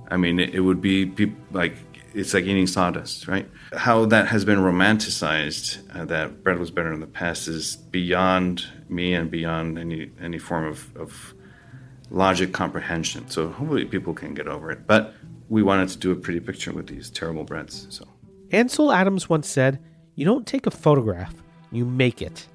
I 0.09 0.17
mean, 0.17 0.39
it, 0.39 0.55
it 0.55 0.61
would 0.61 0.81
be 0.81 1.35
like 1.51 1.77
it's 2.17 2.33
like 2.33 2.45
eating 2.45 2.67
sawdust, 2.67 3.29
right? 3.29 3.49
How 3.75 4.07
that 4.07 4.29
has 4.29 4.45
been 4.45 4.59
romanticized, 4.59 5.79
uh, 5.95 6.07
that 6.07 6.43
bread 6.43 6.59
was 6.59 6.71
better 6.71 6.93
in 6.93 7.01
the 7.01 7.07
past, 7.07 7.47
is 7.47 7.77
beyond 7.77 8.65
me 8.89 9.13
and 9.15 9.31
beyond 9.31 9.79
any 9.79 10.11
any 10.21 10.39
form 10.39 10.65
of, 10.65 10.97
of 10.97 11.35
logic 12.11 12.53
comprehension. 12.53 13.29
So 13.29 13.49
hopefully 13.49 13.85
people 13.85 14.15
can 14.15 14.33
get 14.33 14.49
over 14.49 14.71
it. 14.71 14.87
But 14.87 15.15
we 15.49 15.63
wanted 15.63 15.91
to 15.91 15.99
do 15.99 16.11
a 16.11 16.17
pretty 16.17 16.41
picture 16.41 16.73
with 16.73 16.87
these 16.87 17.11
terrible 17.11 17.45
breads. 17.45 17.87
So 17.91 18.09
Ansel 18.51 18.93
Adams 18.93 19.29
once 19.29 19.49
said, 19.49 19.79
"You 20.15 20.25
don't 20.25 20.47
take 20.47 20.67
a 20.67 20.71
photograph, 20.71 21.35
you 21.71 21.85
make 21.85 22.23
it." 22.23 22.49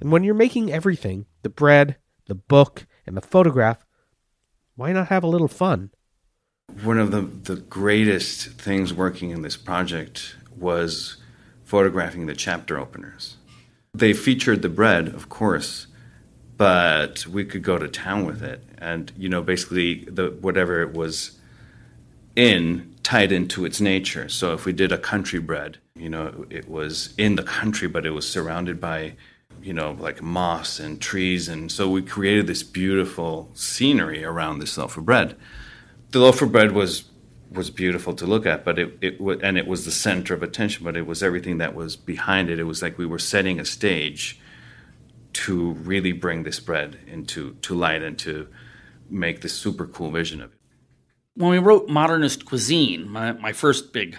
And 0.00 0.10
when 0.10 0.24
you're 0.24 0.34
making 0.34 0.72
everything, 0.72 1.26
the 1.42 1.48
bread, 1.48 1.96
the 2.26 2.34
book, 2.34 2.86
and 3.06 3.16
the 3.16 3.22
photograph, 3.22 3.86
why 4.74 4.92
not 4.92 5.08
have 5.08 5.24
a 5.24 5.28
little 5.28 5.48
fun? 5.48 5.90
One 6.82 6.98
of 6.98 7.10
the, 7.10 7.22
the 7.22 7.56
greatest 7.56 8.48
things 8.50 8.92
working 8.92 9.30
in 9.30 9.42
this 9.42 9.56
project 9.56 10.36
was 10.56 11.16
photographing 11.64 12.26
the 12.26 12.34
chapter 12.34 12.78
openers. 12.78 13.36
They 13.94 14.12
featured 14.12 14.62
the 14.62 14.68
bread, 14.68 15.08
of 15.08 15.28
course, 15.28 15.86
but 16.56 17.26
we 17.26 17.44
could 17.44 17.62
go 17.62 17.78
to 17.78 17.88
town 17.88 18.26
with 18.26 18.42
it. 18.42 18.62
And, 18.78 19.10
you 19.16 19.28
know, 19.28 19.42
basically, 19.42 20.04
the, 20.04 20.36
whatever 20.40 20.82
it 20.82 20.92
was 20.92 21.38
in 22.34 22.94
tied 23.02 23.32
into 23.32 23.64
its 23.64 23.80
nature. 23.80 24.28
So 24.28 24.52
if 24.52 24.66
we 24.66 24.72
did 24.72 24.92
a 24.92 24.98
country 24.98 25.38
bread, 25.38 25.78
you 25.94 26.10
know, 26.10 26.46
it 26.50 26.68
was 26.68 27.14
in 27.16 27.36
the 27.36 27.42
country, 27.42 27.88
but 27.88 28.04
it 28.04 28.10
was 28.10 28.28
surrounded 28.28 28.80
by, 28.80 29.14
you 29.62 29.72
know, 29.72 29.96
like 29.98 30.20
moss 30.20 30.78
and 30.78 31.00
trees. 31.00 31.48
And 31.48 31.72
so 31.72 31.88
we 31.88 32.02
created 32.02 32.46
this 32.46 32.62
beautiful 32.62 33.50
scenery 33.54 34.24
around 34.24 34.58
this 34.58 34.76
loaf 34.76 34.96
of 34.96 35.06
bread 35.06 35.36
the 36.10 36.18
loaf 36.18 36.42
of 36.42 36.52
bread 36.52 36.72
was 36.72 37.04
was 37.50 37.70
beautiful 37.70 38.12
to 38.14 38.26
look 38.26 38.44
at, 38.44 38.64
but 38.64 38.78
it, 38.78 38.98
it 39.00 39.20
and 39.42 39.56
it 39.56 39.66
was 39.66 39.84
the 39.84 39.90
center 39.90 40.34
of 40.34 40.42
attention, 40.42 40.84
but 40.84 40.96
it 40.96 41.06
was 41.06 41.22
everything 41.22 41.58
that 41.58 41.74
was 41.74 41.96
behind 41.96 42.50
it. 42.50 42.58
It 42.58 42.64
was 42.64 42.82
like 42.82 42.98
we 42.98 43.06
were 43.06 43.18
setting 43.18 43.60
a 43.60 43.64
stage 43.64 44.40
to 45.32 45.72
really 45.72 46.12
bring 46.12 46.42
this 46.42 46.60
bread 46.60 46.98
into 47.06 47.54
to 47.62 47.74
light 47.74 48.02
and 48.02 48.18
to 48.20 48.48
make 49.10 49.42
this 49.42 49.52
super 49.52 49.86
cool 49.86 50.10
vision 50.10 50.40
of 50.40 50.52
it. 50.52 50.58
When 51.34 51.50
we 51.50 51.58
wrote 51.58 51.88
Modernist 51.88 52.46
Cuisine, 52.46 53.08
my, 53.08 53.32
my 53.32 53.52
first 53.52 53.92
big 53.92 54.16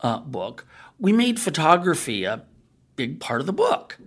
uh, 0.00 0.18
book, 0.18 0.66
we 0.98 1.12
made 1.12 1.38
photography 1.38 2.24
a 2.24 2.42
big 2.96 3.20
part 3.20 3.40
of 3.40 3.46
the 3.46 3.52
book. 3.52 3.98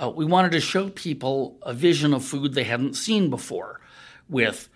Uh, 0.00 0.10
we 0.10 0.24
wanted 0.24 0.52
to 0.52 0.60
show 0.60 0.90
people 0.90 1.58
a 1.62 1.72
vision 1.72 2.14
of 2.14 2.24
food 2.24 2.54
they 2.54 2.64
hadn't 2.64 2.94
seen 2.94 3.30
before 3.30 3.80
with 4.28 4.68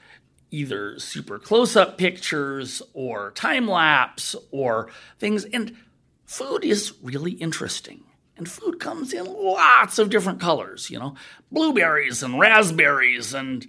either 0.50 0.98
super 0.98 1.38
close 1.38 1.76
up 1.76 1.98
pictures 1.98 2.82
or 2.94 3.32
time 3.32 3.68
lapse 3.68 4.34
or 4.50 4.90
things. 5.18 5.44
And 5.44 5.76
food 6.24 6.64
is 6.64 6.94
really 7.02 7.32
interesting. 7.32 8.04
And 8.36 8.48
food 8.48 8.78
comes 8.78 9.12
in 9.12 9.24
lots 9.24 9.98
of 9.98 10.10
different 10.10 10.40
colors, 10.40 10.90
you 10.90 10.98
know, 10.98 11.14
blueberries 11.50 12.22
and 12.22 12.38
raspberries 12.38 13.34
and 13.34 13.66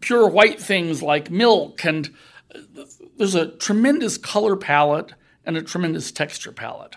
pure 0.00 0.28
white 0.28 0.60
things 0.60 1.02
like 1.02 1.30
milk. 1.30 1.84
And 1.84 2.10
uh, 2.52 2.84
there's 3.16 3.36
a 3.36 3.46
tremendous 3.46 4.18
color 4.18 4.56
palette 4.56 5.14
and 5.44 5.56
a 5.56 5.62
tremendous 5.62 6.10
texture 6.10 6.52
palette. 6.52 6.96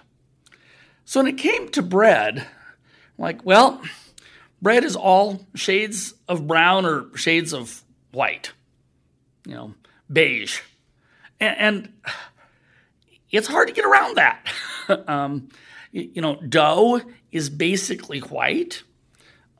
So 1.05 1.19
when 1.19 1.27
it 1.27 1.37
came 1.37 1.69
to 1.69 1.83
bread, 1.83 2.47
like, 3.17 3.45
well, 3.45 3.81
bread 4.61 4.83
is 4.83 4.95
all 4.95 5.45
shades 5.53 6.13
of 6.27 6.47
brown 6.47 6.85
or 6.85 7.15
shades 7.15 7.53
of 7.53 7.83
white 8.11 8.53
you 9.45 9.55
know, 9.55 9.73
beige. 10.11 10.61
And, 11.39 11.57
and 11.59 11.93
it's 13.31 13.47
hard 13.47 13.67
to 13.67 13.73
get 13.73 13.85
around 13.85 14.17
that. 14.17 14.47
um, 15.07 15.49
you, 15.91 16.11
you, 16.15 16.21
know, 16.21 16.35
dough 16.35 17.01
is 17.31 17.49
basically 17.49 18.19
white. 18.19 18.83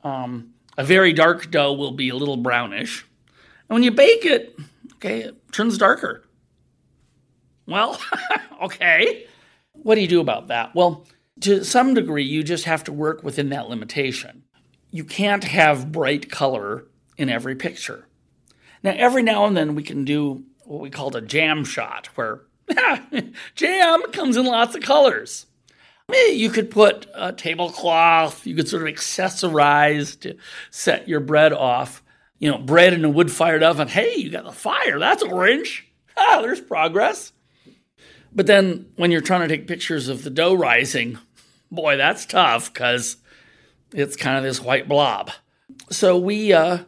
Um, 0.02 0.54
a 0.76 0.84
very 0.84 1.12
dark 1.12 1.50
dough 1.50 1.72
will 1.72 1.92
be 1.92 2.08
a 2.08 2.16
little 2.16 2.36
brownish. 2.36 3.06
And 3.68 3.74
when 3.74 3.82
you 3.82 3.90
bake 3.90 4.24
it, 4.24 4.58
okay, 4.94 5.20
it 5.20 5.52
turns 5.52 5.78
darker. 5.78 6.24
Well, 7.66 8.00
okay. 8.62 9.26
What 9.72 9.94
do 9.94 10.00
you 10.00 10.08
do 10.08 10.20
about 10.20 10.48
that? 10.48 10.74
Well, 10.74 11.06
to 11.40 11.64
some 11.64 11.94
degree, 11.94 12.24
you 12.24 12.42
just 12.42 12.64
have 12.64 12.84
to 12.84 12.92
work 12.92 13.22
within 13.22 13.48
that 13.50 13.68
limitation. 13.68 14.44
You 14.90 15.04
can't 15.04 15.44
have 15.44 15.90
bright 15.90 16.30
color 16.30 16.86
in 17.16 17.28
every 17.28 17.56
picture. 17.56 18.06
Now, 18.84 18.92
every 18.96 19.22
now 19.22 19.46
and 19.46 19.56
then 19.56 19.74
we 19.74 19.82
can 19.82 20.04
do 20.04 20.44
what 20.64 20.80
we 20.80 20.90
call 20.90 21.16
a 21.16 21.22
jam 21.22 21.64
shot, 21.64 22.08
where 22.14 22.42
jam 23.54 24.02
comes 24.12 24.36
in 24.36 24.44
lots 24.44 24.76
of 24.76 24.82
colors. 24.82 25.46
You 26.12 26.50
could 26.50 26.70
put 26.70 27.06
a 27.14 27.32
tablecloth, 27.32 28.46
you 28.46 28.54
could 28.54 28.68
sort 28.68 28.86
of 28.86 28.94
accessorize 28.94 30.20
to 30.20 30.36
set 30.70 31.08
your 31.08 31.20
bread 31.20 31.54
off. 31.54 32.02
You 32.38 32.50
know, 32.50 32.58
bread 32.58 32.92
in 32.92 33.04
a 33.06 33.08
wood 33.08 33.32
fired 33.32 33.62
oven. 33.62 33.88
Hey, 33.88 34.16
you 34.16 34.28
got 34.28 34.44
the 34.44 34.52
fire, 34.52 34.98
that's 35.00 35.22
orange. 35.22 35.90
Ah, 36.16 36.40
there's 36.42 36.60
progress. 36.60 37.32
But 38.32 38.46
then 38.46 38.86
when 38.94 39.10
you're 39.10 39.20
trying 39.20 39.40
to 39.40 39.48
take 39.48 39.66
pictures 39.66 40.06
of 40.06 40.22
the 40.22 40.30
dough 40.30 40.54
rising, 40.54 41.18
boy, 41.72 41.96
that's 41.96 42.24
tough 42.24 42.72
because 42.72 43.16
it's 43.92 44.14
kind 44.14 44.36
of 44.38 44.44
this 44.44 44.60
white 44.60 44.88
blob. 44.88 45.32
So 45.90 46.16
we 46.16 46.52
uh, 46.52 46.84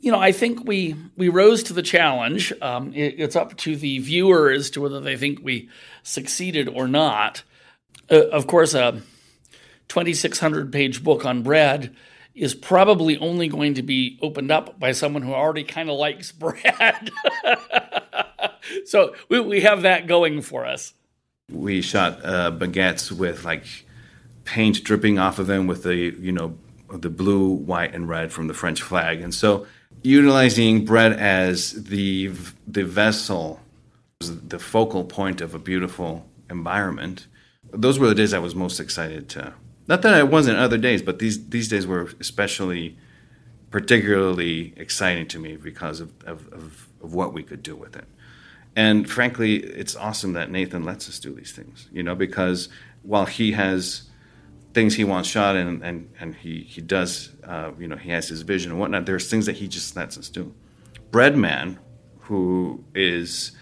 you 0.00 0.12
know, 0.12 0.18
I 0.18 0.32
think 0.32 0.66
we 0.66 0.94
we 1.16 1.28
rose 1.28 1.62
to 1.64 1.72
the 1.72 1.82
challenge. 1.82 2.52
Um, 2.60 2.92
it, 2.94 3.14
it's 3.18 3.36
up 3.36 3.56
to 3.58 3.76
the 3.76 3.98
viewer 3.98 4.50
as 4.50 4.70
to 4.70 4.80
whether 4.80 5.00
they 5.00 5.16
think 5.16 5.40
we 5.42 5.68
succeeded 6.02 6.68
or 6.68 6.86
not. 6.88 7.42
Uh, 8.10 8.28
of 8.28 8.46
course, 8.46 8.74
a 8.74 9.02
2,600 9.88 10.72
page 10.72 11.02
book 11.02 11.24
on 11.24 11.42
bread 11.42 11.94
is 12.34 12.54
probably 12.54 13.16
only 13.18 13.48
going 13.48 13.74
to 13.74 13.82
be 13.82 14.18
opened 14.20 14.50
up 14.50 14.78
by 14.78 14.92
someone 14.92 15.22
who 15.22 15.32
already 15.32 15.64
kind 15.64 15.88
of 15.88 15.96
likes 15.96 16.32
bread. 16.32 17.10
so 18.84 19.14
we, 19.28 19.40
we 19.40 19.60
have 19.62 19.82
that 19.82 20.06
going 20.06 20.42
for 20.42 20.66
us. 20.66 20.92
We 21.50 21.80
shot 21.80 22.24
uh, 22.24 22.50
baguettes 22.50 23.10
with 23.10 23.44
like 23.44 23.64
paint 24.44 24.84
dripping 24.84 25.18
off 25.18 25.38
of 25.38 25.46
them 25.46 25.66
with 25.66 25.84
the 25.84 25.96
you 25.96 26.32
know 26.32 26.58
the 26.92 27.10
blue, 27.10 27.48
white, 27.48 27.94
and 27.94 28.08
red 28.08 28.32
from 28.32 28.48
the 28.48 28.54
French 28.54 28.82
flag, 28.82 29.20
and 29.20 29.34
so 29.34 29.66
utilizing 30.06 30.84
bread 30.84 31.12
as 31.12 31.84
the 31.84 32.28
the 32.66 32.84
vessel, 32.84 33.60
the 34.20 34.58
focal 34.58 35.04
point 35.04 35.40
of 35.40 35.54
a 35.54 35.58
beautiful 35.58 36.26
environment. 36.48 37.26
Those 37.72 37.98
were 37.98 38.08
the 38.08 38.14
days 38.14 38.32
I 38.32 38.38
was 38.38 38.54
most 38.54 38.80
excited 38.80 39.28
to. 39.30 39.54
Not 39.88 40.02
that 40.02 40.14
I 40.14 40.22
wasn't 40.22 40.58
other 40.58 40.78
days, 40.78 41.02
but 41.02 41.18
these 41.18 41.48
these 41.48 41.68
days 41.68 41.86
were 41.86 42.10
especially, 42.20 42.96
particularly 43.70 44.72
exciting 44.76 45.26
to 45.28 45.38
me 45.38 45.56
because 45.56 46.00
of, 46.00 46.12
of, 46.24 46.52
of, 46.52 46.88
of 47.02 47.14
what 47.14 47.32
we 47.32 47.42
could 47.42 47.62
do 47.62 47.76
with 47.76 47.96
it. 47.96 48.06
And 48.76 49.08
frankly, 49.10 49.56
it's 49.56 49.96
awesome 49.96 50.34
that 50.34 50.50
Nathan 50.50 50.84
lets 50.84 51.08
us 51.08 51.18
do 51.18 51.34
these 51.34 51.52
things. 51.52 51.88
You 51.92 52.02
know, 52.02 52.14
because 52.14 52.68
while 53.02 53.26
he 53.26 53.52
has 53.52 54.08
things 54.76 54.94
he 54.94 55.04
wants 55.04 55.26
shot 55.26 55.56
and 55.56 55.82
and, 55.82 56.10
and 56.20 56.34
he 56.34 56.60
he 56.60 56.82
does 56.82 57.30
uh, 57.44 57.70
you 57.78 57.88
know 57.88 57.96
he 57.96 58.10
has 58.10 58.28
his 58.28 58.42
vision 58.42 58.70
and 58.70 58.78
whatnot. 58.78 59.06
There's 59.06 59.30
things 59.30 59.46
that 59.46 59.56
he 59.56 59.66
just 59.66 59.96
lets 59.96 60.18
us 60.18 60.28
do. 60.28 60.54
Breadman, 61.10 61.78
who 62.20 62.84
is 62.94 63.52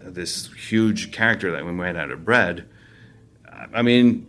this 0.00 0.50
huge 0.54 1.12
character 1.12 1.50
that 1.52 1.66
we 1.66 1.72
made 1.72 1.96
out 1.96 2.10
of 2.10 2.24
bread. 2.24 2.66
I 3.74 3.82
mean, 3.82 4.26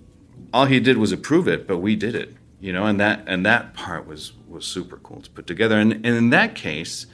all 0.53 0.65
he 0.65 0.81
did 0.81 0.97
was 0.97 1.13
approve 1.13 1.47
it, 1.47 1.67
but 1.67 1.77
we 1.77 1.95
did 1.95 2.15
it, 2.15 2.35
you 2.59 2.73
know, 2.73 2.85
and 2.85 2.99
that 2.99 3.23
and 3.27 3.45
that 3.45 3.73
part 3.73 4.05
was 4.05 4.33
was 4.45 4.65
super 4.65 4.97
cool 4.97 5.21
to 5.21 5.29
put 5.29 5.47
together. 5.47 5.79
And, 5.79 5.93
and 5.93 6.05
in 6.05 6.29
that 6.31 6.53
case, 6.53 7.07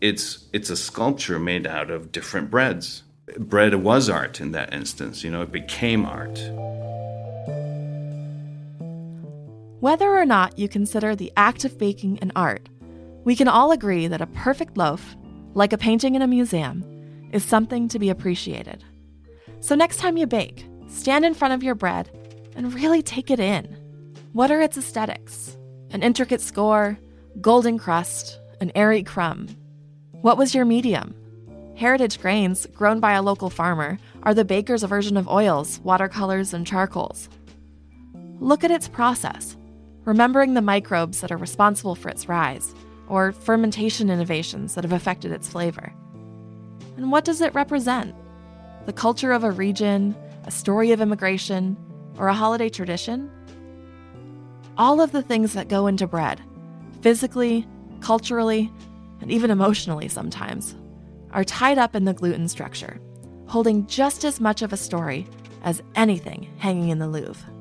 it's 0.00 0.46
it's 0.52 0.68
a 0.68 0.76
sculpture 0.76 1.38
made 1.38 1.64
out 1.64 1.90
of 1.90 2.10
different 2.10 2.50
breads. 2.50 3.04
Bread 3.36 3.74
was 3.76 4.10
art 4.10 4.40
in 4.40 4.50
that 4.52 4.72
instance. 4.72 5.22
You 5.22 5.30
know, 5.30 5.42
it 5.42 5.52
became 5.52 6.04
art. 6.04 6.40
Whether 9.80 10.08
or 10.10 10.24
not 10.24 10.58
you 10.58 10.68
consider 10.68 11.14
the 11.14 11.32
act 11.36 11.64
of 11.64 11.78
baking 11.78 12.18
an 12.20 12.32
art, 12.34 12.68
we 13.22 13.36
can 13.36 13.46
all 13.46 13.70
agree 13.70 14.08
that 14.08 14.20
a 14.20 14.26
perfect 14.26 14.76
loaf, 14.76 15.16
like 15.54 15.72
a 15.72 15.78
painting 15.78 16.16
in 16.16 16.22
a 16.22 16.26
museum, 16.26 16.84
is 17.32 17.44
something 17.44 17.86
to 17.88 17.98
be 18.00 18.10
appreciated. 18.10 18.82
So 19.60 19.76
next 19.76 19.98
time 19.98 20.16
you 20.16 20.26
bake, 20.26 20.66
stand 20.88 21.24
in 21.24 21.32
front 21.32 21.54
of 21.54 21.62
your 21.62 21.76
bread 21.76 22.10
and 22.56 22.74
really 22.74 23.02
take 23.02 23.30
it 23.30 23.38
in. 23.38 23.66
What 24.32 24.50
are 24.50 24.60
its 24.60 24.76
aesthetics? 24.76 25.56
An 25.90 26.02
intricate 26.02 26.40
score, 26.40 26.98
golden 27.40 27.78
crust, 27.78 28.40
an 28.60 28.72
airy 28.74 29.04
crumb. 29.04 29.46
What 30.22 30.38
was 30.38 30.56
your 30.56 30.64
medium? 30.64 31.14
Heritage 31.76 32.20
grains, 32.20 32.66
grown 32.74 32.98
by 32.98 33.12
a 33.12 33.22
local 33.22 33.48
farmer, 33.48 34.00
are 34.24 34.34
the 34.34 34.44
baker's 34.44 34.82
version 34.82 35.16
of 35.16 35.28
oils, 35.28 35.78
watercolors, 35.84 36.52
and 36.52 36.66
charcoals. 36.66 37.28
Look 38.40 38.64
at 38.64 38.72
its 38.72 38.88
process, 38.88 39.56
remembering 40.08 40.54
the 40.54 40.62
microbes 40.62 41.20
that 41.20 41.30
are 41.30 41.36
responsible 41.36 41.94
for 41.94 42.08
its 42.08 42.30
rise, 42.30 42.74
or 43.08 43.30
fermentation 43.30 44.08
innovations 44.08 44.74
that 44.74 44.82
have 44.82 44.94
affected 44.94 45.30
its 45.30 45.46
flavor. 45.46 45.92
And 46.96 47.12
what 47.12 47.26
does 47.26 47.42
it 47.42 47.54
represent? 47.54 48.14
The 48.86 48.92
culture 48.94 49.32
of 49.32 49.44
a 49.44 49.50
region, 49.50 50.16
a 50.44 50.50
story 50.50 50.92
of 50.92 51.02
immigration, 51.02 51.76
or 52.16 52.28
a 52.28 52.32
holiday 52.32 52.70
tradition? 52.70 53.30
All 54.78 55.02
of 55.02 55.12
the 55.12 55.20
things 55.20 55.52
that 55.52 55.68
go 55.68 55.86
into 55.86 56.06
bread, 56.06 56.40
physically, 57.02 57.66
culturally, 58.00 58.72
and 59.20 59.30
even 59.30 59.50
emotionally 59.50 60.08
sometimes, 60.08 60.74
are 61.32 61.44
tied 61.44 61.76
up 61.76 61.94
in 61.94 62.06
the 62.06 62.14
gluten 62.14 62.48
structure, 62.48 62.98
holding 63.46 63.86
just 63.86 64.24
as 64.24 64.40
much 64.40 64.62
of 64.62 64.72
a 64.72 64.78
story 64.78 65.26
as 65.64 65.82
anything 65.96 66.48
hanging 66.56 66.88
in 66.88 66.98
the 66.98 67.08
Louvre. 67.08 67.57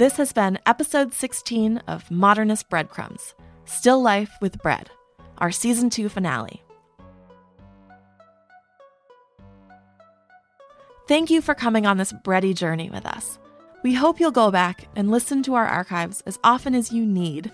This 0.00 0.16
has 0.16 0.32
been 0.32 0.58
episode 0.64 1.12
16 1.12 1.82
of 1.86 2.10
Modernist 2.10 2.70
Breadcrumbs 2.70 3.34
Still 3.66 4.00
Life 4.00 4.32
with 4.40 4.62
Bread, 4.62 4.88
our 5.36 5.50
season 5.50 5.90
2 5.90 6.08
finale. 6.08 6.62
Thank 11.06 11.28
you 11.28 11.42
for 11.42 11.54
coming 11.54 11.84
on 11.84 11.98
this 11.98 12.14
bready 12.14 12.54
journey 12.54 12.88
with 12.88 13.04
us. 13.04 13.38
We 13.82 13.92
hope 13.92 14.18
you'll 14.18 14.30
go 14.30 14.50
back 14.50 14.88
and 14.96 15.10
listen 15.10 15.42
to 15.42 15.54
our 15.54 15.66
archives 15.66 16.22
as 16.24 16.38
often 16.42 16.74
as 16.74 16.90
you 16.90 17.04
need, 17.04 17.52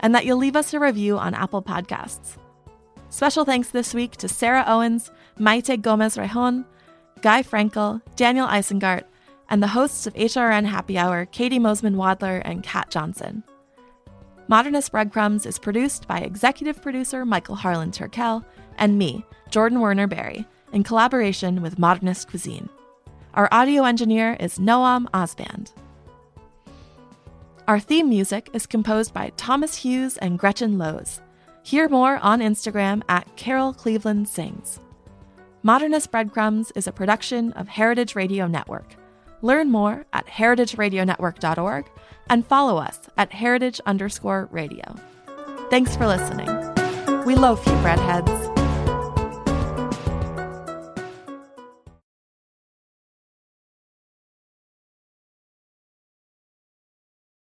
and 0.00 0.14
that 0.14 0.26
you'll 0.26 0.36
leave 0.36 0.56
us 0.56 0.74
a 0.74 0.78
review 0.78 1.16
on 1.16 1.32
Apple 1.32 1.62
Podcasts. 1.62 2.36
Special 3.08 3.46
thanks 3.46 3.70
this 3.70 3.94
week 3.94 4.18
to 4.18 4.28
Sarah 4.28 4.64
Owens, 4.66 5.10
Maite 5.38 5.80
Gomez 5.80 6.18
Rejon, 6.18 6.66
Guy 7.22 7.42
Frenkel, 7.42 8.02
Daniel 8.14 8.46
Isengart, 8.46 9.04
and 9.48 9.62
the 9.62 9.68
hosts 9.68 10.06
of 10.06 10.14
HRN 10.14 10.66
Happy 10.66 10.98
Hour, 10.98 11.26
Katie 11.26 11.58
Mosman 11.58 11.96
Wadler 11.96 12.42
and 12.44 12.62
Kat 12.62 12.90
Johnson. 12.90 13.42
Modernist 14.48 14.92
Breadcrumbs 14.92 15.46
is 15.46 15.58
produced 15.58 16.08
by 16.08 16.20
executive 16.20 16.80
producer 16.80 17.24
Michael 17.24 17.54
Harlan 17.54 17.90
Turkel 17.90 18.44
and 18.78 18.98
me, 18.98 19.24
Jordan 19.50 19.80
Werner 19.80 20.06
Berry, 20.06 20.46
in 20.72 20.82
collaboration 20.82 21.62
with 21.62 21.78
Modernist 21.78 22.28
Cuisine. 22.28 22.68
Our 23.34 23.48
audio 23.52 23.84
engineer 23.84 24.36
is 24.40 24.58
Noam 24.58 25.06
Osband. 25.10 25.72
Our 27.66 27.78
theme 27.78 28.08
music 28.08 28.48
is 28.54 28.66
composed 28.66 29.12
by 29.12 29.32
Thomas 29.36 29.76
Hughes 29.76 30.16
and 30.16 30.38
Gretchen 30.38 30.78
Lohse. 30.78 31.20
Hear 31.62 31.88
more 31.90 32.16
on 32.22 32.40
Instagram 32.40 33.02
at 33.10 33.36
Carol 33.36 33.74
Cleveland 33.74 34.26
Sings. 34.26 34.80
Modernist 35.62 36.10
Breadcrumbs 36.10 36.72
is 36.74 36.86
a 36.86 36.92
production 36.92 37.52
of 37.52 37.68
Heritage 37.68 38.14
Radio 38.14 38.46
Network. 38.46 38.94
Learn 39.42 39.70
more 39.70 40.06
at 40.12 40.26
heritageradionetwork.org 40.26 41.90
and 42.30 42.46
follow 42.46 42.76
us 42.76 43.00
at 43.16 43.32
heritage 43.32 43.80
underscore 43.86 44.48
radio. 44.50 44.94
Thanks 45.70 45.96
for 45.96 46.06
listening. 46.06 46.48
We 47.24 47.34
love 47.34 47.64
you, 47.66 47.72
breadheads. 47.74 48.57